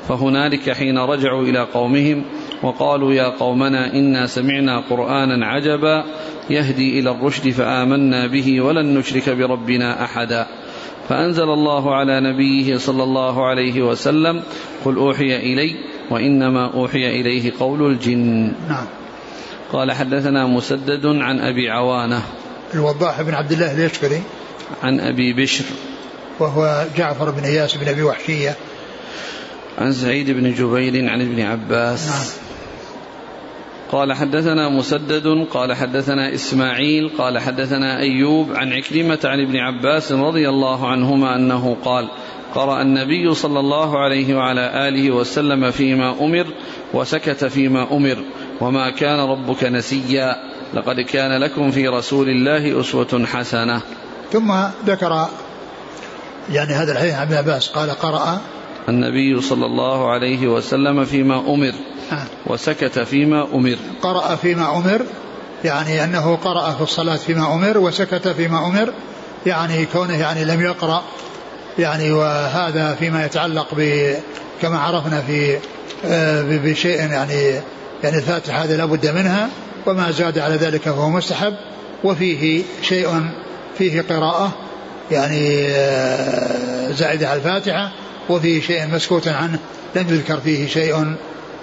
فهنالك 0.08 0.70
حين 0.70 0.98
رجعوا 0.98 1.42
إلى 1.42 1.66
قومهم 1.74 2.24
وقالوا 2.62 3.12
يا 3.12 3.28
قومنا 3.28 3.92
إنا 3.94 4.26
سمعنا 4.26 4.80
قرآنا 4.90 5.46
عجبا 5.46 6.04
يهدي 6.50 6.98
إلى 6.98 7.10
الرشد 7.10 7.50
فآمنا 7.50 8.26
به 8.26 8.60
ولن 8.60 8.98
نشرك 8.98 9.30
بربنا 9.30 10.04
أحدا. 10.04 10.46
فأنزل 11.08 11.50
الله 11.50 11.94
على 11.94 12.20
نبيه 12.20 12.76
صلى 12.76 13.02
الله 13.02 13.46
عليه 13.46 13.82
وسلم 13.82 14.42
قل 14.84 14.96
أوحي 14.96 15.36
إلي 15.36 15.76
وإنما 16.10 16.74
أوحي 16.74 17.20
إليه 17.20 17.52
قول 17.60 17.90
الجن. 17.90 18.52
نعم. 18.68 18.86
قال 19.72 19.92
حدثنا 19.92 20.46
مسدد 20.46 21.06
عن 21.06 21.40
أبي 21.40 21.70
عوانة. 21.70 22.22
الوضاح 22.74 23.22
بن 23.22 23.34
عبد 23.34 23.52
الله 23.52 23.72
اليشكري 23.72 24.22
عن 24.82 25.00
أبي 25.00 25.32
بشر. 25.32 25.64
وهو 26.38 26.84
جعفر 26.96 27.30
بن 27.30 27.44
إياس 27.44 27.74
بن 27.74 27.88
أبي 27.88 28.02
وحشية. 28.02 28.56
عن 29.78 29.92
سعيد 29.92 30.30
بن 30.30 30.54
جبير 30.54 31.10
عن 31.10 31.20
ابن 31.20 31.40
عباس. 31.40 32.06
نعم. 32.08 32.46
قال 33.92 34.12
حدثنا 34.12 34.68
مسدد 34.68 35.46
قال 35.50 35.74
حدثنا 35.74 36.34
إسماعيل 36.34 37.10
قال 37.18 37.38
حدثنا 37.38 37.98
أيوب 37.98 38.52
عن 38.54 38.72
عكرمة 38.72 39.18
عن 39.24 39.40
ابن 39.40 39.56
عباس 39.56 40.12
رضي 40.12 40.48
الله 40.48 40.88
عنهما 40.88 41.36
أنه 41.36 41.76
قال 41.84 42.08
قرأ 42.54 42.82
النبي 42.82 43.34
صلى 43.34 43.60
الله 43.60 43.98
عليه 43.98 44.34
وعلى 44.34 44.88
آله 44.88 45.10
وسلم 45.10 45.70
فيما 45.70 46.10
أمر 46.20 46.46
وسكت 46.94 47.44
فيما 47.44 47.86
أمر 47.92 48.16
وما 48.60 48.90
كان 48.90 49.18
ربك 49.18 49.64
نسيا 49.64 50.36
لقد 50.74 51.00
كان 51.00 51.40
لكم 51.40 51.70
في 51.70 51.88
رسول 51.88 52.28
الله 52.28 52.80
أسوة 52.80 53.26
حسنة. 53.26 53.80
ثم 54.32 54.54
ذكر 54.86 55.28
يعني 56.52 56.72
هذا 56.72 56.92
الحديث 56.92 57.14
عن 57.14 57.26
ابن 57.26 57.34
عباس 57.34 57.68
قال 57.68 57.90
قرأ 57.90 58.40
النبي 58.88 59.40
صلى 59.40 59.66
الله 59.66 60.10
عليه 60.10 60.46
وسلم 60.46 61.04
فيما 61.04 61.38
أمر 61.38 61.72
آه. 62.12 62.24
وسكت 62.46 62.98
فيما 62.98 63.46
أمر 63.54 63.76
قرأ 64.02 64.36
فيما 64.36 64.76
أمر 64.76 65.02
يعني 65.64 66.04
أنه 66.04 66.36
قرأ 66.36 66.70
في 66.70 66.80
الصلاة 66.80 67.16
فيما 67.16 67.54
أمر 67.54 67.78
وسكت 67.78 68.28
فيما 68.28 68.66
أمر 68.66 68.92
يعني 69.46 69.86
كونه 69.86 70.20
يعني 70.20 70.44
لم 70.44 70.60
يقرأ 70.60 71.02
يعني 71.78 72.12
وهذا 72.12 72.94
فيما 72.94 73.24
يتعلق 73.24 73.74
ب 73.76 74.12
كما 74.62 74.78
عرفنا 74.78 75.20
في 75.20 75.58
آه، 76.04 76.42
بشيء 76.42 76.98
يعني 76.98 77.60
يعني 78.04 78.16
الفاتحة 78.16 78.64
هذا 78.64 78.76
لابد 78.76 79.06
منها 79.06 79.48
وما 79.86 80.10
زاد 80.10 80.38
على 80.38 80.54
ذلك 80.54 80.82
فهو 80.82 81.10
مستحب 81.10 81.54
وفيه 82.04 82.62
شيء 82.82 83.30
فيه 83.78 84.02
قراءة 84.02 84.52
يعني 85.10 85.66
آه، 85.68 86.92
زائدة 86.92 87.28
على 87.28 87.38
الفاتحة 87.38 87.92
وفيه 88.28 88.60
شيء 88.60 88.86
مسكوت 88.86 89.28
عنه 89.28 89.58
لم 89.96 90.06
يذكر 90.08 90.36
فيه 90.36 90.66
شيء 90.66 91.14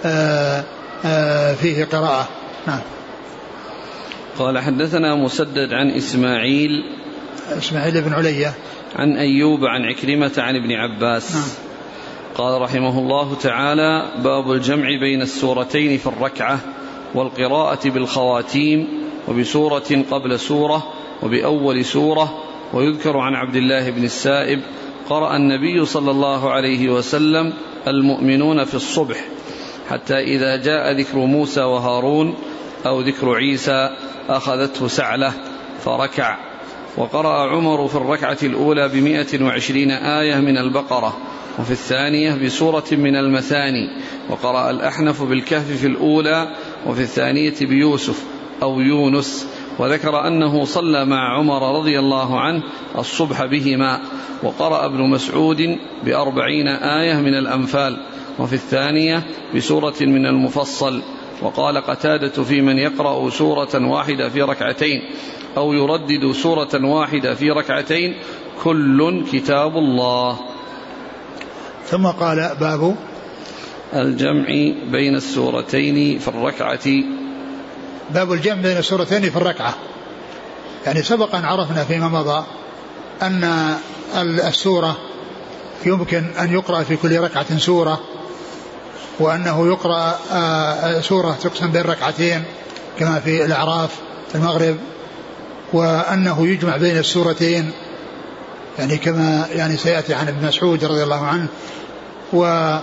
آه، 0.04 0.64
آه، 1.04 1.54
فيه 1.54 1.84
قراءة. 1.84 2.28
نعم. 2.66 2.80
قال 4.38 4.58
حدثنا 4.58 5.14
مسدد 5.14 5.72
عن 5.72 5.90
إسماعيل 5.90 6.70
إسماعيل 7.58 8.02
بن 8.02 8.12
علية. 8.12 8.54
عن 8.96 9.16
أيوب 9.16 9.64
عن 9.64 9.82
عكرمة 9.84 10.32
عن 10.38 10.56
ابن 10.56 10.72
عباس. 10.72 11.34
نعم. 11.34 11.44
قال 12.34 12.62
رحمه 12.62 12.98
الله 12.98 13.36
تعالى 13.42 14.12
باب 14.24 14.52
الجمع 14.52 14.86
بين 15.00 15.22
السورتين 15.22 15.98
في 15.98 16.06
الركعة 16.06 16.58
والقراءة 17.14 17.88
بالخواتيم 17.88 18.88
وبسورة 19.28 20.04
قبل 20.10 20.40
سورة 20.40 20.92
وبأول 21.24 21.84
سورة 21.84 22.42
ويذكر 22.72 23.16
عن 23.16 23.34
عبد 23.34 23.56
الله 23.56 23.90
بن 23.90 24.04
السائب 24.04 24.60
قرأ 25.08 25.36
النبي 25.36 25.84
صلى 25.84 26.10
الله 26.10 26.50
عليه 26.50 26.88
وسلم 26.88 27.52
المؤمنون 27.88 28.64
في 28.64 28.74
الصبح 28.74 29.24
حتى 29.90 30.18
إذا 30.18 30.56
جاء 30.56 30.92
ذكر 30.92 31.18
موسى 31.18 31.60
وهارون 31.60 32.34
أو 32.86 33.00
ذكر 33.00 33.34
عيسى 33.34 33.90
أخذته 34.28 34.88
سعلة 34.88 35.32
فركع. 35.84 36.38
وقرأ 36.96 37.50
عمر 37.50 37.88
في 37.88 37.94
الركعة 37.94 38.38
الأولى 38.42 38.88
بمئة 38.88 39.44
وعشرين 39.44 39.90
آية 39.90 40.36
من 40.36 40.58
البقرة 40.58 41.16
وفي 41.58 41.70
الثانية 41.70 42.34
بسورة 42.34 42.84
من 42.92 43.16
المثاني 43.16 43.88
وقرأ 44.30 44.70
الأحنف 44.70 45.22
بالكهف 45.22 45.72
في 45.80 45.86
الأولى 45.86 46.54
وفي 46.86 47.02
الثانية 47.02 47.54
بيوسف 47.60 48.24
أو 48.62 48.80
يونس 48.80 49.46
وذكر 49.78 50.26
أنه 50.26 50.64
صلى 50.64 51.04
مع 51.04 51.38
عمر 51.38 51.78
رضي 51.78 51.98
الله 51.98 52.40
عنه 52.40 52.62
الصبح 52.98 53.44
بهما 53.44 54.00
وقرأ 54.42 54.86
ابن 54.86 55.00
مسعود 55.00 55.78
بأربعين 56.04 56.68
آية 56.68 57.14
من 57.14 57.34
الأنفال 57.34 57.96
وفي 58.38 58.52
الثانية 58.52 59.26
بسورة 59.56 59.94
من 60.00 60.26
المفصل 60.26 61.02
وقال 61.42 61.78
قتادة 61.78 62.44
في 62.44 62.60
من 62.60 62.78
يقرأ 62.78 63.30
سورة 63.30 63.86
واحدة 63.86 64.28
في 64.28 64.42
ركعتين 64.42 65.02
أو 65.56 65.72
يردد 65.72 66.32
سورة 66.32 66.84
واحدة 66.84 67.34
في 67.34 67.50
ركعتين 67.50 68.14
كل 68.64 69.24
كتاب 69.32 69.76
الله. 69.76 70.38
ثم 71.84 72.06
قال 72.06 72.56
باب 72.60 72.96
الجمع 73.94 74.46
بين 74.90 75.14
السورتين 75.14 76.18
في 76.18 76.28
الركعة 76.28 76.86
باب 78.10 78.32
الجمع 78.32 78.62
بين 78.62 78.76
السورتين 78.76 79.30
في 79.30 79.36
الركعة. 79.36 79.74
يعني 80.86 81.02
سبق 81.02 81.34
أن 81.34 81.44
عرفنا 81.44 81.84
فيما 81.84 82.08
مضى 82.08 82.44
أن 83.22 83.74
السورة 84.48 84.96
يمكن 85.86 86.24
أن 86.40 86.52
يقرأ 86.52 86.82
في 86.82 86.96
كل 86.96 87.20
ركعة 87.20 87.58
سورة 87.58 88.00
وأنه 89.18 89.66
يقرأ 89.66 90.18
آه، 90.32 91.00
سورة 91.00 91.38
تقسم 91.42 91.70
بين 91.70 91.82
ركعتين 91.82 92.44
كما 92.98 93.20
في 93.20 93.44
الأعراف 93.44 93.90
في 94.28 94.34
المغرب 94.34 94.76
وأنه 95.72 96.46
يجمع 96.46 96.76
بين 96.76 96.98
السورتين 96.98 97.70
يعني 98.78 98.96
كما 98.96 99.46
يعني 99.52 99.76
سيأتي 99.76 100.14
عن 100.14 100.28
ابن 100.28 100.46
مسعود 100.46 100.84
رضي 100.84 101.02
الله 101.02 101.26
عنه 101.26 101.46
و 102.32 102.76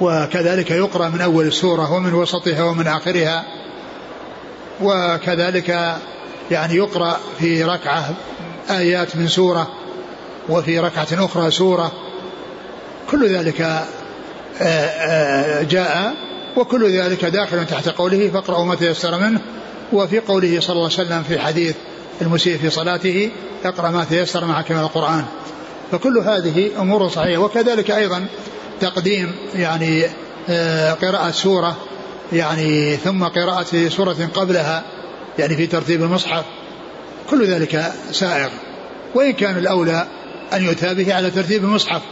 وكذلك 0.00 0.70
يقرأ 0.70 1.08
من 1.08 1.20
أول 1.20 1.46
السورة 1.46 1.92
ومن 1.92 2.14
وسطها 2.14 2.62
ومن 2.62 2.86
آخرها. 2.86 3.44
وكذلك 4.82 5.98
يعني 6.50 6.74
يقرأ 6.74 7.16
في 7.38 7.64
ركعة 7.64 8.14
آيات 8.70 9.16
من 9.16 9.28
سورة 9.28 9.68
وفي 10.48 10.78
ركعة 10.78 11.06
أخرى 11.12 11.50
سورة. 11.50 11.92
كل 13.10 13.28
ذلك 13.28 13.60
آه، 13.60 13.86
آه، 14.62 15.62
جاء 15.62 16.14
وكل 16.56 16.98
ذلك 16.98 17.24
داخل 17.24 17.66
تحت 17.66 17.88
قوله 17.88 18.30
فاقرأوا 18.34 18.64
ما 18.64 18.74
تيسر 18.74 19.18
منه. 19.18 19.40
وفي 19.92 20.18
قوله 20.18 20.60
صلى 20.60 20.72
الله 20.72 20.90
عليه 20.98 21.06
وسلم 21.06 21.22
في 21.22 21.38
حديث 21.38 21.74
المسيء 22.22 22.58
في 22.58 22.70
صلاته 22.70 23.30
اقرأ 23.64 23.90
ما 23.90 24.04
تيسر 24.04 24.44
معك 24.44 24.72
من 24.72 24.80
القرآن. 24.80 25.24
فكل 25.92 26.18
هذه 26.18 26.70
أمور 26.78 27.08
صحيحة. 27.08 27.42
وكذلك 27.42 27.90
أيضا 27.90 28.26
تقديم 28.80 29.32
يعني 29.54 30.04
آه، 30.48 30.92
قراءة 30.92 31.30
سورة 31.30 31.76
يعني 32.32 32.96
ثم 32.96 33.24
قراءة 33.24 33.88
سورة 33.88 34.30
قبلها 34.34 34.82
يعني 35.38 35.56
في 35.56 35.66
ترتيب 35.66 36.02
المصحف 36.02 36.44
كل 37.30 37.46
ذلك 37.46 37.92
سائغ. 38.12 38.48
وإن 39.14 39.32
كان 39.32 39.58
الأولى 39.58 40.06
أن 40.52 40.64
يؤتى 40.64 40.94
به 40.94 41.14
على 41.14 41.30
ترتيب 41.30 41.64
المصحف 41.64 42.02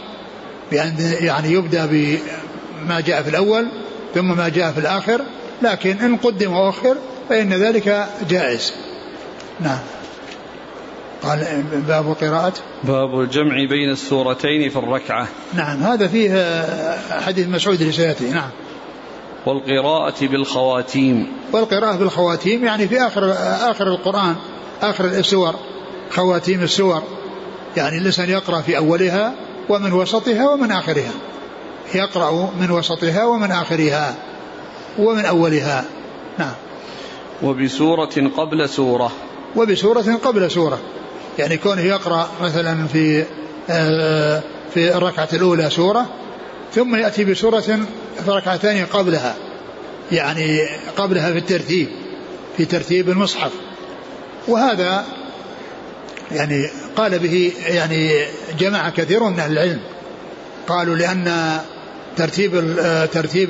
بأن 0.71 0.95
يعني 1.21 1.51
يبدأ 1.51 1.85
بما 1.85 2.99
جاء 2.99 3.23
في 3.23 3.29
الأول 3.29 3.67
ثم 4.15 4.37
ما 4.37 4.49
جاء 4.49 4.71
في 4.71 4.79
الآخر 4.79 5.21
لكن 5.61 5.99
إن 5.99 6.17
قدم 6.17 6.53
وأخر 6.53 6.97
فإن 7.29 7.53
ذلك 7.53 8.07
جائز. 8.29 8.73
نعم. 9.59 9.79
قال 11.23 11.63
باب 11.87 12.15
قراءة؟ 12.21 12.53
باب 12.83 13.19
الجمع 13.19 13.55
بين 13.69 13.91
السورتين 13.91 14.69
في 14.69 14.75
الركعة. 14.75 15.27
نعم 15.53 15.83
هذا 15.83 16.07
فيه 16.07 16.65
حديث 17.25 17.47
مسعود 17.47 17.81
اللي 17.81 17.93
سيأتي 17.93 18.29
نعم. 18.29 18.49
والقراءة 19.45 20.25
بالخواتيم. 20.25 21.27
والقراءة 21.51 21.95
بالخواتيم 21.95 22.65
يعني 22.65 22.87
في 22.87 23.01
آخر 23.01 23.33
آخر 23.71 23.87
القرآن 23.87 24.35
آخر 24.81 25.05
السور 25.05 25.55
خواتيم 26.11 26.63
السور. 26.63 27.01
يعني 27.77 27.97
الإنسان 27.97 28.29
يقرأ 28.29 28.61
في 28.61 28.77
أولها 28.77 29.33
ومن 29.69 29.93
وسطها 29.93 30.49
ومن 30.49 30.71
آخرها. 30.71 31.11
يقرأ 31.95 32.51
من 32.59 32.71
وسطها 32.71 33.25
ومن 33.25 33.51
آخرها 33.51 34.15
ومن 34.99 35.25
أولها. 35.25 35.85
نعم. 36.39 36.53
وبسورة 37.43 38.31
قبل 38.37 38.69
سورة. 38.69 39.11
وبسورة 39.55 40.19
قبل 40.23 40.51
سورة. 40.51 40.79
يعني 41.39 41.57
كونه 41.57 41.81
يقرأ 41.81 42.29
مثلا 42.41 42.87
في 42.87 43.25
آه، 43.69 44.41
في 44.73 44.97
الركعة 44.97 45.27
الأولى 45.33 45.69
سورة 45.69 46.05
ثم 46.75 46.95
يأتي 46.95 47.23
بسورة 47.23 47.59
ثانية 48.61 48.85
قبلها 48.85 49.35
يعني 50.11 50.67
قبلها 50.97 51.31
في 51.31 51.37
الترتيب 51.37 51.87
في 52.57 52.65
ترتيب 52.65 53.09
المصحف. 53.09 53.51
وهذا 54.47 55.05
يعني 56.31 56.69
قال 56.95 57.19
به 57.19 57.51
يعني 57.67 58.25
جماعة 58.59 58.89
كثير 58.89 59.23
من 59.23 59.39
أهل 59.39 59.51
العلم. 59.51 59.79
قالوا 60.67 60.95
لأن 60.95 61.57
ترتيب 62.17 62.75
ترتيب 63.13 63.49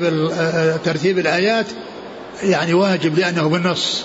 ترتيب 0.84 1.18
الآيات 1.18 1.66
يعني 2.42 2.74
واجب 2.74 3.18
لأنه 3.18 3.48
بالنص. 3.48 4.04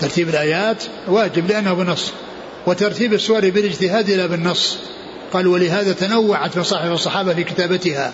ترتيب 0.00 0.28
الآيات 0.28 0.84
واجب 1.08 1.48
لأنه 1.48 1.72
بالنص. 1.72 2.12
وترتيب 2.66 3.14
السور 3.14 3.50
بالاجتهاد 3.50 4.10
لا 4.10 4.26
بالنص. 4.26 4.78
قال 5.32 5.46
ولهذا 5.46 5.92
تنوعت 5.92 6.58
مصاحف 6.58 6.90
الصحابة 6.90 7.34
في 7.34 7.44
كتابتها. 7.44 8.12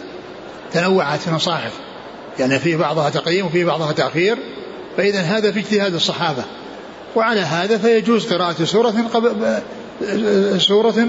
تنوعت 0.75 1.29
المصاحف 1.29 1.73
يعني 2.39 2.59
في 2.59 2.77
بعضها 2.77 3.11
تقييم 3.11 3.47
وفي 3.47 3.65
بعضها 3.65 3.93
تأخير 3.93 4.39
فإذا 4.97 5.21
هذا 5.21 5.53
في 5.53 5.61
اجتهاد 5.61 5.95
الصحابة 5.95 6.45
وعلى 7.17 7.41
هذا 7.41 7.79
فيجوز 7.79 8.33
قراءة 8.33 8.65
سورة 8.65 8.95
قبل 9.15 9.61
سورة 10.61 11.09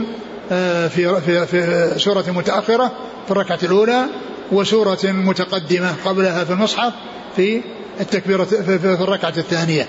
آه، 0.51 0.87
في 0.87 1.21
في 1.21 1.45
في 1.45 1.93
سورة 1.99 2.25
متأخرة 2.27 2.91
في 3.25 3.31
الركعة 3.31 3.59
الأولى 3.63 4.05
وسورة 4.51 4.99
متقدمة 5.03 5.95
قبلها 6.05 6.43
في 6.43 6.53
المصحف 6.53 6.93
في 7.35 7.61
التكبيرة 7.99 8.43
في, 8.43 8.79
في 8.79 9.03
الركعة 9.03 9.33
الثانية. 9.37 9.87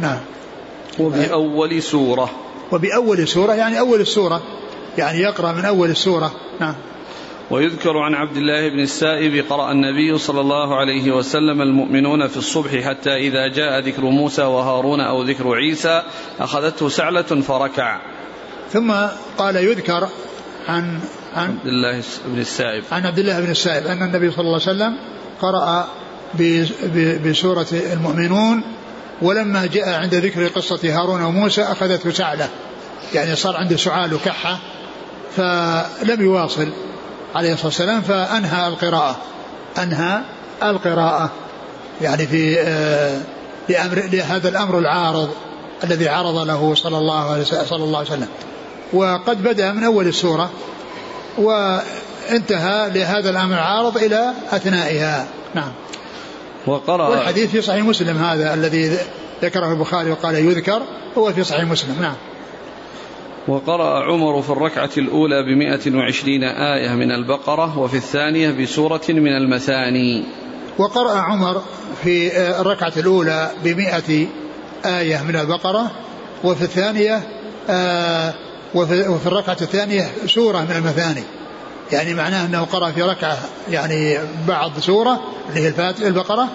نعم. 0.00 0.18
وبأول 0.98 1.82
سورة. 1.82 2.30
وبأول 2.72 3.28
سورة 3.28 3.52
يعني 3.52 3.78
أول 3.78 4.00
السورة 4.00 4.42
يعني 4.98 5.20
يقرأ 5.20 5.52
من 5.52 5.64
أول 5.64 5.90
السورة 5.90 6.32
نعم. 6.60 6.74
ويذكر 7.50 7.98
عن 7.98 8.14
عبد 8.14 8.36
الله 8.36 8.68
بن 8.68 8.80
السائب 8.80 9.44
قرأ 9.50 9.72
النبي 9.72 10.18
صلى 10.18 10.40
الله 10.40 10.76
عليه 10.76 11.12
وسلم 11.12 11.62
المؤمنون 11.62 12.28
في 12.28 12.36
الصبح 12.36 12.76
حتى 12.76 13.16
إذا 13.16 13.48
جاء 13.48 13.78
ذكر 13.78 14.02
موسى 14.02 14.42
وهارون 14.42 15.00
أو 15.00 15.22
ذكر 15.22 15.54
عيسى 15.54 16.02
أخذته 16.40 16.88
سعلة 16.88 17.22
فركع. 17.22 18.00
ثم 18.72 18.92
قال 19.38 19.56
يذكر 19.56 20.08
عن 20.68 21.00
عن 21.34 21.48
عبد 21.48 21.66
الله 21.66 22.02
بن 22.26 22.40
السائب. 22.40 22.84
عن 22.92 23.06
عبد 23.06 23.18
الله 23.18 23.40
بن 23.40 23.50
السائب 23.50 23.86
أن 23.86 24.02
النبي 24.02 24.30
صلى 24.30 24.40
الله 24.40 24.60
عليه 24.66 24.70
وسلم 24.70 24.96
قرأ 25.40 25.88
بسورة 27.24 27.66
المؤمنون 27.72 28.62
ولما 29.22 29.66
جاء 29.66 29.88
عند 29.88 30.14
ذكر 30.14 30.46
قصة 30.46 30.80
هارون 30.84 31.22
وموسى 31.22 31.62
أخذته 31.62 32.10
سعلة. 32.10 32.48
يعني 33.14 33.36
صار 33.36 33.56
عنده 33.56 33.76
سعال 33.76 34.14
وكحة 34.14 34.58
فلم 35.36 36.22
يواصل. 36.22 36.68
عليه 37.34 37.52
الصلاة 37.52 37.66
والسلام 37.66 38.00
فأنهى 38.00 38.68
القراءة. 38.68 39.16
أنهى 39.82 40.20
القراءة. 40.62 41.30
يعني 42.00 42.26
في 42.26 42.60
آه، 42.60 43.20
لأمر 43.68 44.02
لهذا 44.12 44.48
الأمر 44.48 44.78
العارض 44.78 45.30
الذي 45.84 46.08
عرض 46.08 46.36
له 46.36 46.74
صلى 46.74 46.98
الله 46.98 47.30
عليه 47.30 47.44
صلى 47.44 47.84
الله 47.84 47.98
عليه 47.98 48.08
وسلم. 48.08 48.28
وقد 48.92 49.42
بدأ 49.42 49.72
من 49.72 49.84
أول 49.84 50.06
السورة 50.06 50.50
وانتهى 51.38 52.90
لهذا 52.90 53.30
الأمر 53.30 53.54
العارض 53.54 53.96
إلى 53.96 54.32
أثنائها. 54.52 55.26
نعم. 55.54 55.72
وقرأ 56.66 57.08
والحديث 57.08 57.50
في 57.50 57.62
صحيح 57.62 57.84
مسلم 57.84 58.16
هذا 58.16 58.54
الذي 58.54 58.98
ذكره 59.42 59.72
البخاري 59.72 60.10
وقال 60.10 60.34
يذكر 60.34 60.82
هو 61.18 61.32
في 61.32 61.44
صحيح 61.44 61.64
مسلم. 61.64 61.96
نعم. 62.00 62.14
وقرأ 63.48 64.04
عمر 64.04 64.42
في 64.42 64.50
الركعة 64.50 64.90
الأولى 64.98 65.42
بمائة 65.42 65.96
وعشرين 65.96 66.44
آية 66.44 66.94
من 66.94 67.12
البقرة 67.12 67.78
وفي 67.78 67.96
الثانية 67.96 68.50
بسورة 68.50 69.02
من 69.08 69.36
المثاني. 69.36 70.24
وقرأ 70.78 71.18
عمر 71.18 71.62
في 72.02 72.38
الركعة 72.60 72.92
الأولى 72.96 73.50
بمائة 73.64 74.26
آية 74.84 75.22
من 75.22 75.36
البقرة 75.36 75.90
وفي 76.44 76.62
الثانية 76.62 77.22
آه، 77.70 78.34
وفي, 78.74 79.08
وفي 79.08 79.26
الركعة 79.26 79.56
الثانية 79.60 80.10
سورة 80.26 80.60
من 80.60 80.76
المثاني. 80.76 81.22
يعني 81.92 82.14
معناه 82.14 82.46
أنه 82.46 82.60
قرأ 82.64 82.90
في 82.90 83.02
ركعة 83.02 83.38
يعني 83.70 84.18
بعض 84.48 84.78
سورة 84.78 85.20
اللي 85.48 85.60
هي 85.60 85.94
البقرة 86.08 86.48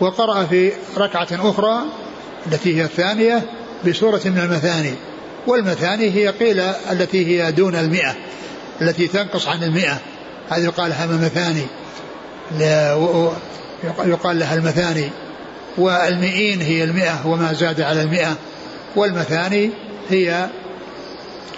وقرأ 0.00 0.44
في 0.44 0.72
ركعة 0.98 1.28
أخرى 1.32 1.80
التي 2.46 2.76
هي 2.76 2.84
الثانية 2.84 3.42
بسورة 3.86 4.20
من 4.24 4.38
المثاني. 4.38 4.94
والمثاني 5.46 6.10
هي 6.10 6.28
قيل 6.28 6.60
التي 6.60 7.26
هي 7.26 7.52
دون 7.52 7.74
المئة 7.76 8.14
التي 8.82 9.06
تنقص 9.06 9.48
عن 9.48 9.62
المئة. 9.62 9.98
هذه 10.48 10.64
يقال 10.64 10.90
لها 10.90 11.06
مثاني 11.06 11.66
يقال 14.04 14.38
لها 14.38 14.54
المثاني. 14.54 15.10
والمئين 15.78 16.60
هي 16.60 16.84
المئة 16.84 17.26
وما 17.26 17.52
زاد 17.52 17.80
على 17.80 18.02
المئة. 18.02 18.36
والمثاني 18.96 19.70
هي 20.08 20.48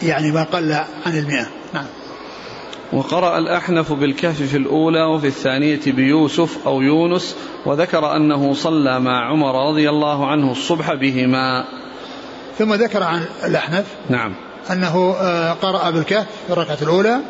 يعني 0.03 0.33
ما 0.33 0.43
قل 0.43 0.73
عن 1.07 1.19
المئة. 1.19 1.47
نعم. 1.75 1.87
وقرأ 2.93 3.39
الأحنف 3.39 3.93
بالكهف 3.93 4.43
في 4.43 4.57
الأولى 4.57 5.05
وفي 5.05 5.27
الثانية 5.27 5.81
بيوسف 5.87 6.67
أو 6.67 6.83
يونس 6.83 7.37
وذكر 7.67 8.17
أنه 8.17 8.55
صلى 8.55 9.01
مع 9.01 9.31
عمر 9.31 9.69
رضي 9.69 9.91
الله 9.91 10.27
عنه 10.27 10.53
الصبح 10.53 10.95
بهما. 10.95 11.65
ثم 12.59 12.75
ذكر 12.75 13.03
عن 13.03 13.25
الأحنف 13.45 13.85
نعم. 14.11 14.35
أنه 14.71 15.17
آه، 15.21 15.53
قرأ 15.53 15.91
بالكهف 15.91 16.27
في 16.47 16.53
الركعة 16.53 16.79
الأولى 16.83 17.21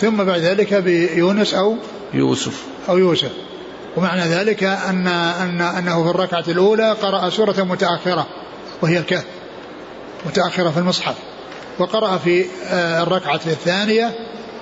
ثم 0.00 0.24
بعد 0.24 0.40
ذلك 0.40 0.74
بيونس 0.74 1.54
أو 1.54 1.76
يوسف. 2.14 2.62
أو 2.88 2.98
يوسف. 2.98 3.30
ومعنى 3.96 4.22
ذلك 4.22 4.64
أن 4.64 5.06
أن 5.06 5.60
أنه 5.60 6.04
في 6.04 6.10
الركعة 6.10 6.44
الأولى 6.48 6.92
قرأ 6.92 7.30
سورة 7.30 7.62
متأخرة 7.62 8.26
وهي 8.82 8.98
الكهف 8.98 9.24
متأخرة 10.26 10.70
في 10.70 10.78
المصحف 10.78 11.14
وقرأ 11.78 12.18
في 12.18 12.44
آه، 12.70 13.02
الركعة 13.02 13.40
الثانية 13.46 14.10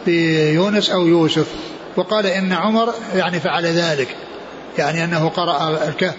بيونس 0.06 0.90
أو 0.90 1.06
يوسف. 1.06 1.46
وقال 1.96 2.26
إن 2.26 2.52
عمر 2.52 2.94
يعني 3.14 3.40
فعل 3.40 3.66
ذلك 3.66 4.16
يعني 4.78 5.04
أنه 5.04 5.28
قرأ 5.28 5.88
الكهف 5.88 6.14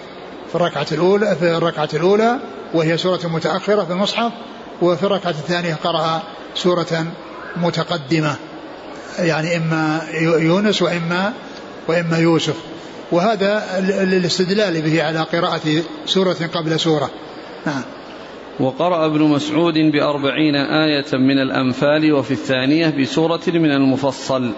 في 0.48 0.54
الركعة 0.54 0.86
الأولى 0.92 1.36
في 1.40 1.56
الركعة 1.56 1.88
الأولى 1.94 2.38
وهي 2.74 2.96
سورة 2.96 3.20
متأخرة 3.24 3.84
في 3.84 3.92
المصحف 3.92 4.32
وفي 4.82 5.02
الركعة 5.02 5.30
الثانية 5.30 5.74
قرأ 5.74 6.22
سورة 6.54 7.06
متقدمة. 7.56 8.36
يعني 9.18 9.56
إما 9.56 10.00
يونس 10.38 10.82
وإما 10.82 11.32
وإما 11.88 12.18
يوسف. 12.18 12.56
وهذا 13.12 13.78
الاستدلال 14.02 14.82
به 14.82 15.02
على 15.02 15.18
قراءة 15.18 15.82
سورة 16.06 16.36
قبل 16.54 16.80
سورة. 16.80 17.10
نعم. 17.66 17.82
وقرأ 18.60 19.06
ابن 19.06 19.20
مسعود 19.22 19.74
بأربعين 19.74 20.54
آية 20.54 21.06
من 21.12 21.38
الأنفال 21.38 22.12
وفي 22.12 22.30
الثانية 22.30 22.88
بسورة 22.88 23.40
من 23.46 23.72
المفصل. 23.72 24.52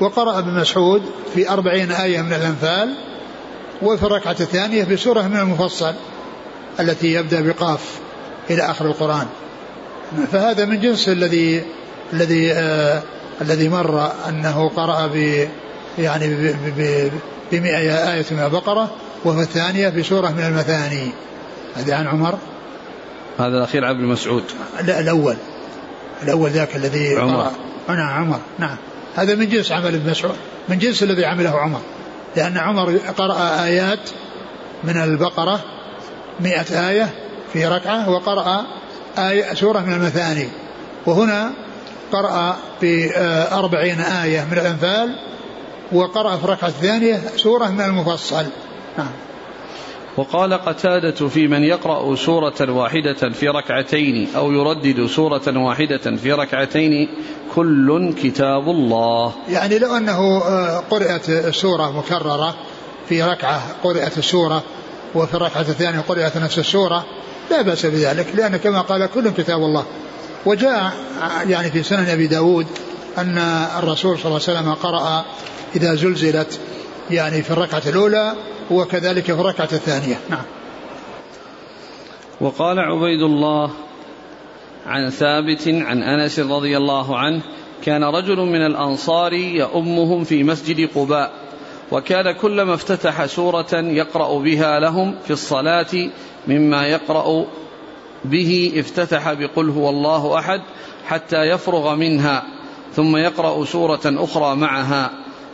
وقرأ 0.00 0.38
ابن 0.38 0.60
مسعود 0.60 1.02
في 1.34 1.50
أربعين 1.50 1.90
آية 1.90 2.22
من 2.22 2.32
الأنفال 2.32 2.94
وفي 3.82 4.02
الركعة 4.02 4.36
الثانية 4.40 4.84
بسورة 4.84 5.22
من 5.22 5.36
المفصل. 5.36 5.94
التي 6.80 7.12
يبدأ 7.12 7.40
بقاف 7.40 7.98
إلى 8.50 8.62
آخر 8.62 8.86
القرآن. 8.86 9.26
فهذا 10.32 10.64
من 10.64 10.80
جنس 10.80 11.08
الذي 11.08 11.64
الذي 12.12 12.52
آه 12.52 13.02
الذي 13.40 13.68
مر 13.68 14.12
أنه 14.28 14.68
قرأ 14.68 15.06
ب 15.06 15.48
يعني 15.98 16.54
بمئة 17.52 18.12
آية 18.12 18.24
من 18.30 18.38
البقرة 18.38 18.90
وفي 19.24 19.40
الثانية 19.40 19.88
بسورة 19.88 20.28
من 20.28 20.44
المثاني. 20.44 21.12
هذا 21.76 21.94
عن 21.94 22.06
عمر. 22.06 22.38
هذا 23.38 23.58
الأخير 23.58 23.84
عبد 23.84 24.00
مسعود 24.00 24.44
لا 24.84 25.00
الأول. 25.00 25.36
الأول 26.22 26.50
ذاك 26.50 26.76
الذي 26.76 27.16
عمر. 27.16 27.50
نعم 27.88 28.24
عمر. 28.24 28.40
نعم. 28.58 28.76
هذا 29.16 29.34
من 29.34 29.48
جنس 29.48 29.72
عمل 29.72 29.94
ابن 29.94 30.10
مسعود. 30.10 30.36
من 30.68 30.78
جنس 30.78 31.02
الذي 31.02 31.24
عمله 31.24 31.50
عمر. 31.50 31.80
لأن 32.36 32.58
عمر 32.58 32.96
قرأ 32.96 33.64
آيات 33.64 34.10
من 34.84 34.96
البقرة 34.96 35.60
مئة 36.40 36.88
آية 36.88 37.10
في 37.52 37.66
ركعة 37.66 38.10
وقرأ 38.10 38.66
آية 39.18 39.54
سورة 39.54 39.78
من 39.78 39.92
المثاني. 39.92 40.48
وهنا 41.06 41.50
قرأ 42.12 42.56
بأربعين 42.82 44.00
آية 44.00 44.44
من 44.50 44.58
الأنفال 44.58 45.14
وقرأ 45.92 46.36
في 46.36 46.44
الركعة 46.44 46.68
الثانية 46.68 47.20
سورة 47.36 47.66
من 47.66 47.80
المفصل. 47.80 48.44
نعم. 48.98 49.10
وقال 50.16 50.54
قتادة 50.54 51.28
في 51.28 51.48
من 51.48 51.62
يقرأ 51.62 52.16
سورة 52.16 52.70
واحدة 52.72 53.30
في 53.30 53.48
ركعتين 53.48 54.28
أو 54.36 54.52
يردد 54.52 55.06
سورة 55.06 55.58
واحدة 55.58 56.16
في 56.16 56.32
ركعتين 56.32 57.08
كل 57.54 58.14
كتاب 58.22 58.68
الله. 58.68 59.32
يعني 59.48 59.78
لو 59.78 59.96
أنه 59.96 60.38
آه، 60.38 60.82
قرأت 60.90 61.28
السورة 61.28 61.98
مكررة 61.98 62.54
في 63.08 63.22
ركعة 63.22 63.62
قرأت 63.84 64.18
السورة 64.18 64.62
وفي 65.14 65.34
الركعة 65.34 65.60
الثانية 65.60 66.00
قرأت 66.00 66.36
نفس 66.36 66.58
السورة 66.58 67.04
لا 67.50 67.62
بأس 67.62 67.86
بذلك 67.86 68.26
لأن 68.34 68.56
كما 68.56 68.80
قال 68.80 69.06
كل 69.06 69.30
كتاب 69.30 69.60
الله. 69.60 69.84
وجاء 70.46 70.92
يعني 71.46 71.70
في 71.70 71.82
سنن 71.82 72.08
أبي 72.08 72.26
داود 72.26 72.66
أن 73.18 73.38
الرسول 73.78 74.18
صلى 74.18 74.26
الله 74.26 74.40
عليه 74.48 74.58
وسلم 74.58 74.74
قرأ 74.74 75.24
إذا 75.76 75.94
زلزلت 75.94 76.60
يعني 77.10 77.42
في 77.42 77.50
الركعة 77.50 77.82
الأولى 77.86 78.32
وكذلك 78.70 79.24
في 79.24 79.32
الركعة 79.32 79.68
الثانية. 79.72 80.20
نعم. 80.30 80.42
وقال 82.40 82.78
عبيد 82.78 83.22
الله 83.22 83.70
عن 84.86 85.10
ثابت 85.10 85.68
عن 85.68 86.02
أنس 86.02 86.38
رضي 86.38 86.76
الله 86.76 87.18
عنه 87.18 87.42
كان 87.84 88.04
رجل 88.04 88.36
من 88.36 88.66
الأنصار 88.66 89.32
يؤمهم 89.32 90.24
في 90.24 90.44
مسجد 90.44 90.88
قباء. 90.94 91.47
وكان 91.92 92.32
كلما 92.32 92.74
افتتح 92.74 93.26
سورة 93.26 93.74
يقرأ 93.74 94.38
بها 94.38 94.80
لهم 94.80 95.14
في 95.24 95.30
الصلاة 95.30 96.10
مما 96.46 96.86
يقرأ 96.86 97.46
به 98.24 98.72
افتتح 98.76 99.32
بقل 99.32 99.70
هو 99.70 99.88
الله 99.88 100.38
أحد 100.38 100.60
حتى 101.06 101.36
يفرغ 101.36 101.94
منها 101.94 102.42
ثم 102.94 103.16
يقرأ 103.16 103.64
سورة 103.64 104.00
أخرى 104.06 104.56
معها 104.56 105.10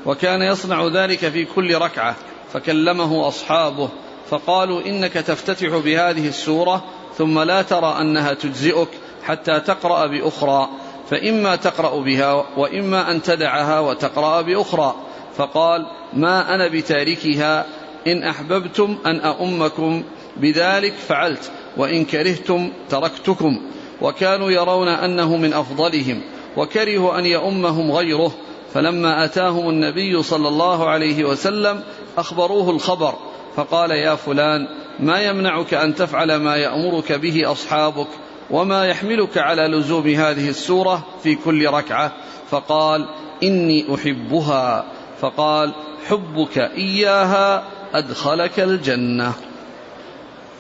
وكان 0.07 0.43
يصنع 0.43 0.87
ذلك 0.87 1.19
في 1.19 1.45
كل 1.45 1.75
ركعة 1.75 2.17
فكلمه 2.53 3.29
أصحابه 3.29 3.89
فقالوا 4.31 4.81
إنك 4.87 5.13
تفتتح 5.13 5.77
بهذه 5.77 6.29
السورة 6.29 6.85
ثم 7.19 7.39
لا 7.39 7.63
ترى 7.63 7.97
أنها 8.01 8.35
تجزئك 8.35 8.89
حتى 9.25 9.61
تقرأ 9.61 10.07
بأخرى 10.07 10.69
فإما 11.11 11.57
تقرأ 11.57 12.01
بها 12.01 12.45
وإما 12.57 13.11
أن 13.11 13.23
تدعها 13.23 13.81
وتقرأ 13.81 14.41
بأخرى 14.41 14.95
فقال 15.37 15.87
ما 16.17 16.55
أنا 16.55 16.69
بتاركها 16.69 17.67
إن 18.07 18.23
أحببتم 18.23 18.99
أن 19.07 19.21
أؤمكم 19.21 20.03
بذلك 20.37 20.93
فعلت 20.93 21.51
وإن 21.77 22.05
كرهتم 22.05 22.73
تركتكم. 22.91 23.61
وكانوا 24.01 24.51
يرون 24.51 24.89
أنه 24.89 25.37
من 25.37 25.53
أفضلهم 25.53 26.23
وكرهوا 26.57 27.19
أن 27.19 27.27
يؤمهم 27.27 27.93
غيره. 27.93 28.35
فلما 28.75 29.25
أتاهم 29.25 29.69
النبي 29.69 30.23
صلى 30.23 30.49
الله 30.49 30.89
عليه 30.89 31.25
وسلم 31.25 31.83
أخبروه 32.19 32.71
الخبر 32.71 33.15
فقال 33.57 33.91
يا 33.91 34.15
فلان 34.15 34.69
ما 35.01 35.23
يمنعك 35.23 35.75
أن 35.75 35.95
تفعل 35.95 36.37
ما 36.37 36.57
يأمرك 36.57 37.13
به 37.13 37.53
أصحابك 37.53 38.07
وما 38.51 38.87
يحملك 38.87 39.39
على 39.39 39.63
لزوم 39.63 40.07
هذه 40.09 40.49
السورة 40.49 41.07
في 41.23 41.35
كل 41.35 41.67
ركعة؟ 41.67 42.13
فقال 42.51 43.09
إني 43.43 43.95
أحبها. 43.95 44.85
فقال 45.25 45.75
حبك 46.09 46.59
إياها 46.59 47.65
أدخلك 47.95 48.61
الجنة. 48.61 49.33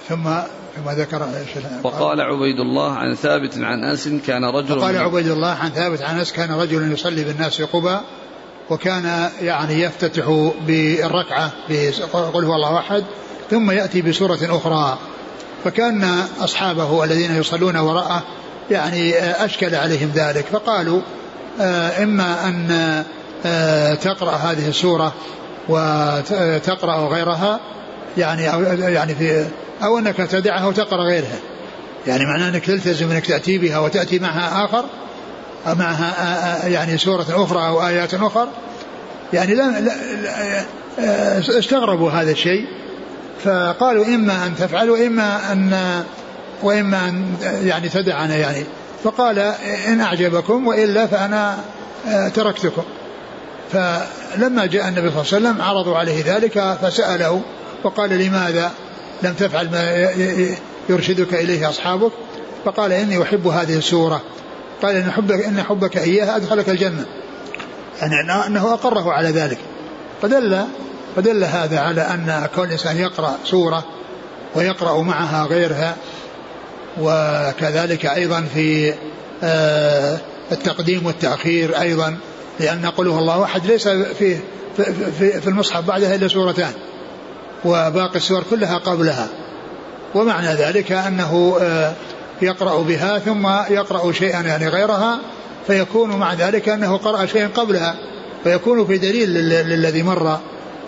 ثم 0.08 0.24
ثم 0.76 0.90
ذكر 0.90 1.28
وقال 1.82 2.20
عبيد 2.20 2.60
الله 2.60 2.92
عن 2.92 3.14
ثابت 3.14 3.58
عن 3.58 3.84
أنس 3.84 4.08
كان 4.26 4.44
رجل 4.44 4.78
وقال 4.78 4.96
عبيد 4.96 5.28
الله 5.28 5.50
عن 5.50 5.70
ثابت 5.70 6.02
عن 6.02 6.18
أنس 6.18 6.32
كان 6.32 6.52
رجل 6.52 6.92
يصلي 6.92 7.24
بالناس 7.24 7.56
في 7.56 7.64
قبى 7.64 7.98
وكان 8.70 9.30
يعني 9.42 9.82
يفتتح 9.82 10.52
بالركعة 10.66 11.52
بقل 11.68 12.44
هو 12.44 12.54
الله 12.54 12.78
أحد 12.78 13.04
ثم 13.50 13.70
يأتي 13.70 14.02
بسورة 14.02 14.38
أخرى. 14.42 14.98
فكان 15.64 16.04
أصحابه 16.40 17.04
الذين 17.04 17.36
يصلون 17.36 17.76
وراءه 17.76 18.22
يعني 18.70 19.18
أشكل 19.18 19.74
عليهم 19.74 20.10
ذلك 20.14 20.46
فقالوا 20.46 21.00
آه، 21.60 22.02
إما 22.02 22.48
آه، 23.46 23.94
تقرأ 23.94 24.36
هذه 24.36 24.68
السورة 24.68 25.12
وتقرأ 25.68 27.08
غيرها 27.08 27.60
يعني 28.18 28.52
أو 28.52 28.62
يعني 28.62 29.14
في 29.14 29.46
أو 29.84 29.98
أنك 29.98 30.16
تدعها 30.16 30.66
وتقرأ 30.66 31.02
غيرها. 31.02 31.38
يعني 32.06 32.24
معناه 32.24 32.48
أنك 32.48 32.64
تلتزم 32.64 33.10
أنك 33.10 33.26
تأتي 33.26 33.58
بها 33.58 33.78
وتأتي 33.78 34.18
معها 34.18 34.64
آخر 34.64 34.84
أو 35.66 35.74
معها 35.74 36.68
يعني 36.68 36.98
سورة 36.98 37.26
أخرى 37.30 37.66
أو 37.66 37.86
آيات 37.86 38.14
أخرى 38.14 38.48
يعني 39.32 39.54
لا, 39.54 39.80
لا, 39.80 39.80
لا 39.80 41.58
استغربوا 41.58 42.10
هذا 42.10 42.30
الشيء. 42.30 42.66
فقالوا 43.44 44.06
إما 44.06 44.46
أن 44.46 44.56
تفعل 44.56 44.90
وإما 44.90 45.52
أن 45.52 46.02
وإما 46.62 47.08
أن 47.08 47.36
يعني 47.62 47.88
تدعنا 47.88 48.36
يعني. 48.36 48.64
فقال 49.04 49.38
إن 49.88 50.00
أعجبكم 50.00 50.66
وإلا 50.66 51.06
فأنا 51.06 51.58
تركتكم. 52.34 52.82
فلما 53.74 54.66
جاء 54.66 54.88
النبي 54.88 55.10
صلى 55.10 55.22
الله 55.22 55.48
عليه 55.48 55.48
وسلم 55.48 55.62
عرضوا 55.62 55.96
عليه 55.96 56.34
ذلك 56.34 56.76
فسأله 56.82 57.42
وقال 57.84 58.10
لماذا 58.10 58.72
لم 59.22 59.34
تفعل 59.34 59.70
ما 59.70 60.10
يرشدك 60.88 61.34
إليه 61.34 61.68
أصحابك؟ 61.68 62.12
فقال 62.64 62.92
إني 62.92 63.22
أحب 63.22 63.46
هذه 63.46 63.78
السورة. 63.78 64.22
قال 64.82 64.96
إن 64.96 65.10
حبك, 65.10 65.44
إن 65.44 65.62
حبك 65.62 65.96
إياها 65.96 66.36
أدخلك 66.36 66.68
الجنة. 66.68 67.06
يعني 68.00 68.46
أنه 68.46 68.74
أقره 68.74 69.12
على 69.12 69.28
ذلك. 69.28 69.58
فدل 70.22 70.64
فدل 71.16 71.44
هذا 71.44 71.80
على 71.80 72.00
أن 72.00 72.48
كون 72.54 72.64
الإنسان 72.64 72.96
يقرأ 72.96 73.38
سورة 73.44 73.84
ويقرأ 74.54 75.02
معها 75.02 75.46
غيرها 75.46 75.96
وكذلك 77.00 78.06
أيضا 78.06 78.46
في 78.54 78.94
آه، 79.42 80.18
التقديم 80.52 81.06
والتأخير 81.06 81.80
أيضا. 81.80 82.16
لأن 82.60 82.86
قل 82.86 83.08
هو 83.08 83.18
الله 83.18 83.44
أحد 83.44 83.66
ليس 83.66 83.88
في 83.88 84.38
في, 84.76 85.40
في 85.40 85.46
المصحف 85.46 85.84
بعدها 85.84 86.14
إلا 86.14 86.28
سورتان 86.28 86.72
وباقي 87.64 88.16
السور 88.16 88.42
كلها 88.50 88.78
قبلها. 88.78 89.28
ومعنى 90.14 90.48
ذلك 90.48 90.92
أنه 90.92 91.56
آه، 91.60 91.92
يقرأ 92.42 92.82
بها 92.82 93.18
ثم 93.18 93.46
يقرأ 93.70 94.12
شيئا 94.12 94.40
يعني 94.40 94.68
غيرها 94.68 95.18
فيكون 95.66 96.16
مع 96.16 96.34
ذلك 96.34 96.68
أنه 96.68 96.96
قرأ 96.96 97.26
شيئا 97.26 97.48
قبلها 97.54 97.96
فيكون 98.44 98.86
في 98.86 98.98
دليل 98.98 99.30
للذي 99.68 100.02
مر 100.02 100.38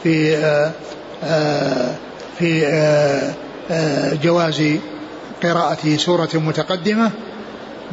في 0.03 0.37
آه، 0.37 0.71
آه، 1.25 1.95
في 2.39 2.67
جواز 4.23 4.63
قراءة 5.43 5.97
سورة 5.97 6.29
متقدمة 6.35 7.11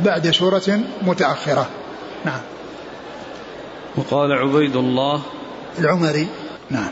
بعد 0.05 0.31
سورة 0.31 0.79
متأخرة. 1.01 1.67
نعم. 2.25 2.39
وقال 3.97 4.31
عبيد 4.31 4.75
الله 4.75 5.21
العمري. 5.79 6.27
نعم. 6.69 6.91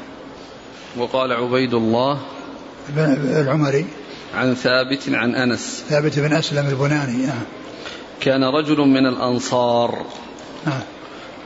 وقال 0.97 1.31
عبيد 1.31 1.73
الله 1.73 2.19
العمري. 2.97 3.85
عن 4.35 4.55
ثابت 4.55 5.09
عن 5.09 5.35
أنس. 5.35 5.83
ثابت 5.89 6.19
بن 6.19 6.33
أسلم 6.33 6.67
البناني 6.67 7.25
نعم. 7.25 7.43
كان 8.19 8.43
رجل 8.43 8.77
من 8.77 9.05
الأنصار. 9.05 10.05
نعم. 10.65 10.81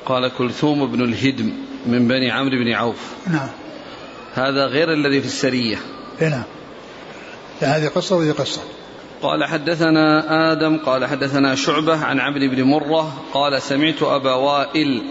قال 0.06 0.32
كلثوم 0.38 0.92
بن 0.92 1.02
الهدم 1.02 1.54
من 1.86 2.08
بني 2.08 2.32
عمرو 2.32 2.58
بن 2.64 2.74
عوف. 2.74 3.14
نعم. 3.28 3.50
هذا 4.34 4.66
غير 4.66 4.94
الذي 4.94 5.22
في 5.22 5.28
السرية. 5.28 5.78
إيه، 6.22 6.30
نعم. 6.30 6.44
هذه 7.60 7.88
قصة 7.88 8.16
وهذه 8.16 8.32
قصة. 8.32 8.62
قال 9.22 9.44
حدثنا 9.44 10.52
آدم 10.52 10.78
قال 10.78 11.06
حدثنا 11.06 11.56
شعبة 11.56 12.06
عن 12.06 12.20
عمرو 12.20 12.50
بن 12.50 12.64
مرة 12.64 13.14
قال 13.34 13.62
سمعت 13.62 14.04
أبا 14.04 14.34
وائل 14.34 15.04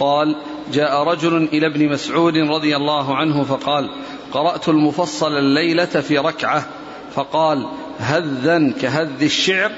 قال 0.00 0.36
جاء 0.72 1.02
رجل 1.02 1.48
إلى 1.52 1.66
ابن 1.66 1.88
مسعود 1.88 2.36
رضي 2.36 2.76
الله 2.76 3.16
عنه 3.16 3.44
فقال 3.44 3.90
قرأت 4.32 4.68
المفصل 4.68 5.38
الليلة 5.38 5.84
في 5.84 6.18
ركعة. 6.18 6.66
فقال 7.14 7.66
هذا 7.98 8.72
كهذ 8.80 9.22
الشعر. 9.22 9.70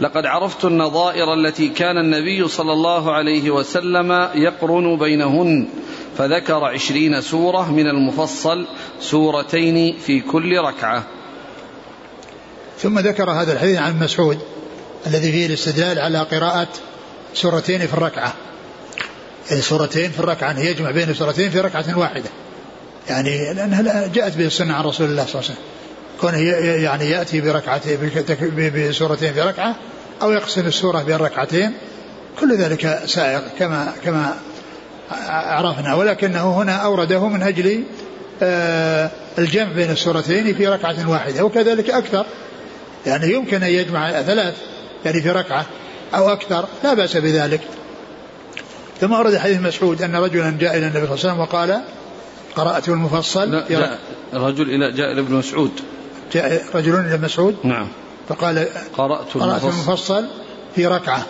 لقد 0.00 0.26
عرفت 0.26 0.64
النظائر 0.64 1.34
التي 1.34 1.68
كان 1.68 1.98
النبي 1.98 2.48
صلى 2.48 2.72
الله 2.72 3.12
عليه 3.12 3.50
وسلم 3.50 4.28
يقرن 4.34 4.98
بينهن. 4.98 5.68
فذكر 6.18 6.64
عشرين 6.64 7.20
سورة 7.20 7.72
من 7.72 7.86
المفصل 7.86 8.66
سورتين 9.00 9.96
في 9.98 10.20
كل 10.20 10.58
ركعة. 10.58 11.02
ثم 12.78 12.98
ذكر 12.98 13.30
هذا 13.30 13.52
الحديث 13.52 13.78
عن 13.78 13.98
مسعود 14.00 14.38
الذي 15.06 15.32
فيه 15.32 15.46
الاستدلال 15.46 15.98
على 15.98 16.18
قراءة 16.18 16.68
سورتين 17.34 17.78
في 17.78 17.94
الركعة. 17.94 18.34
يعني 19.50 19.62
سورتين 19.62 20.10
في 20.10 20.20
الركعة 20.20 20.60
يجمع 20.60 20.90
بين 20.90 21.10
السورتين 21.10 21.50
في 21.50 21.60
ركعة 21.60 21.98
واحدة. 21.98 22.30
يعني 23.08 23.54
لأنها 23.54 24.06
جاءت 24.06 24.36
به 24.36 24.46
السنة 24.46 24.74
عن 24.74 24.84
رسول 24.84 25.10
الله 25.10 25.26
صلى 25.26 25.40
الله 25.40 25.50
عليه 25.50 25.52
وسلم. 25.52 25.64
كونه 26.20 26.38
يعني 26.82 27.10
يأتي 27.10 27.40
بركعتين 27.40 28.10
بسورتين 28.74 29.32
في 29.32 29.40
ركعة 29.40 29.76
أو 30.22 30.30
يقسم 30.30 30.66
السورة 30.66 31.02
بين 31.02 31.16
ركعتين 31.16 31.72
كل 32.40 32.56
ذلك 32.56 33.02
سائغ 33.06 33.40
كما 33.58 33.92
كما 34.04 34.34
عرفنا. 35.30 35.94
ولكنه 35.94 36.62
هنا 36.62 36.76
أورده 36.76 37.28
من 37.28 37.42
أجل 37.42 37.84
آه، 38.42 39.10
الجمع 39.38 39.72
بين 39.72 39.90
السورتين 39.90 40.54
في 40.54 40.68
ركعة 40.68 41.10
واحدة 41.10 41.44
وكذلك 41.44 41.90
أكثر. 41.90 42.26
يعني 43.06 43.32
يمكن 43.32 43.62
أن 43.62 43.70
يجمع 43.70 44.22
ثلاث 44.22 44.54
يعني 45.04 45.22
في 45.22 45.30
ركعة 45.30 45.66
أو 46.14 46.32
أكثر 46.32 46.68
لا 46.84 46.94
بأس 46.94 47.16
بذلك. 47.16 47.60
ثم 49.04 49.12
ورد 49.12 49.36
حديث 49.36 49.60
مسعود 49.60 50.02
أن 50.02 50.16
رجلا 50.16 50.50
جاء 50.50 50.76
إلى 50.76 50.86
النبي 50.86 51.06
صلى 51.06 51.14
الله 51.14 51.18
عليه 51.24 51.32
وسلم 51.32 51.40
وقال 51.40 51.82
قرأت 52.56 52.88
المفصل. 52.88 53.50
لا 53.50 53.98
رجل 54.34 54.70
إلى 54.70 54.92
جاء 54.92 55.12
إلى 55.12 55.20
ابن 55.20 55.34
مسعود. 55.34 55.70
جاء 56.32 56.64
رجل 56.74 56.94
إلى 56.94 57.18
مسعود؟ 57.18 57.56
نعم. 57.64 57.88
فقال 58.28 58.68
قرأت, 58.96 59.34
قرأت 59.34 59.64
المفصل. 59.64 60.24
في 60.74 60.86
ركعة. 60.86 61.26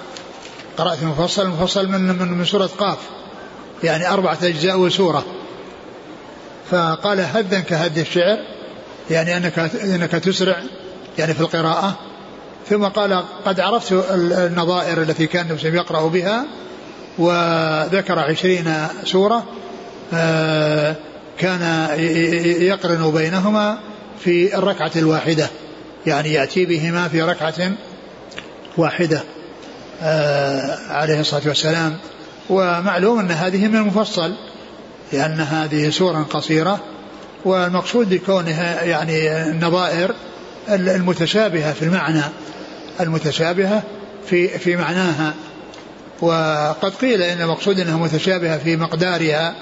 قرأت 0.78 1.02
المفصل 1.02 1.42
المفصل 1.42 1.88
من 1.88 2.00
من, 2.00 2.38
من 2.38 2.44
سورة 2.44 2.70
قاف. 2.78 2.98
يعني 3.82 4.08
أربعة 4.08 4.38
أجزاء 4.42 4.78
وسورة. 4.78 5.24
فقال 6.70 7.20
هدا 7.20 7.60
كهد 7.60 7.98
الشعر. 7.98 8.38
يعني 9.10 9.36
أنك 9.36 9.58
أنك 9.58 10.10
تسرع 10.10 10.62
يعني 11.18 11.34
في 11.34 11.40
القراءة. 11.40 11.98
ثم 12.68 12.84
قال 12.84 13.22
قد 13.46 13.60
عرفت 13.60 13.92
النظائر 14.10 15.02
التي 15.02 15.26
كان 15.26 15.58
يقرأ 15.62 16.08
بها 16.08 16.46
وذكر 17.18 18.18
عشرين 18.18 18.74
سورة 19.04 19.44
آه، 20.14 20.96
كان 21.38 21.88
يقرن 22.60 23.10
بينهما 23.10 23.78
في 24.20 24.58
الركعة 24.58 24.90
الواحدة 24.96 25.48
يعني 26.06 26.32
يأتي 26.32 26.66
بهما 26.66 27.08
في 27.08 27.22
ركعة 27.22 27.72
واحدة 28.76 29.22
آه، 30.02 30.78
عليه 30.90 31.20
الصلاة 31.20 31.42
والسلام. 31.46 31.96
ومعلوم 32.50 33.18
أن 33.18 33.30
هذه 33.30 33.68
من 33.68 33.76
المفصل 33.76 34.34
لأن 35.12 35.40
هذه 35.40 35.90
سورة 35.90 36.26
قصيرة 36.30 36.80
والمقصود 37.44 38.08
بكونها 38.08 38.82
يعني 38.82 39.42
النظائر 39.42 40.14
المتشابهة 40.68 41.72
في 41.72 41.82
المعنى 41.82 42.22
المتشابهة 43.00 43.82
في 44.26 44.48
في 44.48 44.76
معناها. 44.76 45.34
وقد 46.20 46.92
قيل 47.00 47.22
إن 47.22 47.40
المقصود 47.40 47.80
إنها 47.80 47.96
متشابهة 47.96 48.58
في 48.58 48.76
مقدارها 48.76 49.54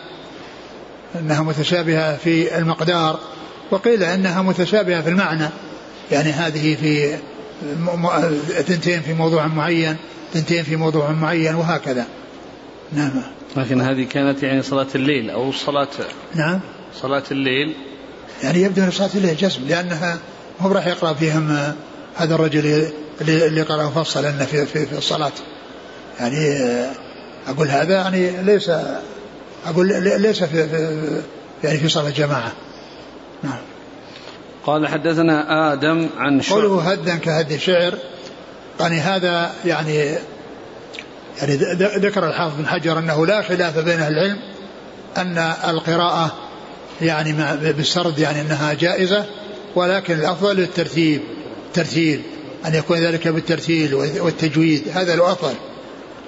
إنها 1.18 1.42
متشابهة 1.42 2.16
في 2.16 2.58
المقدار 2.58 3.20
وقيل 3.70 4.02
إنها 4.02 4.42
متشابهة 4.42 5.02
في 5.02 5.08
المعنى 5.08 5.48
يعني 6.12 6.30
هذه 6.30 6.74
في 6.74 7.18
ثنتين 8.62 9.00
في 9.00 9.14
موضوع 9.14 9.46
معين 9.46 9.96
ثنتين 10.34 10.64
في 10.64 10.76
موضوع 10.76 11.10
معين 11.10 11.54
وهكذا. 11.54 12.06
نعم. 12.92 13.10
لكن 13.56 13.80
هذه 13.80 14.04
كانت 14.04 14.42
يعني 14.42 14.62
صلاة 14.62 14.86
الليل 14.94 15.30
أو 15.30 15.52
صلاة 15.52 15.88
نعم. 16.34 16.60
صلاة 17.02 17.22
الليل. 17.30 17.74
يعني 18.42 18.62
يبدو 18.62 18.82
أن 18.82 18.90
صلاة 18.90 19.10
الليل 19.14 19.36
جزم 19.36 19.68
لأنها 19.68 20.18
هو 20.60 20.72
راح 20.72 20.86
يقرأ 20.86 21.12
فيهم 21.12 21.74
هذا 22.16 22.34
الرجل 22.34 22.88
اللي 23.20 23.62
قرأ 23.62 23.84
مفصلا 23.84 24.44
في, 24.44 24.66
في, 24.66 24.86
في 24.86 24.98
الصلاة. 24.98 25.32
يعني 26.20 26.60
أقول 27.48 27.68
هذا 27.68 27.94
يعني 27.94 28.42
ليس 28.42 28.70
أقول 29.66 29.88
ليس 30.22 30.44
في, 30.44 30.68
في 30.68 31.22
يعني 31.64 31.78
في 31.78 31.88
صلاة 31.88 32.08
الجماعة 32.08 32.52
نعم. 33.42 33.60
قال 34.66 34.88
حدثنا 34.88 35.72
آدم 35.72 36.08
عن 36.18 36.40
قوله 36.40 36.92
هدا 36.92 37.16
كهد 37.16 37.52
الشعر 37.52 37.94
يعني 38.80 39.00
هذا 39.00 39.50
يعني 39.64 40.14
يعني 41.40 41.54
ذكر 41.96 42.28
الحافظ 42.28 42.56
بن 42.58 42.66
حجر 42.66 42.98
أنه 42.98 43.26
لا 43.26 43.42
خلاف 43.42 43.78
بين 43.78 44.00
أهل 44.00 44.12
العلم 44.12 44.38
أن 45.16 45.38
القراءة 45.68 46.34
يعني 47.02 47.32
بالسرد 47.72 48.18
يعني 48.18 48.40
أنها 48.40 48.72
جائزة 48.72 49.24
ولكن 49.74 50.14
الأفضل 50.14 50.60
الترتيب 50.60 51.20
ترتيل 51.74 52.22
أن 52.66 52.74
يكون 52.74 52.98
ذلك 52.98 53.28
بالترتيل 53.28 53.94
والتجويد 53.94 54.88
هذا 54.94 55.14
الأفضل. 55.14 55.54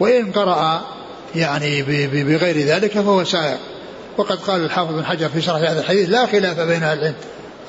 وإن 0.01 0.33
قرأ 0.33 0.85
يعني 1.35 1.83
بغير 2.23 2.67
ذلك 2.67 2.93
فهو 2.93 3.25
سائر 3.25 3.59
وقد 4.17 4.39
قال 4.39 4.65
الحافظ 4.65 4.95
بن 4.95 5.05
حجر 5.05 5.29
في 5.29 5.43
شرح 5.43 5.57
هذا 5.57 5.81
الحديث 5.81 6.11
لا 6.11 6.27
خلاف 6.27 6.61
بين 6.61 6.83
أهل 6.83 6.99
العلم 6.99 7.15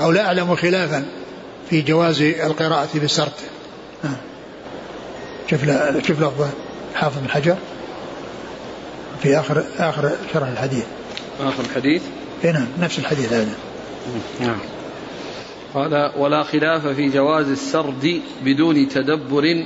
أو 0.02 0.12
لا 0.12 0.26
أعلم 0.26 0.56
خلافا 0.56 1.06
في 1.70 1.82
جواز 1.82 2.22
القراءة 2.22 2.90
بالسرد. 2.96 3.32
شوف 5.50 5.62
شوف 6.08 6.20
لفظ 6.20 6.48
الحافظ 6.92 7.18
بن 7.22 7.30
حجر 7.30 7.56
في 9.24 9.40
آخر 9.40 9.64
آخر 9.78 10.12
شرح 10.34 10.48
الحديث. 10.48 10.86
آخر 11.40 11.64
الحديث؟ 11.70 12.02
نعم 12.44 12.68
نفس 12.80 13.00
الحديث 13.00 13.34
هذا. 13.34 13.56
نعم. 14.42 14.58
قال 15.74 16.12
ولا 16.18 16.44
خلاف 16.44 16.88
في 16.88 17.10
جواز 17.10 17.50
السرد 17.50 18.22
بدون 18.44 18.90
تدبر 18.90 19.66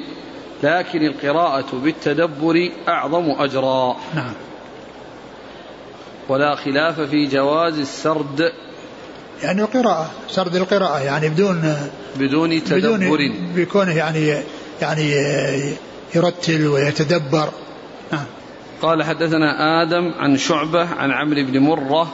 لكن 0.63 1.05
القراءة 1.05 1.65
بالتدبر 1.73 2.69
أعظم 2.87 3.35
أجرا. 3.39 3.97
نعم. 4.15 4.33
ولا 6.29 6.55
خلاف 6.55 7.01
في 7.01 7.25
جواز 7.25 7.79
السرد. 7.79 8.51
يعني 9.43 9.61
القراءة 9.61 10.11
سرد 10.29 10.55
القراءة 10.55 10.99
يعني 10.99 11.29
بدون 11.29 11.75
بدون 12.15 12.63
تدبر. 12.63 12.97
بدون 12.97 13.51
بكونه 13.55 13.97
يعني 13.97 14.43
يعني 14.81 15.13
يرتل 16.15 16.67
ويتدبر. 16.67 17.49
نعم. 18.11 18.25
قال 18.81 19.03
حدثنا 19.03 19.81
آدم 19.81 20.11
عن 20.19 20.37
شعبة 20.37 20.87
عن 20.87 21.11
عمرو 21.11 21.43
بن 21.43 21.59
مرة 21.59 22.13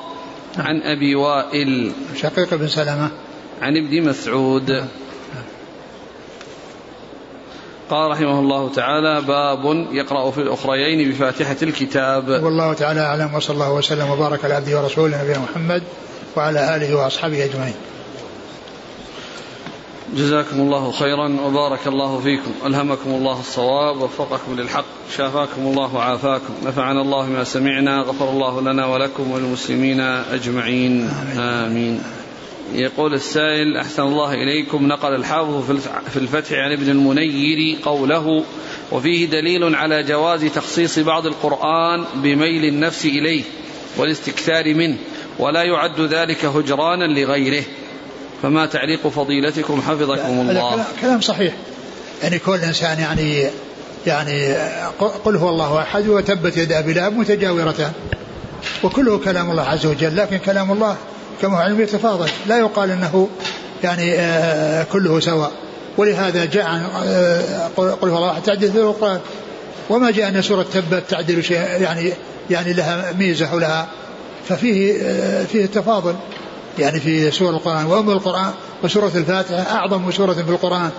نعم. 0.57 0.67
عن 0.67 0.81
أبي 0.81 1.15
وائل 1.15 1.91
شقيق 2.15 2.53
بن 2.53 2.67
سلمة. 2.67 3.11
عن 3.61 3.77
ابن 3.77 4.09
مسعود. 4.09 4.71
نعم. 4.71 4.87
قال 7.89 8.11
رحمه 8.11 8.39
الله 8.39 8.69
تعالى 8.69 9.21
باب 9.21 9.87
يقرأ 9.91 10.31
في 10.31 10.41
الأخريين 10.41 11.11
بفاتحة 11.11 11.57
الكتاب. 11.61 12.29
والله 12.29 12.73
تعالى 12.73 12.99
أعلم 12.99 13.35
وصلى 13.35 13.53
الله 13.53 13.73
وسلم 13.73 14.09
وبارك 14.09 14.45
على 14.45 14.53
عبده 14.53 14.81
ورسوله 14.81 15.23
نبينا 15.23 15.39
محمد 15.39 15.83
وعلى 16.35 16.75
آله 16.75 16.95
وأصحابه 16.95 17.45
أجمعين. 17.45 17.75
جزاكم 20.15 20.59
الله 20.59 20.91
خيرا 20.91 21.37
وبارك 21.45 21.87
الله 21.87 22.19
فيكم. 22.19 22.51
ألهمكم 22.65 23.09
الله 23.09 23.39
الصواب 23.39 24.01
ووفقكم 24.01 24.55
للحق 24.55 24.85
شافاكم 25.17 25.61
الله 25.61 25.95
وعافاكم. 25.95 26.53
نفعنا 26.65 27.01
الله 27.01 27.25
ما 27.25 27.43
سمعنا 27.43 28.01
غفر 28.01 28.29
الله 28.29 28.61
لنا 28.61 28.85
ولكم 28.85 29.31
وللمسلمين 29.31 29.99
أجمعين. 29.99 31.09
آمين, 31.09 31.39
آمين. 31.39 32.03
يقول 32.73 33.13
السائل 33.13 33.77
أحسن 33.77 34.03
الله 34.03 34.33
إليكم 34.33 34.87
نقل 34.87 35.15
الحافظ 35.15 35.71
في 36.09 36.17
الفتح 36.17 36.53
عن 36.53 36.71
ابن 36.71 36.89
المنير 36.89 37.77
قوله 37.83 38.43
وفيه 38.91 39.25
دليل 39.29 39.75
على 39.75 40.03
جواز 40.03 40.45
تخصيص 40.45 40.99
بعض 40.99 41.25
القرآن 41.25 42.05
بميل 42.15 42.65
النفس 42.65 43.05
إليه 43.05 43.43
والاستكثار 43.97 44.73
منه 44.73 44.97
ولا 45.39 45.63
يعد 45.63 46.01
ذلك 46.01 46.45
هجرانا 46.45 47.03
لغيره. 47.03 47.63
فما 48.41 48.65
تعليق 48.65 49.07
فضيلتكم 49.07 49.81
حفظكم 49.81 50.49
الله. 50.49 50.85
كلام 51.01 51.21
صحيح. 51.21 51.53
يعني 52.23 52.39
كل 52.39 52.59
إنسان 52.59 52.99
يعني 52.99 53.49
يعني 54.07 54.55
قل 55.25 55.35
هو 55.35 55.49
الله 55.49 55.81
أحد 55.81 56.07
وتبت 56.07 56.57
يد 56.57 56.71
أبي 56.71 56.93
لهب 56.93 57.17
متجاورتان 57.17 57.91
وكله 58.83 59.17
كلام 59.17 59.51
الله 59.51 59.63
عز 59.63 59.85
وجل 59.85 60.17
لكن 60.17 60.37
كلام 60.37 60.71
الله 60.71 60.97
كما 61.41 61.71
هو 61.71 61.79
يتفاضل. 61.79 62.29
لا 62.47 62.57
يقال 62.57 62.91
إنه 62.91 63.29
يعني 63.83 64.13
آه، 64.13 64.83
كله 64.83 65.19
سواء. 65.19 65.51
ولهذا 65.97 66.45
جاء 66.45 66.65
عن 66.65 66.81
آه، 67.05 67.67
قل 67.77 68.09
هو 68.09 68.17
الله 68.17 68.39
تعدل 68.39 68.71
في 68.71 68.77
القرآن. 68.77 69.19
وما 69.89 70.11
جاء 70.11 70.29
أن 70.29 70.41
سورة 70.41 70.65
تبت 70.73 71.03
تعدل 71.09 71.43
شيء 71.43 71.57
يعني 71.57 72.13
يعني 72.49 72.73
لها 72.73 73.13
ميزة 73.19 73.55
ولها 73.55 73.87
ففيه 74.49 75.01
آه، 75.01 75.43
فيه 75.43 75.65
التفاضل 75.65 76.15
يعني 76.79 76.99
في 76.99 77.31
سور 77.31 77.49
القرآن 77.49 77.85
وأم 77.85 78.09
القرآن 78.09 78.51
وسورة 78.83 79.11
الفاتحة 79.15 79.75
أعظم 79.75 80.11
سورة 80.11 80.33
في 80.33 80.49
القرآن 80.49 80.89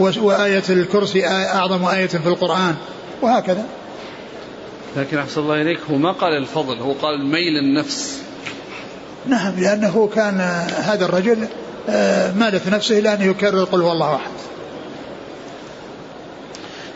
وآية 0.00 0.62
الكرسي 0.70 1.26
أعظم 1.26 1.84
آية 1.84 2.06
في 2.06 2.26
القرآن 2.26 2.74
وهكذا. 3.22 3.66
لكن 4.96 5.18
أحسن 5.18 5.40
الله 5.40 5.62
إليك 5.62 5.78
هو 5.90 5.96
ما 5.96 6.12
قال 6.12 6.36
الفضل 6.36 6.78
هو 6.78 6.92
قال 6.92 7.26
ميل 7.26 7.56
النفس. 7.56 8.22
نعم 9.26 9.60
لأنه 9.60 10.10
كان 10.14 10.40
هذا 10.84 11.04
الرجل 11.04 11.48
آه، 11.88 12.32
مالت 12.32 12.68
نفسه 12.68 12.98
إلى 12.98 13.14
أن 13.14 13.30
يكرر 13.30 13.64
قل 13.64 13.82
هو 13.82 13.92
الله 13.92 14.14
أحد. 14.14 14.30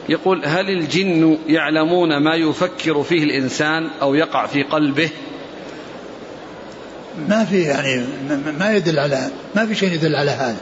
يقول 0.08 0.44
هل 0.44 0.70
الجن 0.70 1.38
يعلمون 1.46 2.22
ما 2.24 2.34
يفكر 2.34 3.02
فيه 3.02 3.24
الإنسان 3.24 3.90
أو 4.02 4.14
يقع 4.14 4.46
في 4.46 4.62
قلبه؟ 4.62 5.10
ما 7.28 7.44
في 7.44 7.62
يعني 7.62 8.04
ما 8.58 8.72
يدل 8.72 8.98
على 8.98 9.28
ما 9.54 9.66
في 9.66 9.74
شيء 9.74 9.92
يدل 9.92 10.14
على 10.14 10.30
هذا. 10.30 10.56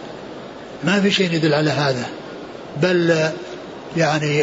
ما 0.84 1.00
في 1.00 1.10
شيء 1.10 1.32
يدل 1.32 1.54
على 1.54 1.70
هذا. 1.70 2.06
بل 2.82 3.30
يعني 3.96 4.38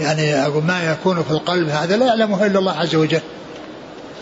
يعني 0.00 0.46
أقول 0.46 0.62
ما 0.64 0.92
يكون 0.92 1.22
في 1.22 1.30
القلب 1.30 1.68
هذا 1.68 1.96
لا 1.96 2.06
يعلمه 2.06 2.46
إلا 2.46 2.58
الله 2.58 2.72
عز 2.72 2.94
وجل. 2.94 3.20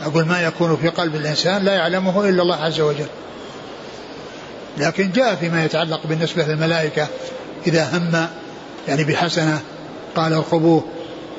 أقول 0.05 0.25
ما 0.25 0.43
يكون 0.43 0.77
في 0.77 0.89
قلب 0.89 1.15
الإنسان 1.15 1.65
لا 1.65 1.73
يعلمه 1.73 2.29
إلا 2.29 2.43
الله 2.43 2.57
عز 2.57 2.81
وجل. 2.81 3.07
لكن 4.79 5.11
جاء 5.13 5.35
فيما 5.35 5.65
يتعلق 5.65 6.01
بالنسبة 6.07 6.45
للملائكة 6.45 7.07
إذا 7.67 7.89
هم 7.93 8.27
يعني 8.89 9.05
بحسنة 9.05 9.61
قال 10.17 10.33
ارقبوه 10.33 10.85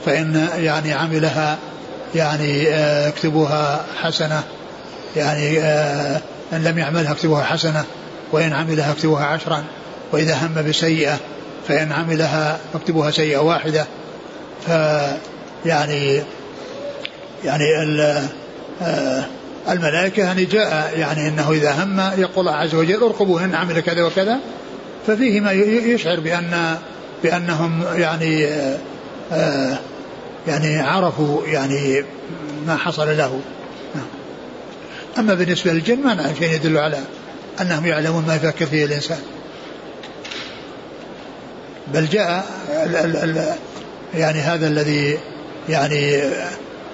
فإن 0.06 0.50
يعني 0.58 0.94
عملها 0.94 1.58
يعني 2.16 2.70
آه، 2.70 3.08
اكتبوها 3.08 3.86
حسنة 4.02 4.44
يعني 5.16 5.60
آه، 5.60 6.22
إن 6.54 6.64
لم 6.64 6.78
يعملها 6.80 7.12
اكتبوها 7.12 7.44
حسنة 7.44 7.84
وإن 8.32 8.54
عملها 8.54 8.92
اكتبوها 8.92 9.26
عشرا 9.26 9.64
وإذا 10.12 10.36
هم 10.36 10.70
بسيئة 10.70 11.18
فإن 11.68 11.92
عملها 11.92 12.60
اكتبوها 12.76 13.12
سيئة 13.12 13.38
واحدة 13.38 13.86
ف 14.68 14.70
يعني 15.66 16.22
يعني 17.44 17.64
الملائكة 19.70 20.24
يعني 20.24 20.46
جاء 20.46 21.00
يعني 21.00 21.28
أنه 21.28 21.52
إذا 21.52 21.84
هم 21.84 22.00
يقول 22.00 22.48
الله 22.48 22.58
عز 22.58 22.76
وجل 22.76 23.04
ارقبوا 23.04 23.40
إن 23.40 23.56
عمل 23.56 23.80
كذا 23.80 24.04
وكذا 24.04 24.40
ففيه 25.08 25.42
ما 25.42 25.52
يشعر 25.52 26.20
بأن 26.20 26.78
بأنهم 27.24 27.84
يعني 27.96 28.48
آه، 29.32 29.78
يعني 30.48 30.80
عرفوا 30.80 31.46
يعني 31.48 32.04
ما 32.68 32.76
حصل 32.76 33.18
له 33.18 33.42
نعم. 33.96 34.06
أما 35.18 35.34
بالنسبة 35.34 35.72
للجن 35.72 36.00
ما 36.00 36.14
نعرف 36.14 36.38
شيء 36.38 36.54
يدل 36.54 36.78
على 36.78 37.00
أنهم 37.62 37.86
يعلمون 37.86 38.26
ما 38.28 38.36
يفكر 38.36 38.66
فيه 38.66 38.86
الإنسان 38.86 39.20
بل 41.94 42.06
جاء 42.06 42.46
ال 42.70 42.96
ال 42.96 43.18
ال 43.18 43.56
يعني 44.16 44.40
هذا 44.40 44.68
الذي 44.68 45.18
يعني 45.70 46.22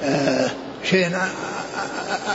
آه 0.03 0.49
شيء 0.83 1.09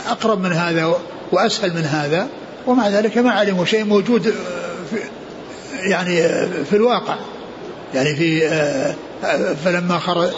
أقرب 0.07 0.39
من 0.39 0.51
هذا 0.51 0.93
وأسهل 1.31 1.73
من 1.73 1.83
هذا 1.83 2.27
ومع 2.67 2.89
ذلك 2.89 3.17
ما 3.17 3.31
علموا 3.31 3.65
شيء 3.65 3.83
موجود 3.83 4.21
في 4.89 4.99
يعني 5.89 6.21
في 6.65 6.75
الواقع. 6.75 7.15
يعني 7.93 8.15
في 8.15 8.49
فلما 9.63 9.99
خرج 9.99 10.29